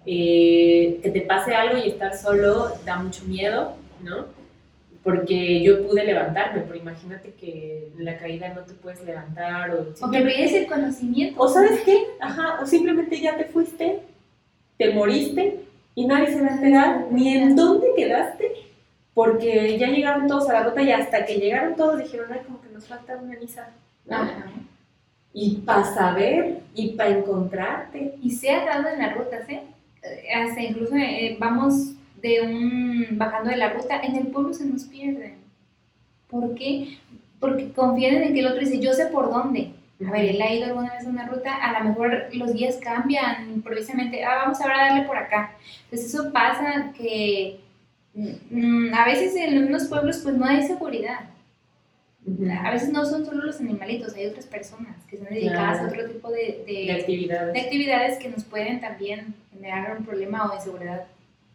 eh, 0.05 0.99
que 1.01 1.09
te 1.11 1.21
pase 1.21 1.53
algo 1.53 1.77
y 1.77 1.89
estar 1.89 2.15
solo 2.17 2.73
da 2.85 2.97
mucho 2.99 3.23
miedo, 3.25 3.75
¿no? 4.03 4.25
Porque 5.03 5.63
yo 5.63 5.87
pude 5.87 6.03
levantarme, 6.03 6.61
pero 6.61 6.75
imagínate 6.75 7.33
que 7.33 7.91
en 7.97 8.05
la 8.05 8.17
caída 8.17 8.53
no 8.53 8.61
te 8.61 8.73
puedes 8.73 9.03
levantar 9.03 9.71
o... 9.71 9.93
O 10.01 10.11
que 10.11 10.21
pierdes 10.21 10.53
el 10.53 10.67
conocimiento. 10.67 11.41
O 11.41 11.47
sabes 11.47 11.79
qué, 11.85 12.05
ajá, 12.19 12.59
o 12.61 12.65
simplemente 12.65 13.19
ya 13.19 13.37
te 13.37 13.45
fuiste, 13.45 14.01
te 14.77 14.93
moriste 14.93 15.61
y 15.95 16.05
nadie 16.05 16.27
se 16.27 16.41
va 16.41 16.47
a 16.47 16.55
enterar 16.55 17.07
ni 17.11 17.33
en 17.33 17.55
dónde 17.55 17.87
quedaste, 17.95 18.51
porque 19.13 19.77
ya 19.77 19.87
llegaron 19.87 20.27
todos 20.27 20.49
a 20.49 20.53
la 20.53 20.63
ruta 20.63 20.81
y 20.81 20.91
hasta 20.91 21.25
que 21.25 21.35
llegaron 21.35 21.75
todos 21.75 21.99
dijeron, 21.99 22.27
ay, 22.31 22.41
como 22.45 22.61
que 22.61 22.69
nos 22.69 22.87
falta 22.87 23.17
una 23.17 23.37
misa. 23.39 23.69
Ajá. 24.09 24.51
Y 25.33 25.57
para 25.57 25.83
saber 25.83 26.59
y 26.73 26.89
para 26.91 27.11
encontrarte. 27.11 28.15
Y 28.21 28.31
se 28.31 28.49
ha 28.49 28.65
dado 28.65 28.89
en 28.89 28.99
las 28.99 29.15
rutas. 29.15 29.47
Eh, 29.49 29.63
Hasta 30.33 30.61
incluso 30.61 30.95
eh, 30.95 31.37
vamos 31.39 31.93
de 32.21 32.41
un, 32.41 33.17
bajando 33.17 33.49
de 33.49 33.57
la 33.57 33.69
ruta, 33.73 33.99
en 34.01 34.15
el 34.15 34.27
pueblo 34.27 34.53
se 34.53 34.65
nos 34.65 34.83
pierden. 34.85 35.35
¿Por 36.29 36.55
qué? 36.55 36.97
Porque 37.39 37.71
confían 37.71 38.15
en 38.23 38.33
que 38.33 38.39
el 38.41 38.47
otro 38.47 38.59
dice, 38.59 38.79
yo 38.79 38.93
sé 38.93 39.07
por 39.07 39.29
dónde. 39.29 39.71
A 40.07 40.11
ver, 40.11 40.25
él 40.25 40.41
ha 40.41 40.53
ido 40.53 40.65
alguna 40.65 40.93
vez 40.93 41.05
a 41.05 41.09
una 41.09 41.27
ruta, 41.27 41.55
a 41.55 41.77
lo 41.83 41.89
mejor 41.89 42.29
los 42.33 42.53
días 42.53 42.77
cambian 42.81 43.49
improvisamente, 43.51 44.23
ah, 44.23 44.43
vamos 44.43 44.61
ahora 44.61 44.75
a 44.81 44.87
darle 44.89 45.07
por 45.07 45.17
acá. 45.17 45.51
Entonces 45.85 46.13
eso 46.13 46.31
pasa 46.31 46.93
que 46.97 47.59
mm, 48.13 48.93
a 48.93 49.05
veces 49.05 49.35
en 49.35 49.65
unos 49.65 49.87
pueblos 49.87 50.19
pues 50.23 50.35
no 50.35 50.45
hay 50.45 50.63
seguridad. 50.65 51.21
A 52.63 52.71
veces 52.71 52.89
no 52.89 53.05
son 53.05 53.25
solo 53.25 53.43
los 53.43 53.59
animalitos, 53.59 54.13
hay 54.13 54.27
otras 54.27 54.45
personas 54.45 54.95
que 55.09 55.15
están 55.15 55.33
dedicadas 55.33 55.79
Claro. 55.79 55.83
a 55.85 55.87
otro 55.91 56.11
tipo 56.13 56.29
de, 56.29 56.63
de- 56.67 56.85
de 56.85 56.91
actividades. 56.91 57.53
de 57.53 57.59
actividades 57.61 58.17
que 58.19 58.29
nos 58.29 58.43
pueden 58.43 58.79
también 58.79 59.33
generar 59.51 59.97
un 59.97 60.05
problema 60.05 60.49
o 60.51 60.55
inseguridad 60.55 61.05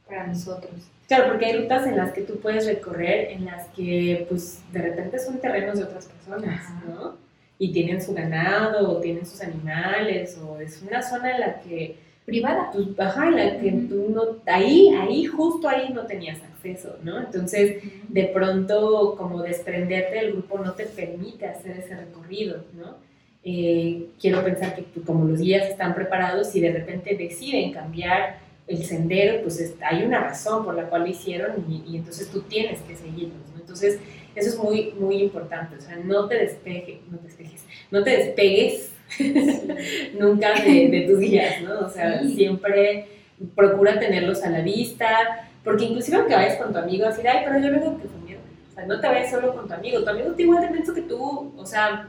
para 0.06 0.26
nosotros. 0.26 0.72
Claro, 1.06 1.28
porque 1.28 1.46
hay 1.46 1.58
rutas 1.62 1.86
en 1.86 1.96
las 1.96 2.12
que 2.12 2.22
tú 2.22 2.38
puedes 2.40 2.66
recorrer, 2.66 3.32
en 3.32 3.44
las 3.44 3.68
que 3.68 4.26
pues 4.28 4.62
de 4.72 4.80
repente 4.80 5.18
son 5.18 5.38
terrenos 5.38 5.78
de 5.78 5.84
otras 5.84 6.06
personas, 6.06 6.60
Ajá. 6.60 6.82
¿no? 6.88 7.16
Y 7.58 7.72
tienen 7.72 8.02
su 8.02 8.14
ganado, 8.14 8.90
o 8.90 9.00
tienen 9.00 9.26
sus 9.26 9.40
animales, 9.40 10.38
o 10.42 10.58
es 10.60 10.82
una 10.82 11.02
zona 11.02 11.34
en 11.34 11.40
la 11.40 11.60
que, 11.60 11.96
Privada. 12.24 12.70
pues, 12.72 12.86
ajá, 12.98 13.28
en 13.28 13.36
la 13.36 13.60
que 13.60 13.70
tú 13.70 14.08
no, 14.08 14.22
ahí, 14.46 14.88
ahí, 14.98 15.26
justo 15.26 15.68
ahí 15.68 15.92
no 15.92 16.06
tenías 16.06 16.42
acceso, 16.42 16.96
¿no? 17.02 17.20
Entonces, 17.20 17.82
de 18.08 18.24
pronto, 18.24 19.14
como 19.16 19.42
desprenderte 19.42 20.16
del 20.16 20.32
grupo 20.32 20.58
no 20.58 20.72
te 20.72 20.86
permite 20.86 21.46
hacer 21.46 21.78
ese 21.78 21.94
recorrido, 21.96 22.64
¿no? 22.72 22.96
Eh, 23.44 24.06
quiero 24.18 24.42
pensar 24.42 24.74
que 24.74 24.82
pues, 24.82 25.04
como 25.04 25.26
los 25.26 25.38
guías 25.38 25.68
están 25.68 25.94
preparados 25.94 26.56
y 26.56 26.60
de 26.60 26.72
repente 26.72 27.14
deciden 27.14 27.72
cambiar 27.72 28.38
el 28.66 28.84
sendero, 28.84 29.42
pues 29.42 29.60
es- 29.60 29.74
hay 29.82 30.02
una 30.04 30.20
razón 30.20 30.64
por 30.64 30.74
la 30.74 30.84
cual 30.88 31.02
lo 31.02 31.08
hicieron 31.08 31.52
y, 31.68 31.82
y 31.92 31.96
entonces 31.98 32.28
tú 32.30 32.42
tienes 32.42 32.80
que 32.82 32.96
seguirlos, 32.96 33.36
¿no? 33.54 33.60
Entonces, 33.60 33.98
eso 34.34 34.48
es 34.48 34.58
muy, 34.58 34.92
muy 34.98 35.16
importante, 35.22 35.76
o 35.76 35.80
sea, 35.80 35.96
no 35.96 36.26
te 36.28 36.36
despejes, 36.36 36.96
no 37.10 37.18
te 37.18 37.26
despejes, 37.28 37.64
no 37.90 38.02
te 38.02 38.10
despegues 38.10 38.90
nunca 40.18 40.52
de, 40.60 40.88
de 40.88 41.00
tus 41.08 41.18
guías, 41.20 41.62
¿no? 41.62 41.86
O 41.86 41.90
sea, 41.90 42.20
Sí. 42.22 42.34
siempre 42.34 43.06
procura 43.54 43.98
tenerlos 44.00 44.42
a 44.44 44.50
la 44.50 44.60
vista, 44.60 45.48
porque 45.62 45.84
inclusive 45.84 46.16
aunque 46.18 46.34
vayas 46.34 46.56
con 46.56 46.72
tu 46.72 46.78
amigo, 46.78 47.06
así 47.06 47.22
de, 47.22 47.28
ay, 47.28 47.44
pero 47.46 47.58
yo 47.58 47.70
vengo 47.70 47.96
que 48.00 48.06
con 48.08 48.24
mi 48.24 48.32
amigo". 48.32 48.40
O 48.70 48.74
sea, 48.74 48.86
no 48.86 49.00
te 49.00 49.06
vayas 49.06 49.30
solo 49.30 49.54
con 49.54 49.68
tu 49.68 49.74
amigo, 49.74 50.02
tu 50.02 50.10
amigo 50.10 50.32
tiene 50.32 50.50
igual 50.52 50.66
de 50.66 50.70
menso 50.74 50.94
que 50.94 51.02
tú, 51.02 51.52
o 51.56 51.66
sea, 51.66 52.08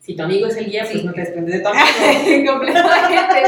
si 0.00 0.14
tu 0.16 0.22
amigo 0.22 0.46
es 0.46 0.56
el 0.56 0.66
guía, 0.66 0.86
pues 0.90 1.04
no 1.04 1.12
te 1.12 1.20
desprendes 1.20 1.54
de 1.54 1.60
tu 1.60 1.68
amigo. 1.68 2.52
Completamente. 2.52 3.42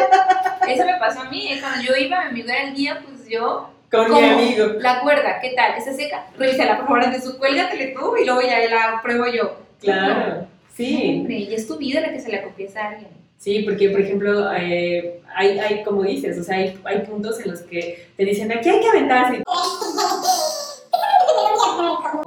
Eso 0.75 0.85
me 0.87 0.99
pasó 0.99 1.21
a 1.21 1.31
mí. 1.31 1.53
eh, 1.53 1.59
Cuando 1.61 1.83
yo 1.83 1.95
iba, 1.97 2.23
mi 2.25 2.29
amigo 2.31 2.49
era 2.49 2.63
el 2.65 2.75
guía, 2.75 3.03
pues 3.07 3.29
yo. 3.29 3.71
Con 3.91 4.13
mi 4.13 4.23
amigo. 4.25 4.67
La 4.79 5.01
cuerda, 5.01 5.41
¿qué 5.41 5.53
tal? 5.57 5.75
¿Está 5.77 5.93
seca? 5.93 6.27
Revísala, 6.39 6.77
por 6.79 6.87
favor, 6.87 7.05
antes 7.05 7.25
de 7.25 7.31
su 7.31 7.39
cuélgatele 7.39 7.89
tú 7.89 8.17
y 8.17 8.25
luego 8.25 8.41
ya 8.43 8.59
la 8.71 9.01
pruebo 9.03 9.27
yo. 9.27 9.57
Claro, 9.81 10.47
sí. 10.75 11.19
Hombre, 11.21 11.37
y 11.39 11.55
es 11.55 11.67
tu 11.67 11.77
vida 11.77 12.01
la 12.01 12.13
que 12.13 12.21
se 12.21 12.31
la 12.31 12.43
confiesa 12.43 12.85
a 12.85 12.89
alguien. 12.91 13.11
Sí, 13.39 13.63
porque 13.63 13.89
por 13.91 14.01
ejemplo, 14.01 14.53
eh, 14.55 15.21
hay, 15.35 15.59
hay, 15.59 15.83
como 15.83 16.03
dices, 16.03 16.39
o 16.39 16.45
sea, 16.45 16.57
hay, 16.57 16.79
hay 16.85 16.99
puntos 17.01 17.41
en 17.41 17.51
los 17.51 17.61
que 17.63 18.07
te 18.17 18.25
dicen, 18.25 18.53
aquí 18.53 18.69
hay 18.69 18.81
que 18.81 18.89
aventarse. 18.91 19.39
¿no? 19.39 19.45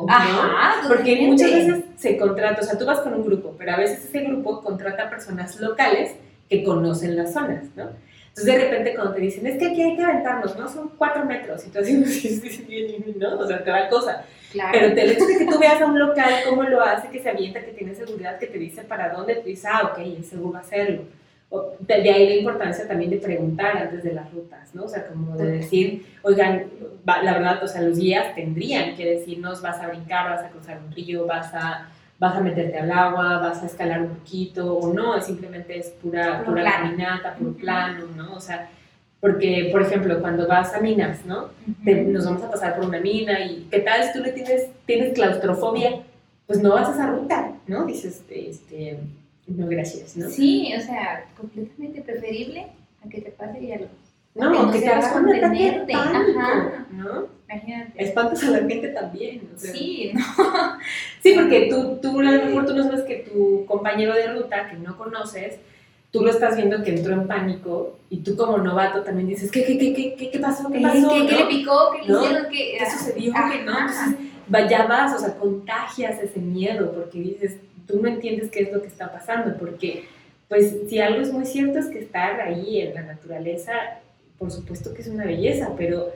Ajá, 0.10 0.82
Porque 0.88 1.16
totalmente. 1.16 1.28
muchas 1.28 1.52
veces 1.54 1.84
se 1.98 2.18
contrata, 2.18 2.62
o 2.62 2.64
sea, 2.64 2.78
tú 2.78 2.86
vas 2.86 3.00
con 3.00 3.14
un 3.14 3.26
grupo, 3.26 3.56
pero 3.58 3.74
a 3.74 3.78
veces 3.78 4.04
ese 4.06 4.20
grupo 4.22 4.62
contrata 4.62 5.10
personas 5.10 5.60
locales 5.60 6.12
que 6.50 6.64
conocen 6.64 7.16
las 7.16 7.34
zonas, 7.34 7.64
¿no? 7.76 7.90
Entonces 8.36 8.56
de 8.56 8.60
repente 8.64 8.96
cuando 8.96 9.14
te 9.14 9.22
dicen, 9.22 9.46
es 9.46 9.60
que 9.60 9.68
aquí 9.68 9.82
hay 9.84 9.96
que 9.96 10.02
aventarnos, 10.04 10.58
¿no? 10.58 10.68
Son 10.68 10.90
cuatro 10.98 11.24
metros, 11.24 11.68
y 11.68 11.70
tú 11.70 11.80
así, 11.80 12.04
sí, 12.06 12.30
sí, 12.30 12.50
sí, 12.50 13.16
¿no? 13.18 13.38
O 13.40 13.48
sea, 13.48 13.64
te 13.64 13.70
da 13.70 13.88
cosa. 13.90 14.26
Claro. 14.52 14.72
Pero 14.74 14.88
el 15.02 15.12
hecho 15.12 15.26
de 15.26 15.38
que 15.38 15.46
tú 15.46 15.60
veas 15.60 15.80
a 15.82 15.86
un 15.86 16.00
local 16.00 16.34
cómo 16.50 16.64
lo 16.64 16.82
hace, 16.82 17.10
que 17.10 17.22
se 17.22 17.30
avienta, 17.30 17.64
que 17.64 17.72
tiene 17.74 17.94
seguridad, 17.94 18.40
que 18.40 18.48
te 18.48 18.58
dice 18.58 18.84
para 18.84 19.10
dónde, 19.14 19.36
tú 19.36 19.46
dices, 19.50 19.66
ah, 19.72 19.92
ok, 19.92 20.00
es 20.20 20.28
seguro 20.28 20.58
hacerlo. 20.58 21.04
O- 21.50 21.76
De 21.80 22.02
de 22.02 22.10
ahí 22.10 22.30
la 22.30 22.36
importancia 22.38 22.88
también 22.88 23.12
de 23.12 23.18
preguntar 23.18 23.78
antes 23.78 24.04
de 24.04 24.14
las 24.14 24.32
rutas, 24.34 24.74
¿no? 24.74 24.86
O 24.86 24.88
sea, 24.88 25.06
como 25.08 25.38
de 25.38 25.52
decir, 25.52 26.04
oigan, 26.24 26.66
la 27.06 27.34
verdad, 27.34 27.64
o 27.64 27.68
sea, 27.68 27.82
los 27.82 28.00
guías 28.00 28.34
tendrían 28.34 28.96
que 28.96 29.06
decirnos, 29.06 29.62
vas 29.62 29.80
a 29.80 29.88
brincar, 29.90 30.32
vas 30.32 30.44
a 30.44 30.50
cruzar 30.50 30.80
un 30.84 30.92
río, 30.92 31.28
vas 31.28 31.54
a, 31.54 31.88
vas 32.24 32.38
a 32.38 32.42
meterte 32.42 32.78
al 32.80 32.90
agua, 32.92 33.40
vas 33.40 33.62
a 33.62 33.66
escalar 33.66 34.02
un 34.02 34.16
poquito, 34.16 34.78
o 34.78 34.94
no, 34.94 35.20
simplemente 35.22 35.78
es 35.78 35.90
pura, 35.90 36.44
pura 36.46 36.62
plano. 36.62 36.86
caminata, 36.86 37.36
puro 37.36 37.50
Ujú. 37.52 37.60
plano, 37.60 38.06
¿no? 38.16 38.34
O 38.36 38.40
sea, 38.40 38.70
porque, 39.20 39.70
por 39.72 39.82
ejemplo, 39.82 40.20
cuando 40.22 40.48
vas 40.48 40.74
a 40.74 40.80
minas, 40.80 41.26
¿no? 41.26 41.50
Te- 41.84 42.04
nos 42.04 42.26
vamos 42.26 42.44
a 42.44 42.50
pasar 42.52 42.76
por 42.76 42.86
una 42.86 43.00
mina 43.00 43.40
y 43.46 43.68
¿qué 43.70 43.80
tal 43.80 44.04
si 44.06 44.14
tú 44.14 44.20
le 44.24 44.32
tienes, 44.32 44.70
tienes 44.86 45.14
claustrofobia? 45.14 46.02
Pues 46.48 46.62
no 46.62 46.74
vas 46.74 46.90
a 46.90 46.94
esa 46.94 47.08
ruta, 47.08 47.52
¿no? 47.68 47.86
Dices, 47.86 48.24
este, 48.30 49.00
no, 49.48 49.68
gracias, 49.68 50.16
¿no? 50.18 50.30
Sí, 50.30 50.74
o 50.78 50.82
sea, 50.82 51.26
completamente 51.38 52.02
preferible 52.02 52.68
a 53.06 53.10
que 53.10 53.22
te 53.22 53.32
pase 53.32 53.60
y 53.62 53.72
algo. 53.74 53.88
No, 54.36 54.52
que 54.52 54.58
no 54.60 54.72
que 54.72 54.80
te 54.80 54.88
hagas 54.90 55.16
un 55.16 55.30
ataque 55.30 55.84
de 55.86 55.94
pánico, 55.94 56.40
ajá. 56.40 56.86
¿no? 56.92 57.28
Imagínate. 57.50 58.04
Espantas 58.04 58.44
a 58.44 58.50
la 58.52 58.58
gente 58.68 58.88
también. 58.90 59.50
o 59.56 59.60
sea. 59.60 59.72
Sí, 59.74 60.12
no. 60.16 60.24
Sí, 61.22 61.34
porque 61.36 61.68
tú, 61.70 62.00
tú 62.02 62.20
a 62.20 62.24
lo 62.24 62.46
mejor 62.46 62.66
tú 62.66 62.74
no 62.76 62.84
sabes 62.84 63.02
que 63.04 63.16
tu 63.32 63.66
compañero 63.68 64.14
de 64.16 64.34
ruta 64.34 64.70
que 64.70 64.78
no 64.78 64.98
conoces, 64.98 65.58
tú 66.12 66.22
lo 66.22 66.32
estás 66.32 66.56
viendo 66.56 66.84
que 66.84 66.96
entró 66.96 67.14
en 67.14 67.28
pánico 67.28 68.00
y 68.10 68.18
tú 68.18 68.36
como 68.36 68.58
novato 68.58 69.02
también 69.04 69.28
dices, 69.28 69.52
¿qué, 69.52 69.64
qué, 69.66 69.78
qué, 69.78 69.94
qué, 69.94 70.16
qué, 70.16 70.32
qué 70.32 70.40
pasó? 70.40 70.70
¿Qué 70.72 70.80
pasó? 70.80 71.10
¿Qué, 71.10 71.28
qué 71.28 71.36
le 71.36 71.46
picó? 71.46 71.92
¿Qué 71.92 72.02
le 72.08 72.14
¿No? 72.14 72.24
hicieron? 72.24 72.46
¿Qué, 72.52 72.78
¿Qué 72.80 72.90
sucedió? 72.90 73.34
Ajá. 73.36 73.52
¿Qué 73.52 73.64
no? 73.64 73.72
Entonces, 73.80 74.16
va- 74.54 74.68
ya 74.68 74.86
vas, 74.88 75.14
o 75.16 75.20
sea, 75.20 75.36
contagias 75.36 76.20
ese 76.22 76.40
miedo 76.40 76.92
porque 76.92 77.20
dices, 77.20 77.58
tú 77.88 78.02
no 78.02 78.08
entiendes 78.08 78.50
qué 78.50 78.62
es 78.64 78.72
lo 78.72 78.82
que 78.82 78.88
está 78.88 79.12
pasando, 79.12 79.56
porque, 79.60 80.06
pues, 80.50 80.76
si 80.90 80.98
algo 81.00 81.22
es 81.22 81.32
muy 81.32 81.46
cierto 81.46 81.78
es 81.80 81.86
que 81.88 82.00
estar 82.00 82.40
ahí 82.42 82.82
en 82.82 82.94
la 82.96 83.02
naturaleza, 83.04 83.74
por 84.44 84.52
supuesto 84.52 84.94
que 84.94 85.02
es 85.02 85.08
una 85.08 85.24
belleza, 85.24 85.72
pero 85.78 86.10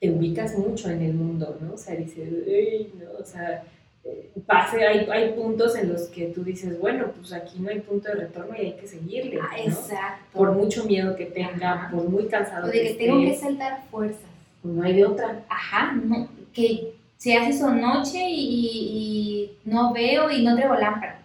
te 0.00 0.10
ubicas 0.10 0.56
mucho 0.58 0.90
en 0.90 1.00
el 1.00 1.14
mundo, 1.14 1.56
¿no? 1.62 1.72
O 1.72 1.78
sea, 1.78 1.94
dices, 1.96 2.28
"Ey, 2.46 2.92
no, 3.00 3.18
o 3.18 3.24
sea, 3.24 3.62
eh, 4.04 4.28
pase, 4.46 4.86
hay, 4.86 5.06
hay 5.10 5.32
puntos 5.32 5.74
en 5.76 5.90
los 5.90 6.02
que 6.08 6.26
tú 6.26 6.44
dices, 6.44 6.78
bueno, 6.78 7.06
pues 7.18 7.32
aquí 7.32 7.58
no 7.58 7.70
hay 7.70 7.80
punto 7.80 8.06
de 8.10 8.16
retorno 8.16 8.54
y 8.54 8.66
hay 8.66 8.72
que 8.74 8.86
seguirle, 8.86 9.38
Ah, 9.40 9.56
¿no? 9.56 9.62
Exacto. 9.72 10.38
Por 10.38 10.52
mucho 10.52 10.84
miedo 10.84 11.16
que 11.16 11.24
tenga, 11.24 11.72
Ajá. 11.72 11.90
por 11.90 12.06
muy 12.06 12.26
cansado 12.26 12.64
O 12.64 12.66
de 12.66 12.72
que 12.74 12.90
esté, 12.90 13.04
tengo 13.06 13.20
que 13.22 13.34
saltar 13.34 13.82
fuerzas. 13.90 14.20
pues 14.60 14.74
no 14.74 14.82
hay 14.82 14.92
de 14.94 15.06
otra. 15.06 15.42
Ajá, 15.48 15.92
no, 15.94 16.28
que 16.52 16.92
se 17.16 17.34
hace 17.34 17.58
su 17.58 17.70
noche 17.70 18.18
y, 18.28 18.66
y 18.76 19.58
no 19.64 19.94
veo 19.94 20.30
y 20.30 20.44
no 20.44 20.54
traigo 20.54 20.74
lámpara. 20.74 21.22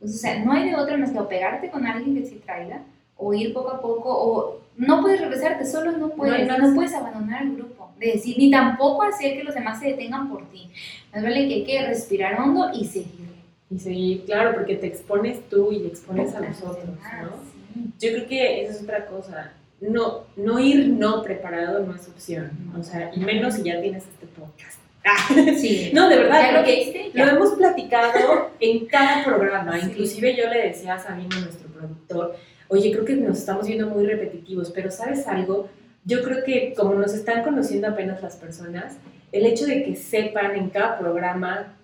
Pues, 0.00 0.16
o 0.16 0.18
sea, 0.18 0.44
no 0.44 0.50
hay 0.52 0.68
de 0.70 0.74
otra 0.74 0.96
más 0.96 1.12
que 1.12 1.18
o 1.20 1.28
pegarte 1.28 1.70
con 1.70 1.86
alguien 1.86 2.16
que 2.20 2.26
sí 2.28 2.42
traiga, 2.44 2.82
o 3.16 3.32
ir 3.32 3.52
poco 3.54 3.70
a 3.70 3.80
poco, 3.80 4.08
o 4.12 4.61
no 4.76 5.00
puedes 5.00 5.20
regresarte, 5.20 5.64
solo 5.66 5.92
no 5.92 6.10
puedes, 6.10 6.46
No 6.46 6.58
no, 6.58 6.74
puedes 6.74 6.94
abandonar 6.94 7.42
el 7.42 7.56
grupo, 7.56 7.92
de 7.98 8.12
decir, 8.12 8.36
ni 8.38 8.50
tampoco 8.50 9.02
hacer 9.02 9.36
que 9.36 9.44
los 9.44 9.54
demás 9.54 9.78
se 9.80 9.88
detengan 9.88 10.28
por 10.28 10.48
ti. 10.50 10.70
Más 11.12 11.22
vale 11.22 11.48
que 11.48 11.54
hay 11.54 11.64
que 11.64 11.86
respirar 11.86 12.40
hondo 12.40 12.70
y 12.74 12.84
seguirle. 12.86 13.32
Y 13.70 13.78
seguir, 13.78 14.24
claro, 14.24 14.52
porque 14.54 14.76
te 14.76 14.86
expones 14.86 15.48
tú 15.48 15.72
y 15.72 15.86
expones 15.86 16.34
a 16.34 16.40
los 16.40 16.60
otros, 16.62 16.86
¿no? 16.86 17.30
sí. 17.74 17.92
Yo 17.98 18.12
creo 18.12 18.26
que 18.26 18.62
esa 18.62 18.72
es 18.72 18.82
otra 18.82 19.06
cosa. 19.06 19.52
No, 19.80 20.24
no 20.36 20.60
ir 20.60 20.88
no 20.88 21.22
preparado 21.22 21.84
no 21.84 21.94
es 21.94 22.06
opción. 22.08 22.50
O 22.78 22.82
sea, 22.82 23.10
y 23.14 23.20
menos 23.20 23.54
si 23.54 23.62
ya 23.64 23.80
tienes 23.80 24.04
este 24.06 24.26
podcast. 24.26 24.78
Sí. 25.58 25.90
No, 25.92 26.08
de 26.08 26.16
verdad, 26.16 26.40
¿Ya 26.42 26.52
lo 26.52 26.58
porque 26.58 26.76
viste? 26.76 27.10
lo 27.14 27.24
hemos 27.24 27.50
platicado 27.54 28.50
en 28.60 28.86
cada 28.86 29.24
programa. 29.24 29.72
Sí. 29.80 29.86
Inclusive 29.88 30.36
yo 30.36 30.48
le 30.48 30.68
decía 30.68 30.94
a 30.94 30.98
Sabino, 30.98 31.40
nuestro 31.40 31.68
productor, 31.68 32.36
oye, 32.72 32.90
creo 32.92 33.04
que 33.04 33.16
nos 33.16 33.38
estamos 33.38 33.66
viendo 33.66 33.88
muy 33.88 34.06
repetitivos, 34.06 34.70
pero 34.70 34.90
¿sabes 34.90 35.26
algo? 35.26 35.68
yo 36.04 36.22
creo 36.22 36.44
que 36.44 36.74
como 36.74 36.94
nos 36.94 37.14
están 37.14 37.42
conociendo 37.44 37.88
apenas 37.88 38.22
las 38.22 38.36
personas, 38.36 38.96
el 39.30 39.46
hecho 39.46 39.66
de 39.66 39.84
que 39.84 39.96
sepan 39.96 40.56
en 40.56 40.70
cada 40.70 40.98
programa 40.98 41.76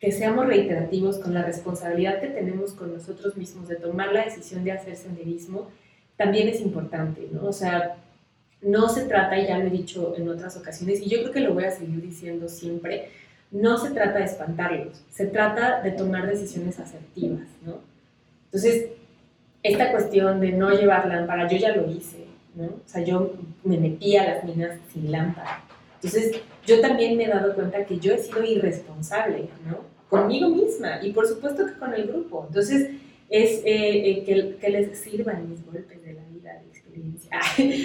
que 0.00 0.12
seamos 0.12 0.46
reiterativos 0.46 1.18
con 1.18 1.34
la 1.34 1.42
responsabilidad 1.42 2.20
que 2.20 2.28
tenemos 2.28 2.72
con 2.72 2.92
nosotros 2.92 3.36
mismos 3.36 3.68
de 3.68 3.76
tomar 3.76 4.12
la 4.12 4.24
decisión 4.24 4.62
de 4.64 4.72
hacer 4.72 4.96
senderismo, 4.96 5.70
también 6.16 6.48
es 6.48 6.60
importante, 6.60 7.28
¿no? 7.32 7.46
O 7.46 7.52
sea, 7.52 7.96
no 8.62 8.88
se 8.88 9.04
trata, 9.04 9.38
y 9.38 9.46
ya 9.46 9.58
lo 9.58 9.66
he 9.66 9.70
dicho 9.70 10.14
en 10.16 10.28
otras 10.28 10.56
ocasiones, 10.56 11.00
y 11.00 11.08
yo 11.08 11.18
creo 11.20 11.32
que 11.32 11.40
lo 11.40 11.54
voy 11.54 11.64
a 11.64 11.70
seguir 11.70 12.00
diciendo 12.00 12.48
siempre, 12.48 13.10
no 13.50 13.78
se 13.78 13.90
trata 13.90 14.18
de 14.18 14.24
espantarlos, 14.24 15.02
se 15.10 15.26
trata 15.26 15.82
de 15.82 15.92
tomar 15.92 16.28
decisiones 16.28 16.78
asertivas, 16.78 17.48
¿no? 17.64 17.78
Entonces, 18.46 18.90
esta 19.64 19.90
cuestión 19.90 20.40
de 20.40 20.52
no 20.52 20.70
llevar 20.70 21.08
lámpara, 21.08 21.48
yo 21.48 21.56
ya 21.56 21.74
lo 21.74 21.90
hice, 21.90 22.26
¿no? 22.54 22.66
O 22.66 22.82
sea, 22.84 23.02
yo 23.02 23.32
me 23.64 23.78
metí 23.78 24.16
a 24.16 24.24
las 24.24 24.44
minas 24.44 24.78
sin 24.92 25.10
lámpara. 25.10 25.64
Entonces, 25.96 26.38
yo 26.66 26.80
también 26.80 27.16
me 27.16 27.24
he 27.24 27.28
dado 27.28 27.54
cuenta 27.54 27.84
que 27.86 27.98
yo 27.98 28.12
he 28.12 28.18
sido 28.18 28.44
irresponsable, 28.44 29.48
¿no? 29.66 29.78
Conmigo 30.10 30.50
misma 30.50 31.02
y 31.02 31.12
por 31.12 31.26
supuesto 31.26 31.66
que 31.66 31.72
con 31.78 31.94
el 31.94 32.06
grupo. 32.06 32.44
Entonces, 32.46 32.90
es 33.30 33.62
eh, 33.64 33.64
eh, 33.64 34.24
que, 34.24 34.56
que, 34.60 34.70
les 34.70 34.98
sirvan 34.98 35.48
mis 35.48 35.64
golpes 35.64 36.04
de 36.04 36.12
la 36.12 36.22
vida, 36.24 36.60
de 36.60 36.68
experiencia. 36.68 37.40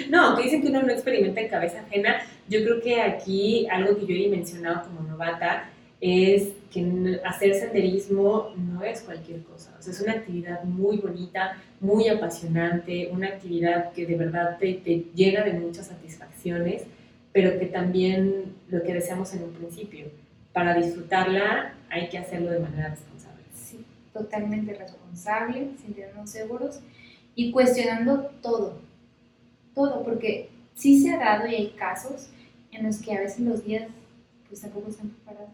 no, 0.10 0.26
aunque 0.26 0.42
dicen 0.44 0.60
que 0.60 0.68
uno 0.68 0.82
no 0.82 0.92
experimenta 0.92 1.40
en 1.40 1.48
cabeza 1.48 1.80
ajena, 1.80 2.20
yo 2.46 2.62
creo 2.62 2.82
que 2.82 3.00
aquí 3.00 3.66
algo 3.70 3.96
que 3.96 4.06
yo 4.06 4.14
he 4.14 4.28
mencionado 4.28 4.82
como 4.82 5.08
novata 5.08 5.70
es 6.00 6.48
que 6.72 7.20
hacer 7.24 7.54
senderismo 7.54 8.54
no 8.56 8.82
es 8.82 9.02
cualquier 9.02 9.42
cosa. 9.42 9.76
Es 9.78 10.00
una 10.00 10.12
actividad 10.12 10.64
muy 10.64 10.98
bonita, 10.98 11.56
muy 11.80 12.08
apasionante, 12.08 13.10
una 13.12 13.28
actividad 13.28 13.92
que 13.92 14.06
de 14.06 14.16
verdad 14.16 14.56
te, 14.58 14.74
te 14.74 15.06
llena 15.14 15.44
de 15.44 15.54
muchas 15.54 15.88
satisfacciones 15.88 16.84
pero 17.32 17.58
que 17.58 17.66
también 17.66 18.56
lo 18.68 18.82
que 18.82 18.94
deseamos 18.94 19.32
en 19.34 19.44
un 19.44 19.52
principio. 19.52 20.06
Para 20.52 20.74
disfrutarla 20.74 21.74
hay 21.88 22.08
que 22.08 22.18
hacerlo 22.18 22.50
de 22.50 22.58
manera 22.58 22.88
responsable. 22.88 23.44
Sí, 23.54 23.84
totalmente 24.12 24.74
responsable, 24.74 25.70
sintiéndonos 25.80 26.30
seguros 26.30 26.80
y 27.34 27.52
cuestionando 27.52 28.30
todo, 28.42 28.80
todo, 29.74 30.02
porque 30.02 30.50
sí 30.74 31.00
se 31.00 31.12
ha 31.12 31.18
dado 31.18 31.46
y 31.46 31.54
hay 31.54 31.70
casos 31.70 32.30
en 32.72 32.86
los 32.86 32.98
que 32.98 33.14
a 33.14 33.20
veces 33.20 33.40
los 33.40 33.64
días 33.64 33.88
pues 34.48 34.60
tampoco 34.60 34.90
están 34.90 35.10
preparados. 35.10 35.50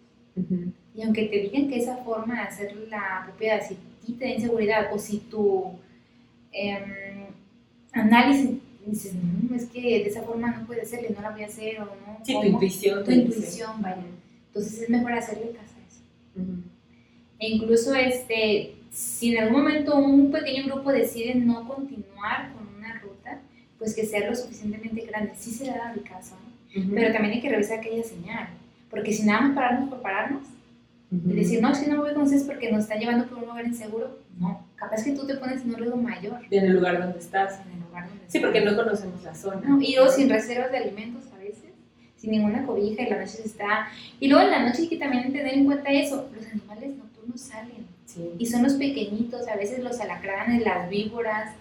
Y 0.94 1.02
aunque 1.02 1.26
te 1.26 1.40
digan 1.40 1.68
que 1.68 1.78
esa 1.78 1.96
forma 1.98 2.34
de 2.34 2.40
hacer 2.40 2.76
la 2.88 3.22
propiedad, 3.24 3.60
si 3.66 4.12
te 4.12 4.24
da 4.24 4.30
inseguridad 4.30 4.92
o 4.92 4.98
si 4.98 5.18
tu 5.18 5.72
em, 6.52 7.26
análisis 7.92 8.50
dices, 8.86 9.14
no, 9.14 9.54
es 9.54 9.66
que 9.66 9.80
de 9.80 10.06
esa 10.06 10.22
forma 10.22 10.50
no 10.52 10.66
puede 10.66 10.84
ser, 10.84 11.10
no 11.10 11.20
la 11.20 11.30
voy 11.30 11.42
a 11.42 11.46
hacer, 11.46 11.80
o 11.80 11.84
no. 11.84 12.20
Sí, 12.24 12.34
tu 12.34 12.46
intuición. 12.46 13.04
Tu 13.04 13.10
intuición, 13.10 13.82
vaya. 13.82 14.02
Entonces 14.48 14.82
es 14.82 14.88
mejor 14.88 15.12
hacerle 15.12 15.50
caso 15.50 15.74
a 15.76 15.88
eso. 15.88 16.02
E 17.38 17.48
incluso, 17.48 17.94
este, 17.94 18.76
si 18.90 19.34
en 19.34 19.42
algún 19.42 19.62
momento 19.62 19.98
un 19.98 20.30
pequeño 20.30 20.66
grupo 20.66 20.92
decide 20.92 21.34
no 21.34 21.66
continuar 21.68 22.52
con 22.52 22.74
una 22.76 22.98
ruta, 23.00 23.40
pues 23.78 23.94
que 23.94 24.06
sea 24.06 24.28
lo 24.28 24.34
suficientemente 24.34 25.02
grande. 25.02 25.32
Sí 25.36 25.50
se 25.50 25.66
da 25.66 25.92
el 25.92 26.02
caso, 26.02 26.36
¿no? 26.36 26.94
Pero 26.94 27.12
también 27.12 27.34
hay 27.34 27.40
que 27.40 27.50
revisar 27.50 27.78
aquella 27.78 28.02
señal. 28.02 28.48
Porque 28.90 29.12
si 29.12 29.24
nada 29.24 29.40
más 29.42 29.54
pararnos 29.54 29.88
por 29.88 30.00
pararnos, 30.00 30.42
y 31.10 31.32
decir, 31.34 31.62
no, 31.62 31.74
si 31.74 31.86
no 31.86 31.94
me 31.94 32.00
voy 32.00 32.14
con 32.14 32.24
ustedes 32.24 32.42
porque 32.42 32.70
nos 32.70 32.82
están 32.82 32.98
llevando 32.98 33.26
por 33.26 33.38
un 33.38 33.46
lugar 33.46 33.64
inseguro, 33.64 34.18
no. 34.38 34.66
Capaz 34.74 35.04
que 35.04 35.12
tú 35.12 35.26
te 35.26 35.36
pones 35.36 35.62
en 35.62 35.70
un 35.70 35.76
riesgo 35.76 35.96
mayor. 35.96 36.40
En 36.50 36.64
el 36.64 36.72
lugar 36.74 36.98
donde 36.98 37.18
estás. 37.18 37.60
En 37.64 37.72
el 37.72 37.80
lugar 37.80 38.08
donde 38.08 38.24
Sí, 38.28 38.40
porque 38.40 38.60
no 38.60 38.76
conocemos 38.76 39.22
la 39.22 39.34
zona. 39.34 39.78
y 39.80 39.96
o 39.98 40.08
sin 40.10 40.28
reservas 40.28 40.70
de 40.72 40.78
alimentos 40.78 41.24
a 41.32 41.38
veces, 41.38 41.70
sin 42.16 42.32
ninguna 42.32 42.66
cobija 42.66 43.02
y 43.02 43.10
la 43.10 43.18
noche 43.18 43.32
se 43.32 43.46
está... 43.46 43.88
Y 44.20 44.28
luego 44.28 44.44
en 44.44 44.50
la 44.50 44.68
noche 44.68 44.82
hay 44.82 44.88
que 44.88 44.98
también 44.98 45.32
tener 45.32 45.54
en 45.54 45.64
cuenta 45.64 45.90
eso, 45.90 46.28
los 46.34 46.46
animales 46.46 46.96
nocturnos 46.96 47.40
salen. 47.40 47.86
Sí. 48.04 48.32
Y 48.38 48.46
son 48.46 48.64
los 48.64 48.74
pequeñitos, 48.74 49.46
a 49.48 49.56
veces 49.56 49.82
los 49.82 50.00
alacranes, 50.00 50.64
las 50.64 50.90
víboras. 50.90 51.54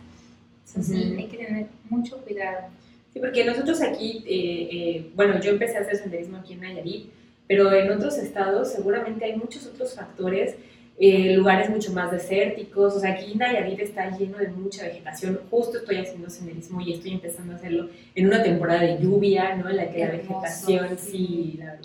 Sí, 0.65 1.15
hay 1.17 1.27
que 1.27 1.37
tener 1.37 1.67
mucho 1.89 2.17
cuidado. 2.17 2.67
Sí, 3.15 3.21
porque 3.21 3.45
nosotros 3.45 3.81
aquí, 3.81 4.25
eh, 4.27 4.67
eh, 4.71 5.11
bueno, 5.15 5.39
yo 5.39 5.51
empecé 5.51 5.77
a 5.77 5.81
hacer 5.83 5.95
senderismo 5.95 6.35
aquí 6.35 6.51
en 6.51 6.59
Nayarit, 6.59 7.05
pero 7.47 7.71
en 7.71 7.89
otros 7.89 8.17
estados 8.17 8.73
seguramente 8.73 9.23
hay 9.23 9.37
muchos 9.37 9.65
otros 9.67 9.95
factores 9.95 10.57
eh, 10.99 11.31
lugares 11.33 11.69
mucho 11.69 11.93
más 11.93 12.11
desérticos, 12.11 12.93
o 12.93 12.99
sea, 12.99 13.13
aquí 13.13 13.35
Nayarit 13.35 13.79
está 13.79 14.17
lleno 14.17 14.37
de 14.37 14.49
mucha 14.49 14.83
vegetación, 14.83 15.39
justo 15.49 15.77
estoy 15.77 15.95
haciendo 15.95 16.29
senderismo 16.29 16.81
y 16.81 16.91
estoy 16.91 17.13
empezando 17.13 17.53
a 17.53 17.55
hacerlo 17.55 17.87
en 18.15 18.27
una 18.27 18.43
temporada 18.43 18.81
de 18.81 18.99
lluvia, 19.01 19.55
¿no? 19.55 19.69
En 19.69 19.77
la 19.77 19.89
que 19.89 19.99
la 19.99 20.11
vegetación, 20.11 20.97
sí, 20.97 21.57
la 21.57 21.77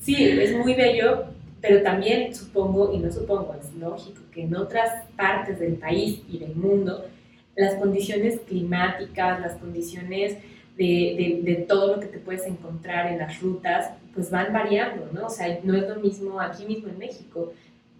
Sí, 0.00 0.22
es 0.22 0.54
muy 0.54 0.74
bello, 0.74 1.28
pero 1.62 1.82
también 1.82 2.34
supongo, 2.34 2.92
y 2.92 2.98
no 2.98 3.10
supongo, 3.10 3.56
es 3.58 3.72
lógico 3.74 4.20
que 4.34 4.42
en 4.42 4.54
otras 4.54 5.06
partes 5.16 5.58
del 5.60 5.76
país 5.76 6.20
y 6.30 6.36
del 6.36 6.54
mundo, 6.54 7.06
las 7.60 7.74
condiciones 7.74 8.40
climáticas, 8.40 9.40
las 9.40 9.56
condiciones 9.58 10.38
de, 10.76 10.84
de, 10.84 11.40
de, 11.44 11.54
todo 11.62 11.96
lo 11.96 12.00
que 12.00 12.06
te 12.06 12.18
puedes 12.18 12.46
encontrar 12.46 13.12
en 13.12 13.18
las 13.18 13.40
rutas, 13.40 13.90
pues 14.14 14.30
van 14.30 14.52
variando, 14.52 15.08
¿no? 15.12 15.26
O 15.26 15.30
sea, 15.30 15.58
no 15.62 15.76
es 15.76 15.86
lo 15.88 15.96
mismo 15.96 16.40
aquí 16.40 16.64
mismo 16.64 16.88
en 16.88 16.98
México 16.98 17.52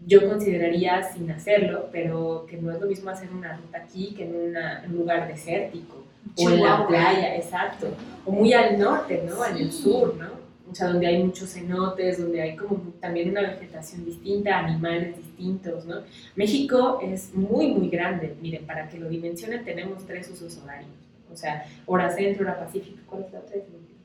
yo 0.06 0.26
consideraría 0.28 1.02
sin 1.02 1.30
hacerlo, 1.30 1.88
pero 1.92 2.46
que 2.48 2.56
no 2.56 2.72
es 2.72 2.80
lo 2.80 2.86
mismo 2.86 3.10
hacer 3.10 3.30
una 3.30 3.56
ruta 3.56 3.78
aquí 3.78 4.14
que 4.16 4.24
en, 4.24 4.90
un 4.90 4.96
lugar 4.96 5.28
desértico 5.28 6.04
o 6.36 6.50
en 6.50 6.62
la 6.62 6.86
playa, 6.86 7.36
exacto, 7.36 7.88
o 8.24 8.32
muy 8.32 8.52
al 8.52 8.78
norte, 8.78 9.22
¿no? 9.26 9.44
En 9.44 9.56
el 9.56 9.72
sur, 9.72 10.14
¿no? 10.16 10.40
O 10.70 10.74
sea, 10.74 10.88
donde 10.88 11.06
hay 11.06 11.22
muchos 11.22 11.52
cenotes, 11.52 12.18
donde 12.18 12.40
hay 12.40 12.56
como 12.56 12.78
también 13.00 13.30
una 13.30 13.42
vegetación 13.42 14.04
distinta, 14.04 14.58
animales 14.58 15.16
distintos, 15.16 15.29
¿no? 15.40 16.02
México 16.36 17.00
es 17.02 17.34
muy, 17.34 17.68
muy 17.68 17.88
grande. 17.88 18.34
Miren, 18.40 18.66
para 18.66 18.88
que 18.88 18.98
lo 18.98 19.08
dimensionen, 19.08 19.64
tenemos 19.64 20.06
tres 20.06 20.30
usos 20.30 20.58
horarios. 20.58 20.90
O 21.32 21.36
sea, 21.36 21.64
hora 21.86 22.10
centro, 22.10 22.44
hora 22.44 22.58
pacífico, 22.58 22.98
¿cuál 23.06 23.24
es 23.24 23.32
la 23.32 23.38
otra? 23.40 23.56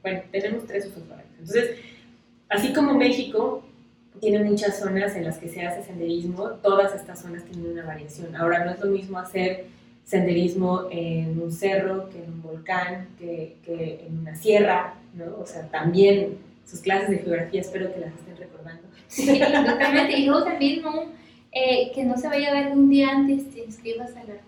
Bueno, 0.02 0.22
tenemos 0.32 0.66
tres 0.66 0.86
usos 0.88 1.04
horarios. 1.04 1.32
Entonces, 1.40 1.78
así 2.50 2.74
como 2.74 2.94
México, 2.94 3.64
tiene 4.20 4.44
muchas 4.44 4.80
zonas 4.80 5.16
en 5.16 5.26
las 5.26 5.38
que 5.38 5.50
se 5.50 5.66
hace 5.66 5.84
senderismo, 5.84 6.50
todas 6.62 6.96
estas 6.96 7.22
zonas 7.22 7.44
tienen 7.46 7.72
una 7.72 7.86
variación. 7.86 8.36
Ahora 8.36 8.64
no 8.64 8.72
es 8.72 8.80
lo 8.80 8.92
mismo 8.92 9.18
hacer 9.18 9.66
senderismo 10.04 10.88
en 10.92 11.42
un 11.42 11.52
cerro 11.52 12.10
que 12.10 12.24
en 12.24 12.32
un 12.32 12.42
volcán, 12.42 13.08
que, 13.18 13.58
que 13.66 14.06
en 14.08 14.20
una 14.20 14.36
sierra, 14.36 14.94
¿no? 15.16 15.38
O 15.40 15.46
sea, 15.46 15.64
también 15.70 16.38
sus 16.66 16.80
clases 16.80 17.10
de 17.10 17.18
geografía 17.20 17.62
espero 17.62 17.94
que 17.94 18.00
las 18.00 18.14
estén 18.14 18.38
recordando. 18.38 18.84
Sí, 19.08 19.30
exactamente. 19.30 20.18
Y 20.18 20.26
luego 20.26 20.44
también 20.44 20.82
no, 20.82 21.06
eh, 21.56 21.92
que 21.96 22.04
no 22.04 22.16
se 22.18 22.28
vaya 22.28 22.52
a 22.52 22.54
dar 22.54 22.72
un 22.74 22.90
día 22.90 23.10
antes, 23.10 23.50
te 23.50 23.64
inscribas 23.64 24.12
a 24.12 24.20
la 24.20 24.34
ruta. 24.34 24.46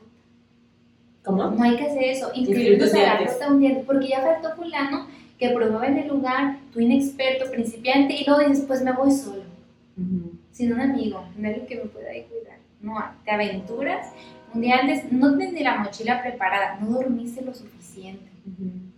¿Cómo? 1.24 1.50
No 1.50 1.64
hay 1.64 1.76
que 1.76 1.86
hacer 1.86 2.04
eso, 2.04 2.30
inscribirse 2.36 3.04
a 3.04 3.16
la 3.16 3.32
ruta 3.32 3.48
un 3.48 3.60
día, 3.60 3.82
porque 3.86 4.10
ya 4.10 4.22
faltó 4.22 4.56
fulano 4.56 5.08
que 5.40 5.50
probaba 5.50 5.88
en 5.88 5.98
el 5.98 6.08
lugar, 6.08 6.58
tú 6.72 6.80
inexperto, 6.80 7.50
principiante, 7.50 8.14
y 8.14 8.26
luego 8.26 8.48
dices, 8.48 8.66
pues 8.68 8.84
me 8.84 8.92
voy 8.92 9.12
solo 9.12 9.48
sin 10.52 10.74
un 10.74 10.82
amigo, 10.82 11.24
nadie 11.38 11.66
que 11.68 11.76
me 11.76 11.86
pueda 11.86 12.10
cuidar. 12.10 12.58
No, 12.82 12.96
te 13.24 13.32
aventuras. 13.32 14.08
Un 14.54 14.62
día 14.62 14.78
antes 14.78 15.12
no 15.12 15.38
tienes 15.38 15.62
la 15.62 15.78
mochila 15.78 16.22
preparada, 16.22 16.80
no 16.80 16.90
dormiste 16.90 17.42
lo 17.42 17.54
suficiente, 17.54 18.26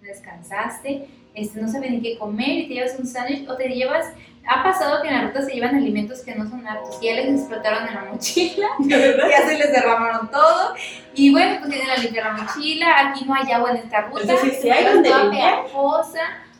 descansaste, 0.01 1.07
este, 1.41 1.61
no 1.61 1.67
sabes 1.67 1.91
ni 1.91 2.01
qué 2.01 2.17
comer 2.17 2.49
y 2.49 2.67
te 2.67 2.73
llevas 2.75 2.97
un 2.99 3.05
sándwich 3.05 3.47
o 3.47 3.55
te 3.55 3.69
llevas. 3.69 4.07
Ha 4.47 4.63
pasado 4.63 5.01
que 5.01 5.09
en 5.09 5.13
la 5.13 5.27
ruta 5.27 5.43
se 5.43 5.53
llevan 5.53 5.75
alimentos 5.75 6.21
que 6.21 6.33
no 6.33 6.49
son 6.49 6.65
aptos 6.67 6.97
y 7.01 7.05
ya 7.05 7.15
les 7.15 7.39
explotaron 7.39 7.87
en 7.87 7.93
la 7.93 8.05
mochila, 8.05 8.67
ya 8.79 9.47
se 9.47 9.57
les 9.57 9.71
derramaron 9.71 10.31
todo. 10.31 10.73
Y 11.13 11.31
bueno, 11.31 11.57
pues 11.59 11.69
tienen 11.71 11.89
a 11.89 11.97
limpiar 11.97 12.25
la 12.25 12.43
mochila, 12.43 13.09
aquí 13.09 13.25
no 13.25 13.35
hay 13.35 13.51
agua 13.51 13.71
en 13.71 13.77
esta 13.77 14.01
ruta, 14.01 14.21
Entonces, 14.21 14.61
si 14.61 14.69
hay 14.69 14.85
donde 14.85 15.09
limpiar. 15.09 15.65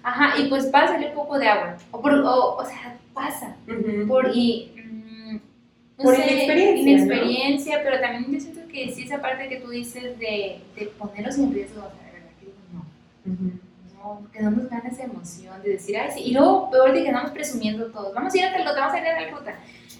Ajá, 0.03 0.39
y 0.39 0.47
pues 0.47 0.65
pásale 0.67 1.07
un 1.07 1.13
poco 1.13 1.37
de 1.37 1.47
agua. 1.47 1.77
O, 1.91 2.01
por, 2.01 2.13
o, 2.13 2.55
o 2.55 2.65
sea, 2.65 2.97
pasa. 3.13 3.55
Por, 4.07 4.31
y, 4.33 4.71
mm, 4.75 5.35
no 5.97 6.03
por 6.03 6.15
inexperiencia. 6.15 6.91
Inexperiencia, 6.91 7.81
pero 7.83 7.99
también 7.99 8.31
yo 8.31 8.39
siento 8.39 8.61
que 8.71 8.91
sí, 8.91 9.03
esa 9.03 9.21
parte 9.21 9.49
que 9.49 9.57
tú 9.57 9.69
dices 9.69 10.17
de, 10.19 10.61
de 10.75 10.85
ponerlos 10.97 11.37
en 11.37 11.53
riesgo, 11.53 11.81
o 11.81 11.91
sea, 11.91 12.05
de 12.05 12.11
verdad 12.11 12.31
que 12.39 12.45
no. 12.73 13.68
No, 13.99 14.21
que 14.31 14.41
no 14.41 14.51
nos 14.51 14.69
gane 14.69 14.89
esa 14.89 15.03
emoción 15.03 15.61
de 15.61 15.71
decir, 15.71 15.97
ay, 15.97 16.09
sí. 16.13 16.21
Y 16.21 16.33
luego, 16.33 16.69
peor 16.71 16.93
de 16.93 17.03
que 17.03 17.09
andamos 17.09 17.31
presumiendo 17.31 17.87
todos. 17.87 18.13
Vamos 18.13 18.33
a 18.33 18.37
ir 18.37 18.45
a 18.45 18.53
tal 18.53 18.63
vamos 18.63 18.93
a 18.93 18.99
ir 18.99 19.07
a 19.07 19.21
la 19.21 19.29
ruta. 19.29 19.55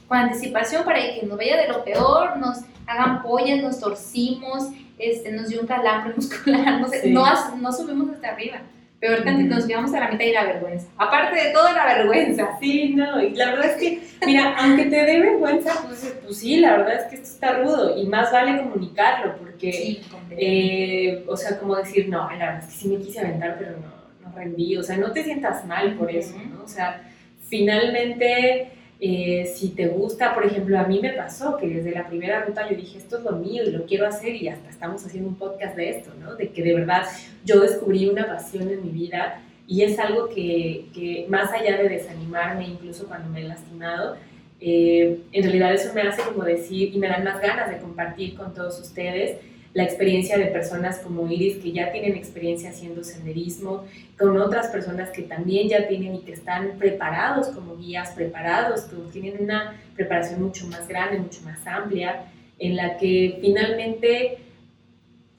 Con 0.08 0.18
anticipación 0.18 0.84
para 0.86 1.00
que 1.00 1.26
nos 1.28 1.38
vaya 1.38 1.58
de 1.58 1.68
lo 1.68 1.84
peor, 1.84 2.38
nos 2.38 2.60
hagan 2.88 3.22
pollas, 3.22 3.62
nos 3.62 3.80
torcimos, 3.80 4.70
este, 4.98 5.32
nos 5.32 5.50
dio 5.50 5.62
un 5.62 5.68
calambre 5.68 6.14
muscular, 6.16 6.80
no, 6.80 6.88
sé, 6.88 7.10
no, 7.12 7.26
no 7.58 7.74
subimos 7.74 8.10
hasta 8.10 8.30
arriba. 8.30 8.62
Peor 9.00 9.24
tantito, 9.24 9.56
nos 9.56 9.66
quedamos 9.66 9.94
a 9.94 10.02
la 10.02 10.12
mitad 10.12 10.26
y 10.26 10.34
la 10.34 10.44
vergüenza. 10.44 10.88
Aparte 10.98 11.42
de 11.42 11.52
todo, 11.52 11.72
la 11.72 11.86
vergüenza. 11.86 12.50
Sí, 12.60 12.94
no, 12.94 13.22
y 13.22 13.30
la 13.34 13.52
verdad 13.52 13.66
es 13.68 13.78
que, 13.78 14.02
mira, 14.26 14.56
aunque 14.58 14.86
te 14.86 15.06
dé 15.06 15.20
vergüenza, 15.22 15.82
pues, 15.88 16.16
pues 16.24 16.38
sí, 16.38 16.58
la 16.58 16.78
verdad 16.78 16.96
es 16.96 17.04
que 17.06 17.16
esto 17.16 17.28
está 17.30 17.60
rudo 17.60 17.98
y 17.98 18.06
más 18.08 18.32
vale 18.32 18.62
comunicarlo 18.62 19.38
porque, 19.38 19.72
Sí, 19.72 20.02
eh, 20.32 21.24
o 21.28 21.38
sea, 21.38 21.58
como 21.58 21.76
decir, 21.76 22.10
no, 22.10 22.30
la 22.30 22.38
verdad 22.38 22.60
es 22.60 22.66
que 22.66 22.72
sí 22.72 22.88
me 22.90 23.02
quise 23.02 23.20
aventar, 23.22 23.56
pero 23.58 23.72
no, 23.72 24.30
no 24.30 24.36
rendí, 24.36 24.76
o 24.76 24.84
sea, 24.84 24.98
no 24.98 25.12
te 25.12 25.24
sientas 25.24 25.66
mal 25.66 25.96
por 25.96 26.12
eso, 26.12 26.36
¿no? 26.38 26.64
O 26.64 26.68
sea, 26.68 27.02
finalmente, 27.48 28.72
eh, 29.02 29.50
si 29.56 29.70
te 29.70 29.88
gusta, 29.88 30.34
por 30.34 30.46
ejemplo, 30.46 30.78
a 30.78 30.84
mí 30.84 31.00
me 31.02 31.14
pasó 31.14 31.56
que 31.56 31.68
desde 31.68 31.92
la 31.92 32.08
primera 32.08 32.44
ruta 32.44 32.70
yo 32.70 32.76
dije, 32.76 32.98
esto 32.98 33.18
es 33.18 33.24
lo 33.24 33.32
mío 33.34 33.64
y 33.64 33.72
lo 33.72 33.86
quiero 33.86 34.06
hacer 34.06 34.36
y 34.36 34.50
hasta 34.50 34.70
estamos 34.70 35.06
haciendo 35.06 35.30
un 35.30 35.36
podcast 35.36 35.76
de 35.78 35.90
esto, 35.90 36.12
¿no? 36.20 36.36
De 36.36 36.50
que 36.50 36.62
de 36.62 36.74
verdad 36.74 37.04
yo 37.46 37.62
descubrí 37.62 38.08
una 38.08 38.28
pasión 38.28 38.70
en 38.70 38.84
mi 38.84 38.90
vida 38.90 39.42
y 39.68 39.84
es 39.84 39.98
algo 40.00 40.28
que, 40.28 40.88
que 40.94 41.26
más 41.30 41.52
allá 41.54 41.78
de 41.78 41.88
desanimarme, 41.88 42.68
incluso 42.68 43.08
cuando 43.08 43.30
me 43.30 43.42
he 43.42 43.48
lastimado, 43.48 44.18
eh, 44.60 45.22
en 45.32 45.44
realidad 45.44 45.74
eso 45.74 45.94
me 45.94 46.02
hace 46.02 46.22
como 46.24 46.44
decir 46.44 46.94
y 46.94 47.00
me 47.00 47.08
dan 47.08 47.24
más 47.24 47.40
ganas 47.40 47.70
de 47.70 47.78
compartir 47.78 48.36
con 48.36 48.54
todos 48.54 48.80
ustedes 48.82 49.38
la 49.74 49.84
experiencia 49.84 50.38
de 50.38 50.46
personas 50.48 51.00
como 51.00 51.30
Iris 51.32 51.58
que 51.58 51.72
ya 51.72 51.92
tienen 51.92 52.16
experiencia 52.16 52.72
haciendo 52.72 53.04
senderismo, 53.04 53.86
con 54.18 54.36
otras 54.38 54.68
personas 54.68 55.10
que 55.12 55.24
también 55.24 55.70
ya 55.70 55.88
tienen 55.88 56.16
y 56.16 56.20
que 56.20 56.34
están 56.34 56.78
preparados 56.80 57.50
como 57.50 57.78
guías, 57.78 58.12
preparados, 58.12 58.82
que 58.82 58.96
tienen 59.12 59.44
una 59.44 59.80
preparación 59.96 60.42
mucho 60.42 60.66
más 60.68 60.88
grande, 60.88 61.20
mucho 61.20 61.42
más 61.44 61.66
amplia, 61.68 62.26
en 62.58 62.76
la 62.76 62.98
que 62.98 63.38
finalmente, 63.42 64.40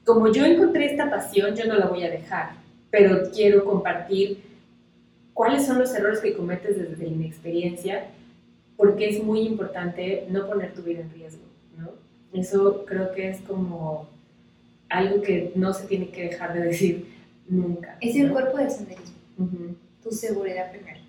como 0.04 0.32
yo 0.32 0.44
encontré 0.44 0.86
esta 0.86 1.10
pasión, 1.10 1.56
yo 1.56 1.66
no 1.66 1.74
la 1.74 1.86
voy 1.86 2.04
a 2.04 2.10
dejar, 2.10 2.52
pero 2.90 3.30
quiero 3.32 3.64
compartir 3.64 4.42
cuáles 5.34 5.66
son 5.66 5.78
los 5.78 5.94
errores 5.94 6.20
que 6.20 6.34
cometes 6.34 6.78
desde 6.78 7.04
la 7.04 7.10
inexperiencia, 7.10 8.06
porque 8.76 9.08
es 9.08 9.22
muy 9.22 9.40
importante 9.40 10.24
no 10.30 10.46
poner 10.46 10.72
tu 10.72 10.82
vida 10.82 11.00
en 11.00 11.10
riesgo, 11.10 11.42
¿no? 11.76 11.90
Eso 12.32 12.84
creo 12.86 13.12
que 13.12 13.28
es 13.28 13.40
como 13.42 14.08
algo 14.90 15.22
que 15.22 15.52
no 15.54 15.72
se 15.72 15.86
tiene 15.86 16.08
que 16.10 16.24
dejar 16.24 16.52
de 16.52 16.60
decir 16.60 17.14
nunca. 17.48 17.96
Es 18.00 18.16
el 18.16 18.28
¿no? 18.28 18.32
cuerpo 18.34 18.58
del 18.58 18.70
senderismo, 18.70 19.16
Ujú. 19.38 19.76
tu 20.02 20.10
seguridad 20.10 20.70
primero. 20.70 21.00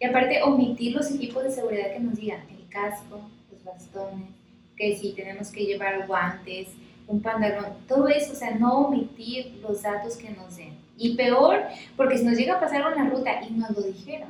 Y 0.00 0.04
aparte, 0.04 0.42
omitir 0.42 0.94
los 0.94 1.10
equipos 1.12 1.44
de 1.44 1.50
seguridad 1.52 1.92
que 1.92 2.00
nos 2.00 2.16
digan, 2.16 2.40
el 2.50 2.68
casco, 2.68 3.20
los 3.52 3.64
bastones, 3.64 4.28
que 4.76 4.96
si 4.96 5.12
tenemos 5.12 5.50
que 5.50 5.64
llevar 5.64 6.06
guantes, 6.06 6.68
un 7.06 7.20
pantalón, 7.22 7.66
todo 7.86 8.08
eso, 8.08 8.32
o 8.32 8.36
sea, 8.36 8.50
no 8.56 8.86
omitir 8.86 9.58
los 9.62 9.82
datos 9.82 10.16
que 10.16 10.30
nos 10.30 10.56
den. 10.56 10.74
Y 10.96 11.14
peor, 11.16 11.62
porque 11.96 12.18
si 12.18 12.24
nos 12.24 12.36
llega 12.36 12.54
a 12.56 12.60
pasar 12.60 12.92
una 12.92 13.08
ruta 13.08 13.42
y 13.48 13.52
nos 13.52 13.70
lo 13.70 13.82
dijeron, 13.82 14.28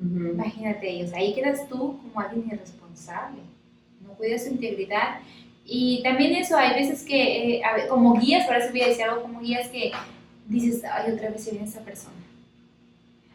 Ujú. 0.00 0.32
imagínate 0.32 0.88
ellos, 0.90 1.12
ahí 1.12 1.34
quedas 1.34 1.68
tú 1.68 1.98
como 2.02 2.20
alguien 2.20 2.46
irresponsable, 2.46 3.42
no 4.00 4.14
cuidas 4.14 4.44
su 4.44 4.50
integridad. 4.50 5.20
Y 5.64 6.02
también 6.02 6.34
eso, 6.34 6.56
hay 6.56 6.74
veces 6.74 7.04
que, 7.04 7.56
eh, 7.56 7.62
como 7.88 8.18
guías, 8.18 8.46
ahora 8.46 8.62
sí 8.62 8.70
voy 8.70 8.82
a 8.82 8.88
decir 8.88 9.04
algo 9.04 9.22
como 9.22 9.40
guías 9.40 9.68
que 9.68 9.92
dices, 10.46 10.82
ay, 10.84 11.12
otra 11.12 11.30
vez 11.30 11.44
se 11.44 11.52
viene 11.52 11.66
esa 11.66 11.80
persona. 11.80 12.16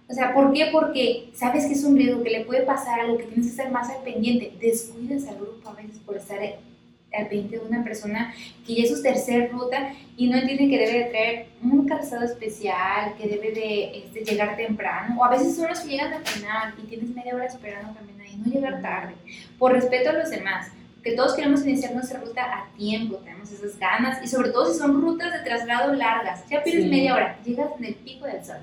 O 0.09 0.13
sea, 0.13 0.33
¿por 0.33 0.53
qué? 0.53 0.69
Porque 0.71 1.29
sabes 1.33 1.65
que 1.65 1.73
es 1.73 1.83
un 1.83 1.97
riesgo, 1.97 2.23
que 2.23 2.29
le 2.29 2.45
puede 2.45 2.61
pasar 2.61 2.99
algo, 3.01 3.17
que 3.17 3.25
tienes 3.25 3.47
que 3.47 3.51
estar 3.51 3.71
más 3.71 3.89
al 3.89 4.03
pendiente. 4.03 4.53
Descuidas 4.59 5.27
al 5.27 5.35
grupo 5.35 5.69
a 5.69 5.73
veces 5.73 5.99
por 6.05 6.15
estar 6.15 6.39
al 6.41 7.27
pendiente 7.27 7.59
de 7.59 7.65
una 7.65 7.83
persona 7.83 8.33
que 8.65 8.75
ya 8.75 8.83
es 8.83 8.95
su 8.95 9.01
tercer 9.01 9.51
ruta 9.51 9.93
y 10.15 10.29
no 10.29 10.37
entiende 10.37 10.69
que 10.69 10.85
debe 10.85 10.99
de 10.99 11.09
traer 11.09 11.45
un 11.61 11.85
calzado 11.85 12.23
especial, 12.23 13.15
que 13.17 13.27
debe 13.27 13.51
de 13.51 13.99
este, 13.99 14.23
llegar 14.23 14.55
temprano. 14.55 15.17
O 15.19 15.25
a 15.25 15.29
veces 15.29 15.55
son 15.55 15.67
los 15.67 15.79
que 15.81 15.89
llegan 15.89 16.13
al 16.13 16.25
final 16.25 16.73
y 16.81 16.87
tienes 16.87 17.09
media 17.09 17.35
hora 17.35 17.45
esperando 17.45 17.93
también 17.93 18.21
ahí, 18.21 18.37
no 18.37 18.51
llegar 18.51 18.81
tarde. 18.81 19.13
Por 19.59 19.73
respeto 19.73 20.11
a 20.11 20.13
los 20.13 20.29
demás. 20.29 20.67
Que 21.07 21.13
todos 21.15 21.35
queremos 21.35 21.65
iniciar 21.65 21.93
nuestra 21.93 22.19
ruta 22.19 22.41
a 22.43 22.67
tiempo, 22.77 23.15
tenemos 23.23 23.49
esas 23.49 23.79
ganas 23.79 24.21
y 24.21 24.27
sobre 24.27 24.49
todo 24.49 24.65
si 24.69 24.77
son 24.77 25.01
rutas 25.01 25.31
de 25.31 25.39
traslado 25.39 25.93
largas, 25.93 26.43
ya 26.49 26.61
pierdes 26.61 26.83
Sí. 26.83 26.89
media 26.89 27.15
hora, 27.15 27.37
llegas 27.45 27.69
en 27.79 27.85
el 27.85 27.95
pico 27.95 28.25
del 28.25 28.43
sol 28.43 28.57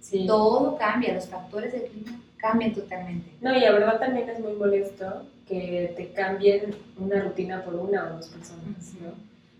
Sí. 0.00 0.24
todo 0.26 0.78
cambia, 0.78 1.12
los 1.12 1.26
factores 1.26 1.72
del 1.74 1.82
clima 1.82 2.18
cambian 2.38 2.72
totalmente. 2.72 3.30
No, 3.42 3.54
y 3.54 3.60
la 3.60 3.72
verdad 3.72 3.98
también 4.00 4.26
es 4.30 4.40
muy 4.40 4.54
molesto 4.54 5.26
que 5.46 5.92
te 5.98 6.12
cambien 6.12 6.74
una 6.96 7.20
rutina 7.22 7.62
por 7.62 7.74
una 7.74 8.04
o 8.06 8.16
dos 8.16 8.28
personas, 8.28 8.94
¿no? 8.98 9.10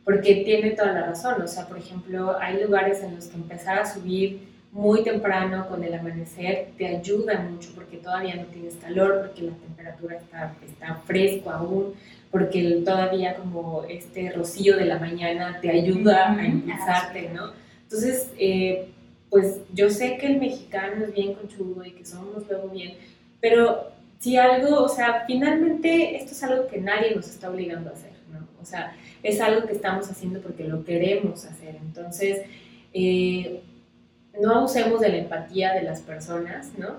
Porque 0.02 0.36
tiene 0.36 0.70
toda 0.70 0.92
la 0.92 1.02
razón, 1.08 1.42
o 1.42 1.46
sea, 1.46 1.66
por 1.68 1.76
ejemplo, 1.76 2.34
hay 2.40 2.62
lugares 2.64 3.02
en 3.02 3.14
los 3.14 3.26
que 3.26 3.36
empezar 3.36 3.78
a 3.78 3.84
subir 3.84 4.48
muy 4.76 5.02
temprano 5.02 5.66
con 5.68 5.82
el 5.82 5.94
amanecer 5.94 6.68
te 6.76 6.86
ayuda 6.86 7.40
mucho 7.40 7.70
porque 7.74 7.96
todavía 7.96 8.34
no 8.36 8.44
tienes 8.44 8.74
calor, 8.74 9.22
porque 9.26 9.42
la 9.42 9.52
temperatura 9.56 10.16
está, 10.16 10.54
está 10.64 10.94
fresco 11.06 11.50
aún, 11.50 11.94
porque 12.30 12.60
el- 12.60 12.84
todavía 12.84 13.36
como 13.36 13.84
este 13.84 14.30
rocío 14.32 14.76
de 14.76 14.84
la 14.84 14.98
mañana 14.98 15.58
te 15.62 15.70
ayuda 15.70 16.32
a 16.36 16.44
impulsarte, 16.46 17.30
¿no? 17.34 17.52
Entonces, 17.84 18.30
eh, 18.38 18.88
pues 19.30 19.60
yo 19.72 19.88
sé 19.88 20.18
que 20.18 20.26
el 20.26 20.38
mexicano 20.40 21.04
es 21.06 21.14
bien 21.14 21.34
conchudo 21.34 21.82
y 21.84 21.92
que 21.92 22.04
somos 22.04 22.46
luego 22.48 22.68
bien, 22.68 22.94
pero 23.40 23.90
si 24.18 24.36
algo, 24.36 24.82
o 24.82 24.88
sea, 24.90 25.24
finalmente 25.26 26.16
esto 26.16 26.32
es 26.32 26.42
algo 26.42 26.66
que 26.66 26.78
nadie 26.80 27.14
nos 27.14 27.28
está 27.28 27.48
obligando 27.50 27.88
a 27.90 27.92
hacer, 27.94 28.12
¿no? 28.30 28.46
O 28.60 28.64
sea, 28.66 28.94
es 29.22 29.40
algo 29.40 29.66
que 29.66 29.72
estamos 29.72 30.10
haciendo 30.10 30.40
porque 30.40 30.64
lo 30.64 30.84
queremos 30.84 31.44
hacer. 31.46 31.76
Entonces, 31.76 32.42
eh, 32.92 33.62
no 34.40 34.52
abusemos 34.54 35.00
de 35.00 35.08
la 35.08 35.16
empatía 35.18 35.72
de 35.74 35.82
las 35.82 36.00
personas, 36.00 36.70
¿no? 36.78 36.96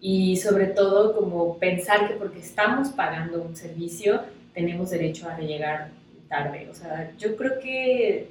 Y 0.00 0.36
sobre 0.36 0.66
todo 0.66 1.14
como 1.16 1.58
pensar 1.58 2.08
que 2.08 2.14
porque 2.14 2.38
estamos 2.40 2.88
pagando 2.90 3.42
un 3.42 3.56
servicio, 3.56 4.20
tenemos 4.54 4.90
derecho 4.90 5.28
a 5.28 5.38
llegar 5.38 5.90
tarde. 6.28 6.68
O 6.70 6.74
sea, 6.74 7.12
yo 7.18 7.36
creo 7.36 7.58
que 7.60 8.28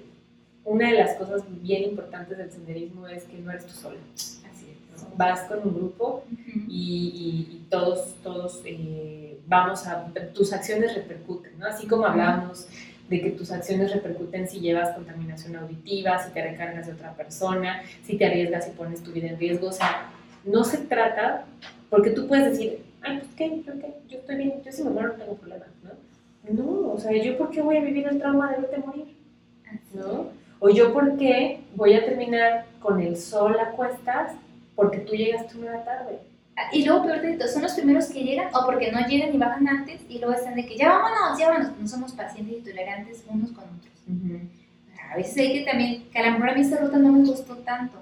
una 0.63 0.89
de 0.91 0.97
las 0.97 1.13
cosas 1.15 1.43
bien 1.61 1.83
importantes 1.83 2.37
del 2.37 2.51
senderismo 2.51 3.07
es 3.07 3.23
que 3.23 3.37
no 3.39 3.51
eres 3.51 3.65
tú 3.65 3.73
sola. 3.73 3.97
Así 4.15 4.67
es. 4.71 5.03
¿no? 5.03 5.09
Vas 5.17 5.41
con 5.41 5.59
un 5.67 5.75
grupo 5.75 6.23
y, 6.67 7.47
y- 7.49 7.55
y 7.55 7.67
todos, 7.69 8.15
todos 8.23 8.61
eh, 8.65 9.39
vamos 9.47 9.85
a, 9.87 10.05
tus 10.33 10.53
acciones 10.53 10.95
repercuten, 10.95 11.57
¿no? 11.59 11.67
Así 11.67 11.87
como 11.87 12.05
hablamos 12.05 12.67
de 13.09 13.21
que 13.21 13.31
tus 13.31 13.51
acciones 13.51 13.93
repercuten 13.93 14.47
si 14.47 14.59
llevas 14.59 14.95
contaminación 14.95 15.55
auditiva, 15.55 16.19
si 16.19 16.31
te 16.31 16.41
recargas 16.41 16.87
de 16.87 16.93
otra 16.93 17.13
persona, 17.13 17.83
si 18.03 18.17
te 18.17 18.25
arriesgas 18.25 18.67
y 18.67 18.71
pones 18.71 19.03
tu 19.03 19.11
vida 19.11 19.27
en 19.27 19.37
riesgo, 19.37 19.67
o 19.67 19.71
sea, 19.71 20.09
no 20.43 20.63
se 20.63 20.79
trata, 20.79 21.45
porque 21.89 22.11
tú 22.11 22.27
puedes 22.27 22.51
decir, 22.51 22.79
ay, 23.01 23.19
pues 23.19 23.31
qué, 23.35 23.61
¿Por 23.63 23.79
qué? 23.79 23.93
yo 24.07 24.17
estoy 24.17 24.35
bien, 24.37 24.61
yo 24.63 24.71
si 24.71 24.83
me 24.83 24.89
muero 24.89 25.09
no 25.09 25.13
tengo 25.15 25.35
problema, 25.35 25.65
¿no? 25.83 25.91
No, 26.53 26.93
o 26.93 26.99
sea, 26.99 27.11
¿yo 27.11 27.37
por 27.37 27.49
qué 27.49 27.61
voy 27.61 27.77
a 27.77 27.81
vivir 27.81 28.07
el 28.07 28.19
trauma 28.19 28.51
de 28.51 28.61
verte 28.61 28.77
morir? 28.77 29.15
¿no? 29.93 30.27
O 30.59 30.69
yo 30.69 30.93
por 30.93 31.17
qué 31.17 31.61
voy 31.75 31.93
a 31.93 32.05
terminar 32.05 32.65
con 32.79 33.01
el 33.01 33.17
sol 33.17 33.57
a 33.59 33.71
cuestas 33.71 34.33
porque 34.75 34.99
tú 34.99 35.13
llegaste 35.13 35.57
una 35.57 35.83
tarde. 35.83 36.19
Y 36.71 36.85
luego, 36.85 37.03
peor 37.03 37.21
de 37.21 37.33
todo, 37.33 37.47
son 37.49 37.63
los 37.63 37.73
primeros 37.73 38.05
que 38.07 38.23
llegan 38.23 38.47
o 38.53 38.65
porque 38.65 38.91
no 38.91 39.05
llegan 39.07 39.33
y 39.33 39.37
bajan 39.37 39.67
antes 39.67 40.01
y 40.07 40.19
luego 40.19 40.33
están 40.33 40.55
de 40.55 40.65
que 40.65 40.77
ya 40.77 40.89
vámonos, 40.89 41.37
ya 41.37 41.49
vámonos. 41.49 41.77
No 41.79 41.87
somos 41.87 42.13
pacientes 42.13 42.57
y 42.59 42.61
tolerantes 42.69 43.23
unos 43.27 43.51
con 43.51 43.63
otros. 43.65 43.93
A 45.11 45.17
veces 45.17 45.37
hay 45.37 45.53
que 45.53 45.65
también, 45.69 46.09
que 46.11 46.19
a 46.19 46.25
lo 46.25 46.31
mejor 46.33 46.49
a 46.49 46.53
mí 46.55 46.61
esta 46.61 46.77
ruta 46.77 46.97
no 46.97 47.11
me 47.11 47.25
gustó 47.27 47.55
tanto, 47.57 47.97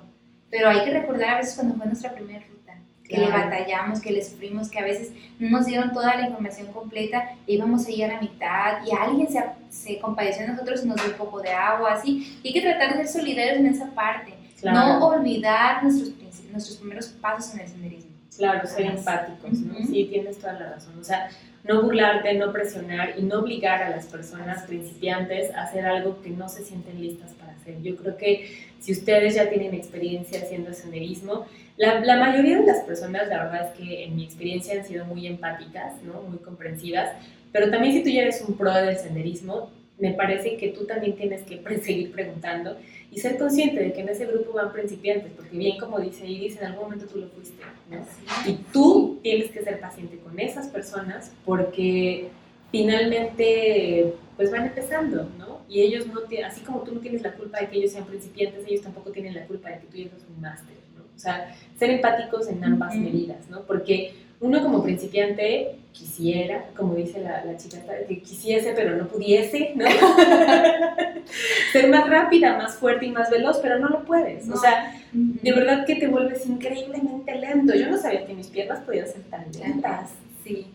pero 0.49 0.69
hay 0.69 0.83
que 0.83 0.91
recordar 0.91 1.29
a 1.31 1.37
veces 1.37 1.55
cuando 1.55 1.75
fue 1.75 1.85
nuestra 1.87 2.11
primera 2.13 2.39
ruta, 2.39 2.73
que 3.03 3.17
le 3.17 3.27
batallamos, 3.29 3.99
que 4.01 4.11
le 4.11 4.23
sufrimos, 4.23 4.69
que 4.69 4.79
a 4.79 4.83
veces 4.83 5.11
no 5.39 5.49
nos 5.49 5.65
dieron 5.65 5.91
toda 5.91 6.15
la 6.15 6.27
información 6.27 6.71
completa, 6.71 7.31
e 7.47 7.53
íbamos 7.53 7.85
a 7.87 7.91
ir 7.91 8.05
a 8.05 8.07
la 8.13 8.21
mitad 8.21 8.85
y 8.85 8.95
alguien 8.95 9.27
se, 9.29 9.43
se 9.69 9.99
compadeció 9.99 10.43
de 10.43 10.49
nosotros 10.53 10.83
y 10.83 10.87
nos 10.87 10.95
dio 10.97 11.11
un 11.11 11.17
poco 11.17 11.41
de 11.41 11.51
agua, 11.51 11.93
así. 11.93 12.39
Y 12.43 12.47
hay 12.49 12.53
que 12.53 12.61
tratar 12.61 12.97
de 12.97 13.05
ser 13.05 13.21
solidarios 13.21 13.57
en 13.57 13.67
esa 13.67 13.87
parte, 13.93 14.33
Claro. 14.61 14.99
no 14.99 15.07
olvidar 15.07 15.83
nuestros, 15.83 16.13
nuestros 16.51 16.77
primeros 16.77 17.07
pasos 17.07 17.53
en 17.55 17.59
el 17.61 17.67
senderismo. 17.67 18.12
Claro, 18.37 18.67
ser 18.67 18.85
empáticos, 18.85 19.51
¿no? 19.59 19.73
Ujú. 19.73 19.87
Sí, 19.87 20.05
tienes 20.11 20.37
toda 20.39 20.53
la 20.53 20.73
razón. 20.73 20.99
O 20.99 21.03
sea, 21.03 21.29
no 21.63 21.81
burlarte, 21.81 22.33
no 22.33 22.51
presionar 22.51 23.13
y 23.17 23.23
no 23.23 23.39
obligar 23.39 23.83
a 23.83 23.89
las 23.89 24.07
personas 24.07 24.63
principiantes 24.63 25.53
a 25.53 25.63
hacer 25.63 25.85
algo 25.85 26.21
que 26.21 26.29
no 26.29 26.49
se 26.49 26.63
sienten 26.63 26.99
listas 27.01 27.31
para 27.33 27.53
hacer. 27.53 27.81
Yo 27.81 27.95
creo 27.95 28.17
que 28.17 28.49
si 28.79 28.91
ustedes 28.91 29.35
ya 29.35 29.49
tienen 29.49 29.73
experiencia 29.73 30.41
haciendo 30.41 30.73
senderismo, 30.73 31.45
la, 31.77 32.01
la 32.01 32.17
mayoría 32.17 32.59
de 32.59 32.65
las 32.65 32.81
personas, 32.81 33.27
la 33.29 33.45
verdad 33.45 33.71
es 33.71 33.77
que 33.79 34.03
en 34.03 34.15
mi 34.15 34.25
experiencia 34.25 34.79
han 34.79 34.85
sido 34.85 35.05
muy 35.05 35.25
empáticas, 35.25 36.01
¿no? 36.03 36.21
Muy 36.23 36.39
comprensivas, 36.39 37.09
pero 37.51 37.69
también 37.71 37.93
si 37.93 38.03
tú 38.03 38.09
ya 38.09 38.23
eres 38.23 38.43
un 38.47 38.57
pro 38.57 38.73
del 38.73 38.97
senderismo, 38.97 39.71
me 40.03 40.11
parece 40.11 40.57
que 40.57 40.67
tú 40.67 40.83
también 40.83 41.15
tienes 41.15 41.43
que 41.43 41.61
seguir 41.79 42.11
preguntando 42.11 42.75
y 43.09 43.21
ser 43.21 43.37
consciente 43.37 43.81
de 43.81 43.93
que 43.93 44.01
en 44.01 44.09
ese 44.09 44.25
grupo 44.25 44.51
van 44.51 44.73
principiantes, 44.73 45.31
porque 45.33 45.55
bien 45.55 45.79
como 45.79 45.97
dice 45.97 46.27
Iris, 46.27 46.57
en 46.57 46.65
algún 46.65 46.83
momento 46.83 47.05
tú 47.05 47.19
lo 47.19 47.29
fuiste, 47.29 47.63
¿no? 47.89 48.05
Y 48.45 48.55
tú 48.73 49.19
tienes 49.23 49.49
que 49.51 49.63
ser 49.63 49.79
paciente 49.79 50.17
con 50.17 50.37
esas 50.41 50.67
personas 50.67 51.31
porque 51.45 52.27
finalmente 52.69 54.13
pues 54.35 54.51
van 54.51 54.65
empezando, 54.65 55.29
¿no? 55.37 55.61
Y 55.69 55.79
ellos 55.79 56.05
no 56.07 56.23
tienen, 56.23 56.47
así 56.47 56.59
como 56.65 56.81
tú 56.81 56.95
no 56.95 56.99
tienes 56.99 57.21
la 57.21 57.31
culpa 57.31 57.61
de 57.61 57.69
que 57.69 57.77
ellos 57.77 57.93
sean 57.93 58.03
principiantes, 58.03 58.65
ellos 58.67 58.81
tampoco 58.81 59.09
tienen 59.11 59.33
la 59.33 59.45
culpa 59.45 59.69
de 59.69 59.79
que 59.79 59.85
tú 59.85 59.95
llegues 59.95 60.21
a 60.21 60.33
un 60.35 60.41
máster, 60.41 60.75
¿no? 60.97 61.03
O 61.15 61.17
sea, 61.17 61.55
ser 61.79 61.91
empáticos 61.91 62.49
en 62.49 62.61
ambas 62.61 62.93
medidas, 62.97 63.49
¿no? 63.49 63.61
Porque 63.61 64.15
uno 64.43 64.61
como 64.61 64.83
principiante 64.83 65.77
quisiera, 65.93 66.65
como 66.75 66.95
dice 66.95 67.21
la, 67.21 67.45
la 67.45 67.55
chica 67.55 67.77
que 68.07 68.19
quisiese 68.19 68.73
pero 68.73 68.97
no 68.97 69.07
pudiese, 69.07 69.71
¿no? 69.75 69.85
ser 71.71 71.89
más 71.89 72.09
rápida, 72.09 72.57
más 72.57 72.75
fuerte 72.75 73.05
y 73.05 73.11
más 73.11 73.29
veloz, 73.31 73.59
pero 73.61 73.79
no 73.79 73.87
lo 73.87 74.03
puedes. 74.03 74.49
O 74.49 74.57
sea, 74.57 75.01
de 75.13 75.51
verdad 75.53 75.85
que 75.85 75.95
te 75.95 76.07
vuelves 76.07 76.45
increíblemente 76.45 77.35
lento. 77.35 77.73
Yo 77.73 77.89
no 77.89 77.97
sabía 77.97 78.25
que 78.25 78.33
mis 78.33 78.47
piernas 78.47 78.81
podían 78.81 79.07
ser 79.07 79.21
tan 79.23 79.45
lentas, 79.57 80.11
Sí. 80.43 80.67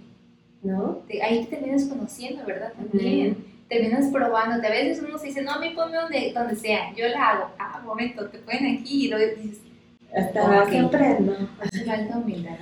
¿no? 0.62 1.02
Ahí 1.22 1.44
te 1.44 1.56
terminas 1.56 1.84
conociendo, 1.84 2.44
¿verdad? 2.46 2.72
También. 2.72 3.36
Terminas 3.68 4.10
probándote. 4.10 4.66
A 4.66 4.70
veces 4.70 5.04
uno 5.06 5.18
se 5.18 5.26
dice, 5.26 5.42
no, 5.42 5.52
a 5.52 5.58
mí 5.58 5.70
ponme 5.74 5.98
donde, 5.98 6.32
donde 6.34 6.56
sea. 6.56 6.94
Yo 6.96 7.06
la 7.08 7.28
hago. 7.28 7.50
Ah, 7.58 7.82
momento, 7.84 8.26
te 8.30 8.38
ponen 8.38 8.78
aquí 8.78 9.04
y 9.04 9.08
luego 9.10 9.42
dices, 9.42 9.60
Hasta 10.14 10.66
que 10.70 10.78
aprendo. 10.78 11.36
hace 11.61 11.84
falta 11.84 12.16
humildad. 12.16 12.56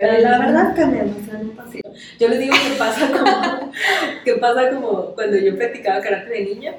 La 0.00 0.38
verdad 0.38 0.74
que 0.74 0.86
me 0.86 1.00
emociona 1.00 1.40
un 1.40 1.50
poquito. 1.50 1.90
Yo 2.18 2.28
les 2.28 2.38
digo 2.38 2.54
que 2.54 2.78
pasa 2.78 3.10
como, 3.10 3.72
que 4.24 4.34
pasa 4.34 4.70
como 4.70 5.14
cuando 5.14 5.36
yo 5.38 5.56
practicaba 5.56 6.00
karate 6.00 6.30
de 6.30 6.44
niña, 6.44 6.74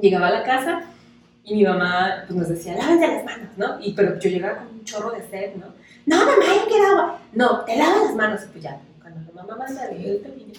llegaba 0.00 0.28
a 0.28 0.30
la 0.30 0.44
casa 0.44 0.82
y 1.44 1.56
mi 1.56 1.64
mamá 1.64 2.24
pues, 2.26 2.38
nos 2.38 2.48
decía, 2.48 2.76
lávense 2.76 3.06
las 3.08 3.24
manos, 3.24 3.48
¿no? 3.56 3.80
Y, 3.80 3.92
pero 3.94 4.18
yo 4.18 4.30
llegaba 4.30 4.58
con 4.58 4.68
un 4.68 4.84
chorro 4.84 5.10
de 5.10 5.22
sed, 5.28 5.56
¿no? 5.56 5.66
No, 6.06 6.16
mamá, 6.16 6.44
ya 6.46 6.68
quiero 6.68 6.86
agua. 6.86 7.18
No, 7.32 7.64
te 7.64 7.76
lavas 7.76 8.02
las 8.04 8.14
manos. 8.14 8.42
Y 8.44 8.46
pues 8.52 8.64
ya, 8.64 8.80
cuando 9.00 9.32
la 9.32 9.42
mamá 9.42 9.64
manda, 9.66 9.90
yo 9.92 10.16
también 10.18 10.52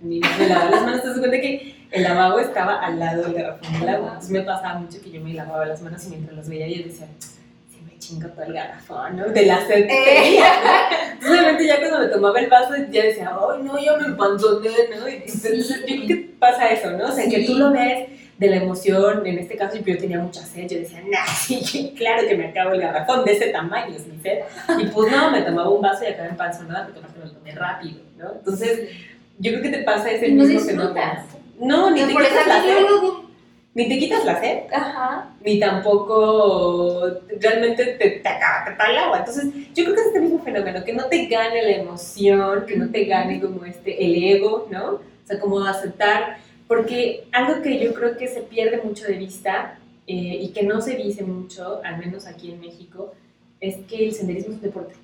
ni 0.00 0.20
me 0.20 0.48
lavaba 0.48 0.70
las 0.70 0.82
manos. 0.82 1.02
Te 1.02 1.08
das 1.08 1.18
cuenta 1.18 1.40
que 1.40 1.86
el 1.90 2.02
lavabo 2.02 2.38
estaba 2.38 2.80
al 2.80 2.98
lado 2.98 3.24
del 3.24 3.34
garrafón 3.34 3.80
del 3.80 3.88
agua. 3.88 4.08
Entonces 4.08 4.30
me 4.30 4.42
pasaba 4.42 4.78
mucho 4.78 5.00
que 5.02 5.10
yo 5.10 5.20
me 5.20 5.34
lavaba 5.34 5.66
las 5.66 5.82
manos 5.82 6.04
y 6.06 6.10
mientras 6.10 6.36
los 6.36 6.48
veía 6.48 6.66
yo 6.68 6.84
decía, 6.84 7.08
chingo 7.98 8.28
todo 8.28 8.44
el 8.44 8.52
garrafón, 8.52 9.16
¿no? 9.16 9.26
De 9.28 9.46
la 9.46 9.66
sed 9.66 9.86
que 9.86 10.36
Eh. 10.36 10.40
¿no? 10.40 10.46
Entonces, 11.12 11.30
obviamente, 11.30 11.66
ya 11.66 11.78
cuando 11.80 11.98
me 12.00 12.06
tomaba 12.06 12.40
el 12.40 12.46
vaso, 12.48 12.74
ya 12.90 13.02
decía, 13.04 13.30
ay, 13.32 13.62
no, 13.62 13.78
ya 13.78 13.96
me 13.96 14.06
empanzoné, 14.06 14.70
¿no? 14.96 15.08
Y 15.08 15.14
entonces, 15.14 15.66
Sí. 15.66 15.74
yo 15.86 15.96
creo 15.96 16.06
que 16.06 16.16
pasa 16.38 16.68
eso, 16.70 16.90
¿no? 16.92 17.08
O 17.08 17.12
sea, 17.12 17.24
que 17.28 17.36
Sí. 17.38 17.46
tú 17.46 17.58
lo 17.58 17.72
ves 17.72 18.08
de 18.38 18.46
la 18.48 18.56
emoción, 18.56 19.26
en 19.26 19.38
este 19.40 19.56
caso 19.56 19.76
yo 19.78 19.98
tenía 19.98 20.18
mucha 20.20 20.40
sed, 20.42 20.68
yo 20.68 20.78
decía, 20.78 21.02
nah, 21.10 21.26
sí, 21.36 21.92
claro 21.96 22.26
que 22.28 22.36
me 22.36 22.46
acabo 22.46 22.70
el 22.72 22.80
garrafón 22.80 23.24
de 23.24 23.32
ese 23.32 23.48
tamaño, 23.48 23.96
es 23.96 24.06
mi 24.06 24.20
sed. 24.20 24.38
Y 24.78 24.86
pues 24.86 25.10
no, 25.10 25.30
me 25.30 25.42
tomaba 25.42 25.68
un 25.68 25.82
vaso 25.82 26.04
y 26.04 26.06
acababa 26.08 26.30
empanzonada 26.30 26.84
porque 26.84 27.00
aparte 27.00 27.18
me 27.18 27.24
lo 27.26 27.32
tomé 27.32 27.52
rápido, 27.52 28.00
¿no? 28.16 28.32
Entonces, 28.34 28.88
yo 29.40 29.50
creo 29.52 29.62
que 29.62 29.70
te 29.70 29.82
pasa 29.82 30.10
ese 30.10 30.28
Y 30.28 30.32
no 30.34 30.44
mismo 30.44 30.60
fenómeno. 30.60 31.24
No, 31.60 31.90
ni 31.90 32.02
No, 32.02 32.06
te 32.06 32.12
por 32.12 32.22
quitas 32.22 32.46
la 32.46 32.62
sed, 32.62 32.84
ni 33.78 33.88
te 33.88 33.96
quitas 33.96 34.24
la 34.24 34.40
sed, 34.40 34.64
Ajá. 34.72 35.30
ni 35.40 35.60
tampoco 35.60 37.06
realmente 37.38 37.84
te, 37.96 38.10
te 38.10 38.28
acaba 38.28 38.64
te 38.64 38.72
tal 38.72 38.90
el 38.90 38.98
agua. 38.98 39.18
Entonces, 39.18 39.54
yo 39.72 39.84
creo 39.84 39.94
que 39.94 40.00
es 40.00 40.06
este 40.08 40.20
mismo 40.20 40.40
fenómeno, 40.40 40.82
que 40.84 40.92
no 40.92 41.04
te 41.04 41.26
gane 41.26 41.62
la 41.62 41.76
emoción, 41.76 42.66
que 42.66 42.76
no 42.76 42.90
te 42.90 43.04
gane 43.04 43.40
como 43.40 43.64
este, 43.64 44.04
el 44.04 44.20
ego, 44.20 44.66
¿no? 44.68 44.94
O 44.94 45.00
sea, 45.24 45.38
como 45.38 45.60
aceptar, 45.60 46.38
porque 46.66 47.28
algo 47.30 47.62
que 47.62 47.78
yo 47.78 47.94
creo 47.94 48.16
que 48.16 48.26
se 48.26 48.40
pierde 48.40 48.82
mucho 48.82 49.04
de 49.06 49.12
vista 49.12 49.78
eh, 50.08 50.38
y 50.40 50.48
que 50.48 50.64
no 50.64 50.80
se 50.80 50.96
dice 50.96 51.22
mucho, 51.22 51.80
al 51.84 51.98
menos 51.98 52.26
aquí 52.26 52.50
en 52.50 52.60
México, 52.60 53.14
es 53.60 53.76
que 53.86 54.06
el 54.06 54.12
senderismo 54.12 54.54
es 54.54 54.56
un 54.56 54.62
deporte. 54.62 54.94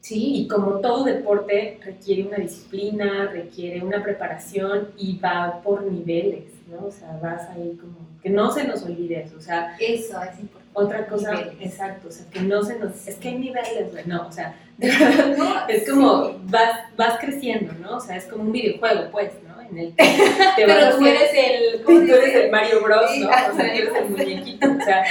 Sí. 0.00 0.36
Y 0.36 0.48
como 0.48 0.78
todo 0.78 1.04
deporte 1.04 1.80
requiere 1.84 2.22
una 2.22 2.38
disciplina, 2.38 3.28
requiere 3.30 3.82
una 3.82 4.02
preparación 4.02 4.92
y 4.96 5.18
va 5.18 5.60
por 5.62 5.82
niveles, 5.82 6.44
¿no? 6.70 6.86
O 6.86 6.92
sea, 6.92 7.18
vas 7.20 7.48
ahí 7.50 7.76
como, 7.78 8.05
que 8.22 8.30
no 8.30 8.50
se 8.52 8.64
nos 8.64 8.82
olvide 8.84 9.22
eso, 9.22 9.36
o 9.38 9.40
sea, 9.40 9.76
Eso 9.78 10.20
es 10.22 10.40
importante. 10.40 10.66
otra 10.72 11.06
cosa, 11.06 11.32
Niveles. 11.32 11.54
exacto, 11.60 12.08
o 12.08 12.10
sea, 12.10 12.26
que 12.30 12.40
no 12.40 12.62
se 12.62 12.78
nos, 12.78 13.06
es 13.06 13.14
que 13.16 13.28
hay 13.28 13.38
niveles, 13.38 13.92
güey, 13.92 14.04
no, 14.06 14.26
o 14.28 14.32
sea, 14.32 14.54
de 14.78 14.88
verdad, 14.88 15.36
No, 15.38 15.68
es 15.68 15.88
como, 15.88 16.26
sí. 16.26 16.36
vas, 16.44 16.80
vas 16.96 17.18
creciendo, 17.20 17.72
¿no? 17.74 17.96
O 17.96 18.00
sea, 18.00 18.16
es 18.16 18.24
como 18.24 18.42
un 18.44 18.52
videojuego, 18.52 19.10
pues, 19.12 19.32
¿no? 19.46 19.60
En 19.60 19.78
el 19.78 19.94
que 19.94 20.04
te 20.56 20.66
vas 20.66 20.76
Pero 20.76 20.80
tú 20.90 20.96
haciendo- 20.96 21.06
eres 21.08 21.30
el. 21.34 21.80
tú 21.84 21.92
eres 22.14 22.34
el 22.34 22.50
Mario 22.50 22.82
Bros, 22.82 23.10
¿no? 23.18 23.28
O 23.28 23.56
sea, 23.56 23.74
eres 23.74 23.94
el 23.96 24.10
muñequito, 24.10 24.68
o 24.70 24.84
sea, 24.84 25.04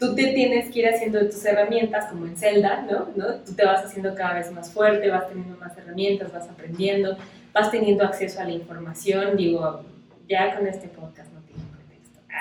tú 0.00 0.14
te 0.14 0.28
tienes 0.28 0.70
que 0.72 0.78
ir 0.80 0.88
haciendo 0.88 1.20
tus 1.26 1.44
herramientas 1.44 2.06
como 2.06 2.24
en 2.26 2.36
Zelda, 2.36 2.86
¿no? 2.90 3.08
¿no? 3.14 3.34
Tú 3.44 3.54
te 3.54 3.64
vas 3.64 3.84
haciendo 3.84 4.14
cada 4.14 4.34
vez 4.34 4.50
más 4.52 4.70
fuerte, 4.70 5.10
vas 5.10 5.28
teniendo 5.28 5.56
más 5.58 5.76
herramientas, 5.76 6.32
vas 6.32 6.48
aprendiendo, 6.48 7.16
vas 7.52 7.70
teniendo 7.70 8.04
acceso 8.04 8.40
a 8.40 8.44
la 8.44 8.52
información, 8.52 9.36
digo, 9.36 9.82
ya 10.28 10.56
con 10.56 10.66
este 10.66 10.88
podcast. 10.88 11.29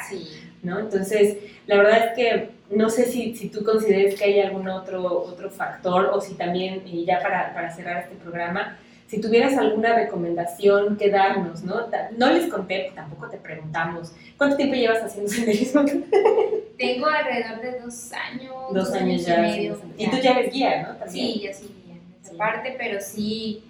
Sí. 0.09 0.27
¿no? 0.63 0.79
Entonces, 0.79 1.37
la 1.67 1.77
verdad 1.77 2.07
es 2.07 2.13
que 2.15 2.49
no 2.69 2.89
sé 2.89 3.05
si, 3.05 3.35
si 3.35 3.49
tú 3.49 3.63
consideres 3.63 4.15
que 4.15 4.25
hay 4.25 4.39
algún 4.41 4.67
otro, 4.67 5.23
otro 5.23 5.49
factor 5.49 6.11
o 6.13 6.21
si 6.21 6.35
también, 6.35 6.83
y 6.85 7.05
ya 7.05 7.19
para, 7.21 7.53
para 7.53 7.71
cerrar 7.73 8.03
este 8.03 8.15
programa, 8.15 8.77
si 9.07 9.19
tuvieras 9.19 9.57
alguna 9.57 9.95
recomendación 9.95 10.95
que 10.97 11.09
darnos, 11.09 11.63
¿no? 11.63 11.87
No 12.15 12.31
les 12.31 12.45
conté, 12.47 12.91
tampoco 12.93 13.27
te 13.27 13.37
preguntamos, 13.37 14.13
¿cuánto 14.37 14.55
tiempo 14.55 14.75
llevas 14.75 15.01
haciendo 15.03 15.31
senderismo? 15.31 15.83
Tengo 16.77 17.07
alrededor 17.07 17.59
de 17.61 17.79
dos 17.79 18.11
años. 18.13 18.53
Dos 18.71 18.93
años 18.93 19.21
y 19.21 19.25
ya. 19.25 19.41
medio. 19.41 19.81
Y 19.97 20.07
tú 20.09 20.17
ya 20.17 20.31
eres 20.37 20.53
guía, 20.53 20.81
¿no? 20.83 20.95
También. 20.97 21.09
Sí, 21.33 21.41
ya 21.41 21.53
sí, 21.53 21.75
ya 21.87 21.93
en 21.93 22.01
esa 22.21 22.31
Sí. 22.31 22.37
parte, 22.37 22.75
pero 22.77 23.01
sí, 23.01 23.63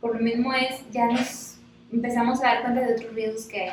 por 0.00 0.14
lo 0.14 0.20
mismo 0.22 0.52
es, 0.54 0.80
ya 0.92 1.06
nos 1.06 1.56
empezamos 1.92 2.40
a 2.42 2.46
dar 2.46 2.62
cuenta 2.62 2.82
de 2.82 2.94
otros 2.94 3.12
riesgos 3.14 3.46
que 3.46 3.62
hay. 3.62 3.70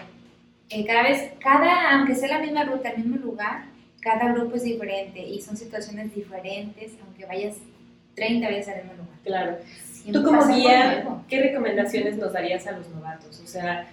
Eh, 0.72 0.86
cada 0.86 1.04
vez, 1.04 1.32
cada, 1.40 1.92
aunque 1.98 2.16
sea 2.16 2.30
la 2.30 2.40
misma 2.40 2.64
ruta, 2.64 2.90
el 2.90 3.04
mismo 3.04 3.18
lugar, 3.18 3.66
cada 4.02 4.32
grupo 4.34 4.56
es 4.56 4.64
diferente 4.64 5.20
y 5.20 5.42
son 5.42 5.58
situaciones 5.58 6.14
diferentes, 6.16 6.94
aunque 7.06 7.26
vayas 7.26 7.58
30 8.16 8.48
veces 8.48 8.76
al 8.76 8.84
mismo 8.84 8.94
lugar. 8.94 9.18
Claro. 9.24 9.58
Siempre 9.92 10.22
Tú 10.22 10.28
como 10.28 10.48
guía. 10.48 11.06
¿qué 11.28 11.42
recomendaciones 11.42 12.18
nos 12.18 12.34
darías 12.34 12.66
a 12.68 12.72
los 12.72 12.90
novatos? 12.90 13.40
O 13.40 13.48
sea, 13.48 13.88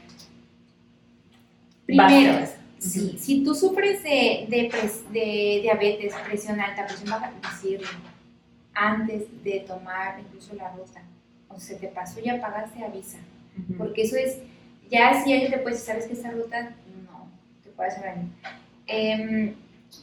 Primero, 1.87 2.33
básicas. 2.41 2.55
Sí, 2.79 3.17
si 3.19 3.43
tú 3.45 3.55
sufres 3.55 4.03
de, 4.05 4.47
de, 4.49 4.71
de 5.11 5.61
diabetes, 5.63 6.15
presión 6.27 6.61
alta, 6.61 6.87
presión 6.87 7.11
baja, 7.11 7.33
decirlo 7.43 7.89
antes 8.75 9.25
de 9.43 9.61
tomar 9.67 10.21
incluso 10.21 10.55
la 10.55 10.71
ruta. 10.71 11.03
O 11.49 11.59
se 11.59 11.75
te 11.75 11.89
pasó 11.89 12.21
y 12.21 12.29
apagaste, 12.29 12.85
avisa. 12.85 13.19
Ujú. 13.59 13.79
Porque 13.79 14.03
eso 14.03 14.17
es, 14.17 14.39
ya 14.91 15.23
si 15.23 15.33
alguien 15.33 15.51
te 15.53 15.59
puede 15.59 15.75
decir, 15.77 15.87
sabes 15.87 16.07
que 16.07 16.13
esta 16.15 16.31
ruta 16.31 16.71
no, 17.05 17.29
te 17.63 17.71
puede 17.71 17.89
hacer 17.91 18.05
daño. 18.05 18.29
Em, 18.87 19.55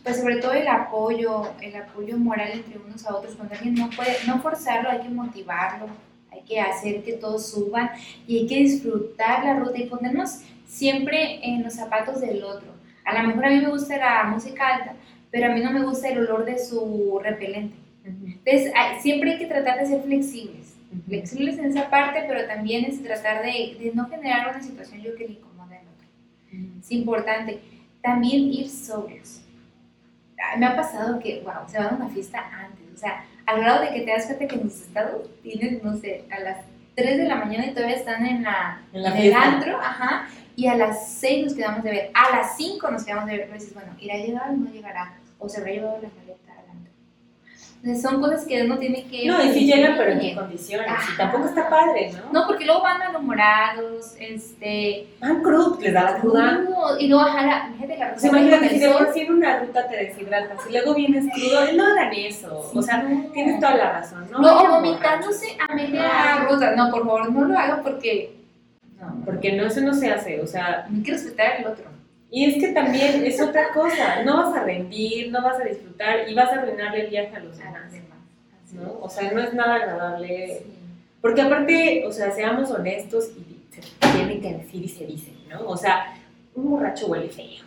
pues 0.03 0.17
sobre 0.17 0.37
todo 0.37 0.53
el 0.53 0.67
apoyo, 0.67 1.51
el 1.61 1.75
apoyo 1.75 2.17
moral 2.17 2.51
entre 2.53 2.77
unos 2.79 3.05
a 3.05 3.15
otros. 3.15 3.35
Cuando 3.35 3.53
alguien 3.55 3.75
no 3.75 3.89
puede, 3.89 4.15
no 4.27 4.39
forzarlo, 4.41 4.89
hay 4.89 4.99
que 4.99 5.09
motivarlo, 5.09 5.87
hay 6.31 6.41
que 6.41 6.59
hacer 6.59 7.03
que 7.03 7.13
todos 7.13 7.47
suban 7.51 7.89
y 8.27 8.39
hay 8.39 8.47
que 8.47 8.57
disfrutar 8.57 9.43
la 9.45 9.59
ruta 9.59 9.77
y 9.79 9.85
ponernos 9.85 10.39
siempre 10.67 11.39
en 11.47 11.63
los 11.63 11.73
zapatos 11.73 12.21
del 12.21 12.43
otro. 12.43 12.67
A 13.05 13.21
lo 13.21 13.27
mejor 13.27 13.45
a 13.45 13.49
mí 13.49 13.57
me 13.59 13.69
gusta 13.69 13.97
la 13.97 14.23
música 14.25 14.75
alta, 14.75 14.93
pero 15.31 15.47
a 15.51 15.55
mí 15.55 15.61
no 15.61 15.71
me 15.71 15.83
gusta 15.83 16.09
el 16.09 16.19
olor 16.19 16.45
de 16.45 16.57
su 16.57 17.19
repelente. 17.23 17.75
Entonces, 18.03 18.71
hay- 18.75 18.99
siempre 19.01 19.31
hay 19.33 19.37
que 19.39 19.47
tratar 19.47 19.79
de 19.79 19.85
ser 19.87 20.01
flexibles. 20.03 20.64
Flexibles 21.03 21.57
en 21.57 21.65
esa 21.65 21.89
parte, 21.89 22.25
pero 22.27 22.47
también 22.47 22.85
es 22.85 23.01
tratar 23.03 23.43
de, 23.43 23.77
de 23.79 23.91
no 23.93 24.07
generar 24.07 24.49
una 24.49 24.61
situación 24.61 25.01
yo 25.01 25.15
que 25.15 25.27
le 25.27 25.33
incomode 25.33 25.77
al 25.77 25.87
otro. 25.87 26.07
Es 26.79 26.91
importante. 26.91 27.61
También 28.01 28.53
ir 28.53 28.69
sobrios. 28.69 29.41
Me 30.57 30.65
ha 30.65 30.75
pasado 30.75 31.19
que, 31.19 31.41
wow, 31.41 31.67
se 31.67 31.77
van 31.77 31.93
a 31.93 31.97
una 31.97 32.09
fiesta 32.09 32.39
antes, 32.53 32.85
o 32.93 32.97
sea, 32.97 33.25
al 33.45 33.61
grado 33.61 33.81
de 33.81 33.93
que 33.93 34.01
te 34.01 34.11
das 34.11 34.25
cuenta 34.25 34.47
que 34.47 34.55
en 34.55 34.69
sus 34.69 34.81
estados 34.81 35.29
tienes, 35.41 35.83
no 35.83 35.95
sé, 35.97 36.25
a 36.31 36.39
las 36.39 36.57
3 36.95 37.17
de 37.17 37.23
la 37.25 37.35
mañana 37.35 37.65
y 37.65 37.73
todavía 37.73 37.95
están 37.95 38.25
en, 38.25 38.43
la, 38.43 38.81
En 38.93 39.03
la 39.03 39.17
el 39.17 39.33
antro, 39.33 39.77
ajá, 39.79 40.27
y 40.55 40.67
a 40.67 40.75
las 40.75 41.09
6 41.15 41.45
nos 41.45 41.53
quedamos 41.53 41.83
de 41.83 41.91
ver, 41.91 42.11
a 42.13 42.35
las 42.35 42.57
5 42.57 42.91
nos 42.91 43.03
quedamos 43.03 43.25
de 43.25 43.37
ver, 43.37 43.41
pero 43.47 43.59
dices, 43.59 43.73
bueno, 43.73 43.93
¿irá 43.99 44.15
a 44.15 44.17
llegar 44.17 44.49
o 44.49 44.53
no 44.53 44.71
llegará? 44.71 45.17
¿O 45.39 45.49
se 45.49 45.59
habrá 45.59 45.71
llevado 45.71 45.99
la 46.01 46.09
maleta 46.17 46.44
son 47.93 48.19
cosas 48.19 48.45
que 48.45 48.63
uno 48.63 48.79
tiene 48.79 49.05
que... 49.05 49.27
No, 49.27 49.43
y 49.43 49.53
si 49.53 49.67
llegan, 49.67 49.95
pero 49.95 50.13
en 50.13 50.19
qué 50.19 50.33
condiciones. 50.33 50.87
Ajá. 50.89 51.13
Y 51.13 51.17
tampoco 51.17 51.45
está 51.45 51.69
padre, 51.69 52.11
¿no? 52.13 52.31
No, 52.31 52.47
porque 52.47 52.65
luego 52.65 52.81
van 52.81 52.97
malhumorados, 52.97 54.15
este... 54.19 55.07
Van 55.19 55.43
crudo, 55.43 55.77
les 55.79 55.93
da 55.93 56.03
la 56.03 56.17
cruda. 56.17 56.61
y 56.99 57.07
luego, 57.07 57.23
ajá, 57.23 57.45
la, 57.45 57.73
fíjate 57.73 57.97
la 57.97 58.13
O 58.15 58.19
sea, 58.19 58.31
ruta 58.31 58.41
imagínate, 58.41 58.79
si 58.79 58.87
por 58.87 59.13
sí 59.13 59.19
en 59.19 59.33
una 59.33 59.59
ruta 59.59 59.87
te 59.87 59.97
deshidratas 59.97 60.59
y 60.67 60.71
luego 60.71 60.95
vienes 60.95 61.25
crudo, 61.31 61.73
no 61.73 61.85
hagan 61.85 62.13
eso. 62.13 62.71
O 62.73 62.81
sea, 62.81 63.03
no. 63.03 63.31
tienes 63.31 63.59
toda 63.59 63.75
la 63.75 63.91
razón, 63.91 64.27
¿no? 64.31 64.39
No, 64.39 64.59
o 64.61 64.69
vomitándose 64.69 65.55
a 65.59 65.75
media 65.75 66.45
ruta. 66.49 66.75
No, 66.75 66.89
por 66.89 67.05
favor, 67.05 67.31
no 67.31 67.45
lo 67.45 67.57
hagan 67.57 67.83
porque... 67.83 68.35
No. 68.99 69.21
Porque 69.25 69.51
no, 69.51 69.65
eso 69.65 69.81
no 69.81 69.93
se 69.93 70.11
hace, 70.11 70.41
o 70.41 70.47
sea, 70.47 70.87
hay 70.91 71.03
que 71.03 71.11
respetar 71.11 71.57
al 71.57 71.67
otro. 71.67 71.94
Y 72.31 72.45
es 72.45 72.55
que 72.63 72.73
también 72.73 73.23
es 73.25 73.39
otra 73.41 73.69
cosa, 73.73 74.23
no 74.23 74.37
vas 74.37 74.55
a 74.57 74.63
rendir, 74.63 75.31
no 75.31 75.41
vas 75.41 75.59
a 75.59 75.63
disfrutar 75.63 76.27
y 76.27 76.33
vas 76.33 76.49
a 76.49 76.61
arruinarle 76.61 77.01
el 77.05 77.09
viaje 77.09 77.35
a 77.35 77.39
los 77.39 77.57
demás, 77.57 77.93
¿no? 78.73 78.99
O 79.01 79.09
sea, 79.09 79.31
no 79.31 79.41
es 79.41 79.53
nada 79.53 79.75
agradable. 79.75 80.59
Sí. 80.59 80.65
porque 81.21 81.41
aparte, 81.41 82.03
o 82.05 82.11
sea, 82.11 82.31
seamos 82.31 82.69
honestos 82.71 83.29
y 83.37 83.73
se 83.73 83.81
tienen 84.11 84.41
que 84.41 84.53
decir 84.53 84.83
y 84.83 84.89
se 84.89 85.05
dicen, 85.05 85.35
¿no? 85.49 85.67
O 85.67 85.77
sea, 85.77 86.13
un 86.55 86.69
borracho 86.71 87.07
huele 87.07 87.29
feo, 87.29 87.63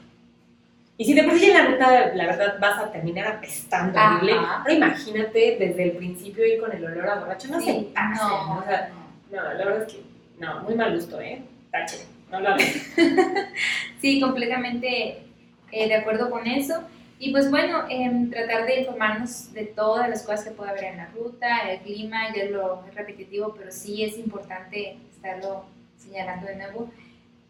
Y 0.96 1.04
si 1.04 1.14
de 1.14 1.22
por 1.22 1.34
en 1.34 1.54
la 1.54 1.64
ruta, 1.66 2.14
la 2.14 2.26
verdad, 2.26 2.56
vas 2.61 2.78
a 2.82 2.90
terminar 2.90 3.26
apestando 3.28 3.98
horrible, 3.98 4.32
ahora 4.34 4.72
imagínate 4.72 5.56
desde 5.59 5.84
el 5.84 5.92
principio 5.92 6.44
ir 6.46 6.61
con 6.61 6.72
el 6.72 6.84
olor 6.84 7.09
a 7.09 7.20
borracho, 7.20 7.48
no 7.48 7.61
se 7.61 7.66
Sí, 7.72 7.92
pase, 7.94 8.22
no, 8.22 8.54
¿no? 8.54 8.61
O 8.61 8.64
sea, 8.64 8.90
no. 9.30 9.42
la 9.42 9.64
verdad 9.64 9.82
es 9.86 9.92
que, 9.94 10.02
no, 10.38 10.62
muy 10.62 10.74
mal 10.74 10.94
gusto, 10.94 11.20
¿eh? 11.20 11.42
Tache. 11.70 11.98
Sí, 14.01 14.20
completamente 14.20 15.24
eh, 15.72 15.89
de 15.89 15.95
acuerdo 15.95 16.31
con 16.31 16.47
eso. 16.47 16.85
Y 17.18 17.33
pues 17.33 17.51
bueno, 17.51 17.85
em, 17.89 18.31
tratar 18.31 18.64
de 18.64 18.81
informarnos 18.81 19.53
de 19.53 19.64
todas 19.64 20.09
las 20.09 20.22
cosas 20.22 20.45
que 20.45 20.51
puede 20.53 20.70
haber 20.70 20.85
en 20.85 20.97
la 20.99 21.07
ruta, 21.07 21.68
el 21.68 21.81
clima, 21.81 22.33
ya 22.35 22.45
lo 22.45 22.85
es 22.87 22.95
repetitivo, 22.95 23.55
pero 23.55 23.72
sí 23.72 24.05
es 24.05 24.16
importante 24.18 24.99
estarlo 25.11 25.64
señalando 25.97 26.47
de 26.47 26.57
nuevo. 26.57 26.93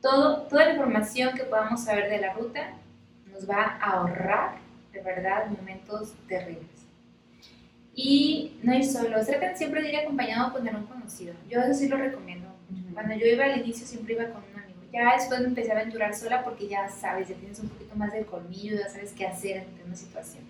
Todo, 0.01 0.43
toda 0.43 0.64
la 0.64 0.72
información 0.72 1.35
que 1.35 1.45
podamos 1.45 1.85
saber 1.85 2.09
de 2.09 2.18
la 2.18 2.33
ruta 2.33 2.70
nos 3.31 3.49
va 3.49 3.76
a 3.79 3.91
ahorrar, 3.93 4.57
de 4.93 5.03
verdad, 5.03 5.47
momentos 5.49 6.14
terribles. 6.26 6.66
Y 7.95 8.59
no 8.62 8.74
ir 8.74 8.85
solos, 8.85 9.26
traten 9.26 9.57
siempre 9.57 9.83
de 9.83 9.91
ir 9.91 9.97
acompañado 9.97 10.53
con 10.53 10.66
algún 10.66 10.87
conocido. 10.87 11.35
Yo 11.49 11.61
eso 11.61 11.74
sí 11.74 11.89
lo 11.89 11.97
recomiendo. 11.97 12.49
Cuando 12.95 13.14
yo 13.16 13.26
iba 13.26 13.45
al 13.45 13.61
inicio 13.61 13.87
siempre 13.87 14.14
iba 14.14 14.26
con. 14.26 14.57
Ya 14.93 15.14
después 15.14 15.41
me 15.41 15.49
empecé 15.49 15.70
a 15.70 15.78
aventurar 15.78 16.14
sola 16.14 16.43
porque 16.43 16.66
ya 16.66 16.89
sabes, 16.89 17.28
ya 17.28 17.34
tienes 17.34 17.61
un 17.61 17.68
poquito 17.68 17.95
más 17.97 18.12
de 18.12 18.24
colmillo, 18.24 18.78
ya 18.78 18.89
sabes 18.89 19.12
qué 19.12 19.26
hacer 19.26 19.59
ante 19.59 19.84
una 19.84 19.95
situación. 19.95 20.45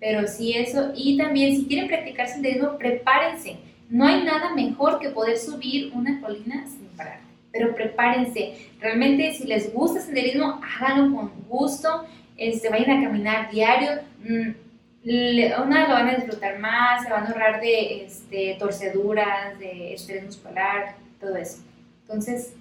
Pero 0.00 0.26
sí 0.26 0.54
eso. 0.54 0.92
Y 0.96 1.16
también 1.16 1.54
si 1.54 1.66
quieren 1.66 1.86
practicar 1.86 2.28
senderismo, 2.28 2.76
prepárense. 2.76 3.56
No 3.88 4.06
hay 4.06 4.24
nada 4.24 4.54
mejor 4.54 4.98
que 4.98 5.10
poder 5.10 5.38
subir 5.38 5.92
una 5.94 6.20
colina 6.20 6.66
sin 6.66 6.88
parar. 6.96 7.20
Pero 7.52 7.74
prepárense. 7.74 8.54
Realmente 8.80 9.32
si 9.34 9.44
les 9.44 9.72
gusta 9.72 10.00
senderismo, 10.00 10.60
háganlo 10.80 11.14
con 11.14 11.30
gusto. 11.48 12.04
Este, 12.36 12.68
vayan 12.68 12.98
a 12.98 13.04
caminar 13.04 13.50
diario. 13.52 14.00
Mm, 14.24 14.50
una 15.04 15.88
lo 15.88 15.94
van 15.94 16.08
a 16.08 16.14
disfrutar 16.16 16.58
más, 16.58 17.04
se 17.04 17.10
van 17.10 17.24
a 17.24 17.28
ahorrar 17.28 17.60
de 17.60 18.04
este, 18.04 18.56
torceduras, 18.58 19.58
de 19.58 19.94
estrés 19.94 20.24
muscular, 20.24 20.96
todo 21.20 21.36
eso. 21.36 21.58
Entonces, 22.02 22.54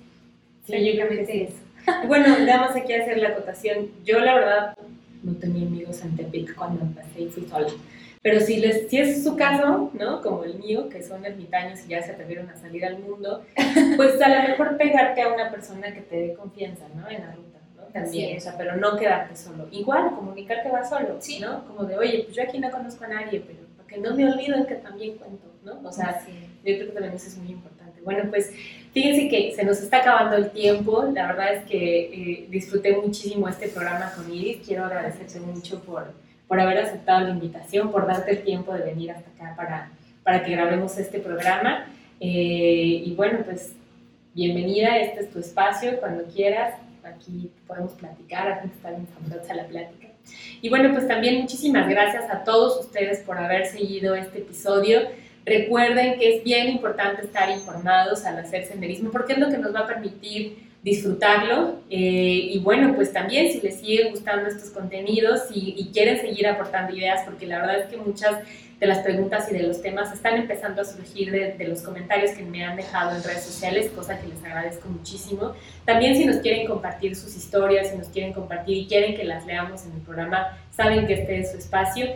Sí, 0.66 0.94
yo 0.98 1.08
creo 1.08 1.10
que 1.10 1.26
sí. 1.26 1.42
eso. 1.44 1.56
Bueno, 2.08 2.28
nada 2.40 2.62
más 2.68 2.76
aquí 2.76 2.94
hacer 2.94 3.18
la 3.18 3.30
acotación. 3.30 3.90
Yo, 4.06 4.20
la 4.20 4.36
verdad, 4.36 4.78
no 5.24 5.34
tenía 5.36 5.66
amigos 5.66 6.04
en 6.04 6.16
Tepic 6.16 6.54
cuando 6.56 6.82
empecé 6.84 7.22
y 7.24 7.28
fui 7.30 7.48
sola. 7.48 7.68
Pero 8.22 8.40
si, 8.40 8.58
les, 8.58 8.88
si 8.88 9.00
es 9.00 9.24
su 9.24 9.36
caso, 9.36 9.90
¿no? 9.96 10.22
Como 10.22 10.44
el 10.44 10.60
mío, 10.60 10.90
que 10.90 11.02
son 11.02 11.26
ermitaños 11.26 11.80
y 11.86 11.90
ya 11.90 12.04
se 12.04 12.12
atrevieron 12.12 12.48
a 12.50 12.56
salir 12.56 12.86
al 12.86 13.00
mundo, 13.00 13.44
pues 13.98 14.22
a 14.22 14.30
lo 14.30 14.48
mejor 14.50 14.78
pegarte 14.78 15.24
a 15.24 15.34
una 15.34 15.50
persona 15.50 15.92
que 15.92 16.02
te 16.02 16.16
dé 16.18 16.34
confianza, 16.36 16.86
¿no? 16.96 17.10
En 17.10 17.22
la 17.26 17.32
ruta, 17.32 17.58
¿no? 17.76 17.84
También, 17.86 18.36
o 18.36 18.38
es. 18.38 18.44
sea, 18.44 18.56
pero 18.60 18.76
no 18.76 18.96
quedarte 18.96 19.36
solo. 19.36 19.68
Igual, 19.72 20.12
comunicarte 20.16 20.70
va 20.70 20.84
solo, 20.88 21.18
Sí. 21.20 21.40
¿no? 21.40 21.66
Como 21.66 21.86
de, 21.86 21.98
oye, 21.98 22.22
pues 22.26 22.36
yo 22.36 22.44
aquí 22.44 22.60
no 22.60 22.70
conozco 22.70 23.04
a 23.06 23.08
nadie, 23.08 23.40
pero 23.46 23.58
para 23.76 23.88
que 23.88 23.98
no 23.98 24.16
me 24.16 24.32
olviden 24.32 24.68
que 24.68 24.76
también 24.76 25.18
cuento, 25.18 25.48
¿no? 25.64 25.82
O 25.84 25.92
sea, 25.92 26.22
Sí. 26.24 26.32
yo 26.64 26.76
creo 26.76 26.88
que 26.90 26.94
también 26.94 27.14
eso 27.16 27.26
es 27.28 27.38
muy 27.40 27.54
importante. 27.54 28.00
Bueno, 28.04 28.30
pues 28.30 28.52
fíjense 28.94 29.30
que 29.30 29.54
se 29.56 29.64
nos 29.64 29.80
está 29.82 29.98
acabando 29.98 30.36
el 30.36 30.52
tiempo. 30.52 31.04
La 31.14 31.28
verdad 31.28 31.56
es 31.56 31.66
que 31.66 32.00
eh, 32.00 32.48
disfruté 32.50 32.96
muchísimo 32.98 33.48
este 33.48 33.68
programa 33.70 34.12
con 34.16 34.32
Iris. 34.34 34.66
Quiero 34.66 34.86
agradecerte 34.86 35.40
mucho 35.40 35.82
por, 35.82 36.14
por 36.48 36.60
haber 36.60 36.80
aceptado 36.80 37.22
la 37.22 37.30
invitación, 37.30 37.92
por 37.92 38.08
darte 38.08 38.32
el 38.32 38.44
tiempo 38.44 38.74
de 38.74 38.84
venir 38.84 39.12
hasta 39.12 39.30
acá 39.32 39.56
para, 39.56 39.92
para 40.24 40.44
que 40.44 40.52
grabemos 40.52 40.98
este 40.98 41.20
programa. 41.20 41.86
Eh, 42.20 43.04
y 43.06 43.14
bueno, 43.16 43.40
pues 43.44 43.74
bienvenida, 44.34 44.98
este 44.98 45.22
es 45.22 45.32
tu 45.32 45.40
espacio, 45.40 46.00
cuando 46.00 46.24
quieras. 46.26 46.76
Aquí 47.04 47.52
podemos 47.66 47.94
platicar, 47.94 48.52
aquí 48.52 48.70
está 48.76 48.92
bien 48.92 49.08
sabrosa 49.08 49.54
la 49.56 49.66
plática. 49.66 50.08
Y 50.62 50.70
bueno, 50.70 50.92
pues 50.94 51.08
también 51.08 51.42
muchísimas 51.42 51.90
gracias 51.90 52.30
a 52.30 52.44
todos 52.44 52.80
ustedes 52.86 53.20
por 53.22 53.38
haber 53.38 53.66
seguido 53.66 54.14
este 54.14 54.40
episodio. 54.40 55.02
Recuerden 55.46 56.20
que 56.20 56.38
es 56.38 56.44
bien 56.44 56.70
importante 56.70 57.24
estar 57.24 57.50
informados 57.50 58.26
al 58.26 58.38
hacer 58.40 58.66
senderismo 58.66 59.12
porque 59.12 59.34
es 59.34 59.40
lo 59.40 59.50
que 59.50 59.58
nos 59.58 59.74
va 59.74 59.82
a 59.82 59.88
permitir 59.88 60.72
disfrutarlo. 60.84 61.80
Eh, 61.90 62.50
y 62.52 62.60
bueno, 62.60 62.96
pues 62.96 63.14
también 63.14 63.52
si 63.52 63.62
les 63.62 63.80
siguen 63.80 64.12
gustando 64.12 64.48
estos 64.48 64.70
contenidos 64.70 65.42
y, 65.54 65.76
y 65.78 65.92
quieren 65.92 66.20
seguir 66.20 66.48
aportando 66.48 66.96
ideas, 66.96 67.22
porque 67.26 67.46
la 67.46 67.60
verdad 67.60 67.80
es 67.80 67.86
que 67.88 67.98
muchas 67.98 68.38
de 68.80 68.88
las 68.88 69.00
preguntas 69.00 69.48
y 69.52 69.54
de 69.54 69.62
los 69.62 69.80
temas 69.84 70.12
están 70.12 70.38
empezando 70.38 70.82
a 70.82 70.86
surgir 70.86 71.32
de, 71.32 71.54
de 71.54 71.68
los 71.68 71.84
comentarios 71.84 72.32
que 72.32 72.44
me 72.44 72.66
han 72.66 72.76
dejado 72.76 73.16
en 73.16 73.24
redes 73.24 73.44
sociales, 73.44 73.92
cosa 73.96 74.20
que 74.20 74.28
les 74.28 74.44
agradezco 74.44 74.90
muchísimo. 74.90 75.54
También 75.86 76.16
si 76.16 76.26
nos 76.26 76.38
quieren 76.38 76.68
compartir 76.68 77.16
sus 77.16 77.36
historias, 77.36 77.92
si 77.92 77.98
nos 77.98 78.08
quieren 78.08 78.34
compartir 78.34 78.78
y 78.78 78.88
quieren 78.88 79.16
que 79.16 79.24
las 79.24 79.46
leamos 79.46 79.86
en 79.86 79.94
el 79.94 80.02
programa, 80.02 80.58
saben 80.72 81.06
que 81.06 81.14
este 81.14 81.40
es 81.42 81.52
su 81.52 81.60
espacio. 81.60 82.08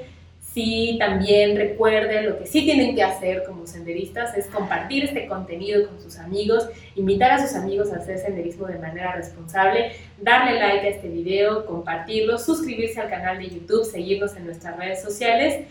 Sí, 0.55 0.95
también 0.97 1.57
recuerden 1.57 2.27
lo 2.27 2.39
que 2.39 2.45
sí 2.45 2.63
tienen 2.63 2.95
que 2.95 3.03
hacer 3.03 3.43
como 3.43 3.67
senderistas 3.67 4.37
es 4.37 4.47
compartir 4.47 5.03
este 5.03 5.27
contenido 5.27 5.85
con 5.85 5.99
sus 5.99 6.17
amigos, 6.17 6.69
invitar 6.95 7.31
a 7.31 7.45
sus 7.45 7.57
amigos 7.57 7.91
a 7.91 7.97
hacer 7.97 8.19
senderismo 8.19 8.65
de 8.65 8.79
manera 8.79 9.13
responsable, 9.15 9.91
darle 10.17 10.57
like 10.57 10.87
a 10.87 10.91
este 10.91 11.09
video, 11.09 11.65
compartirlo, 11.65 12.37
suscribirse 12.37 13.01
al 13.01 13.09
canal 13.09 13.37
de 13.37 13.49
YouTube, 13.49 13.83
seguirnos 13.83 14.33
en 14.37 14.45
nuestras 14.45 14.77
redes 14.77 15.01
sociales 15.01 15.65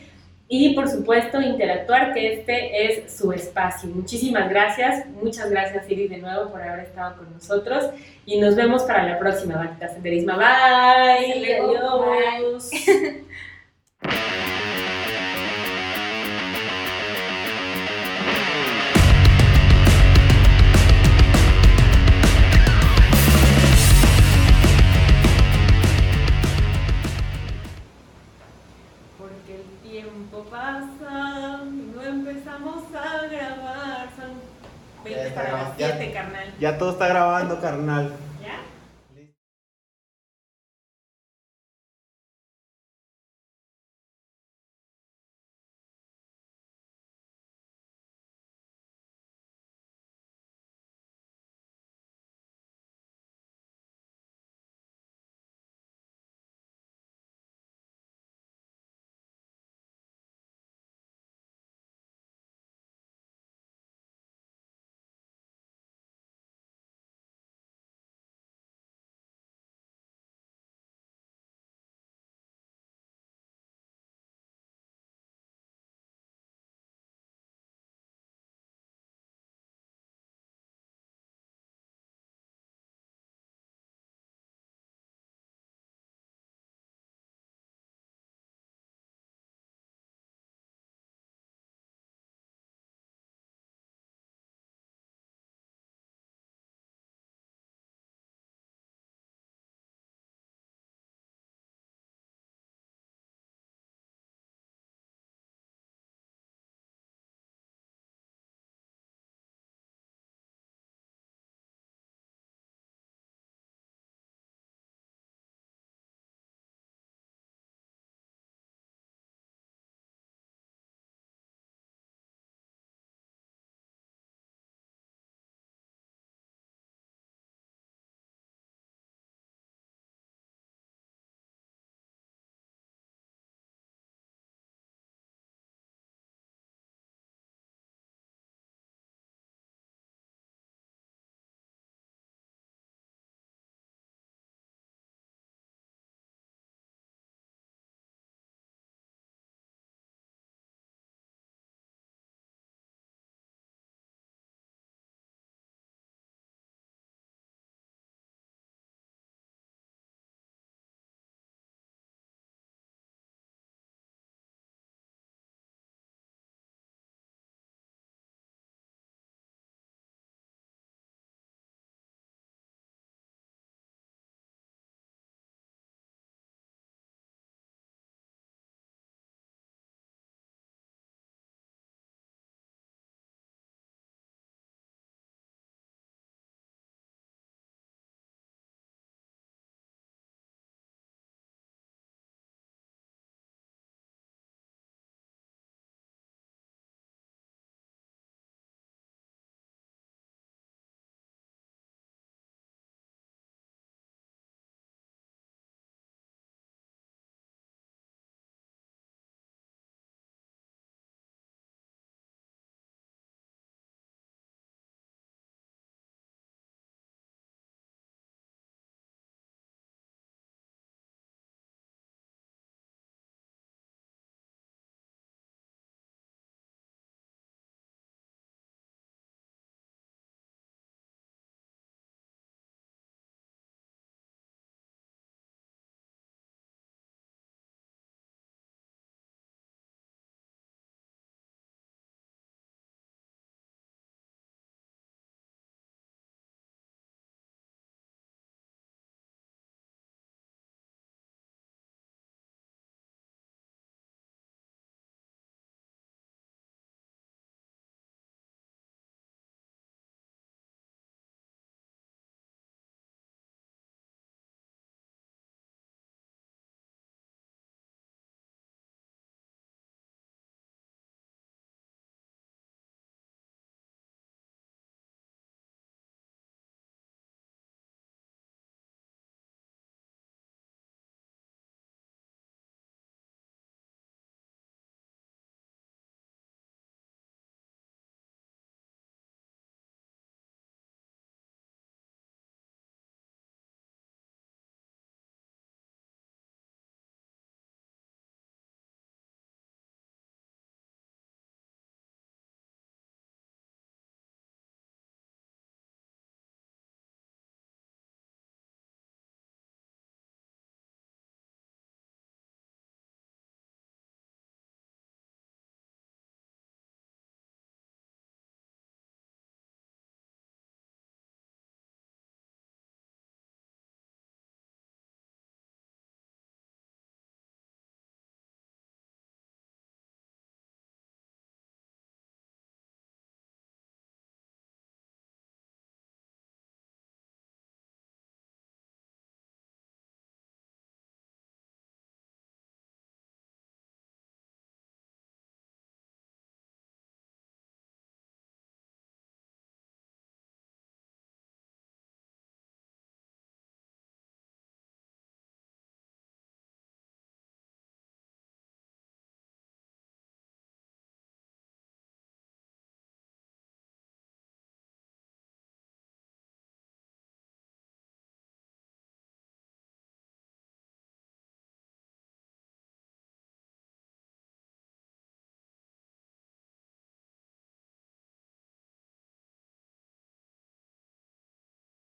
y 0.48 0.74
por 0.74 0.86
supuesto 0.86 1.40
interactuar, 1.40 2.12
que 2.12 2.34
este 2.34 2.84
es 2.84 3.16
su 3.16 3.32
espacio. 3.32 3.88
Muchísimas 3.88 4.50
gracias, 4.50 5.06
muchas 5.22 5.50
gracias 5.50 5.90
Iris 5.90 6.10
de 6.10 6.18
nuevo 6.18 6.50
por 6.50 6.60
haber 6.60 6.84
estado 6.84 7.16
con 7.16 7.32
nosotros 7.32 7.88
y 8.26 8.38
nos 8.38 8.54
vemos 8.54 8.82
para 8.82 9.04
la 9.04 9.18
próxima 9.18 9.56
Bandita 9.56 9.88
Senderismo. 9.88 10.34
Bye, 10.36 11.56
adiós. 11.56 12.68
Porque 12.70 13.24
Ya 36.58 36.78
todo 36.78 36.92
está 36.92 37.08
grabando, 37.08 37.60
carnal. 37.60 38.33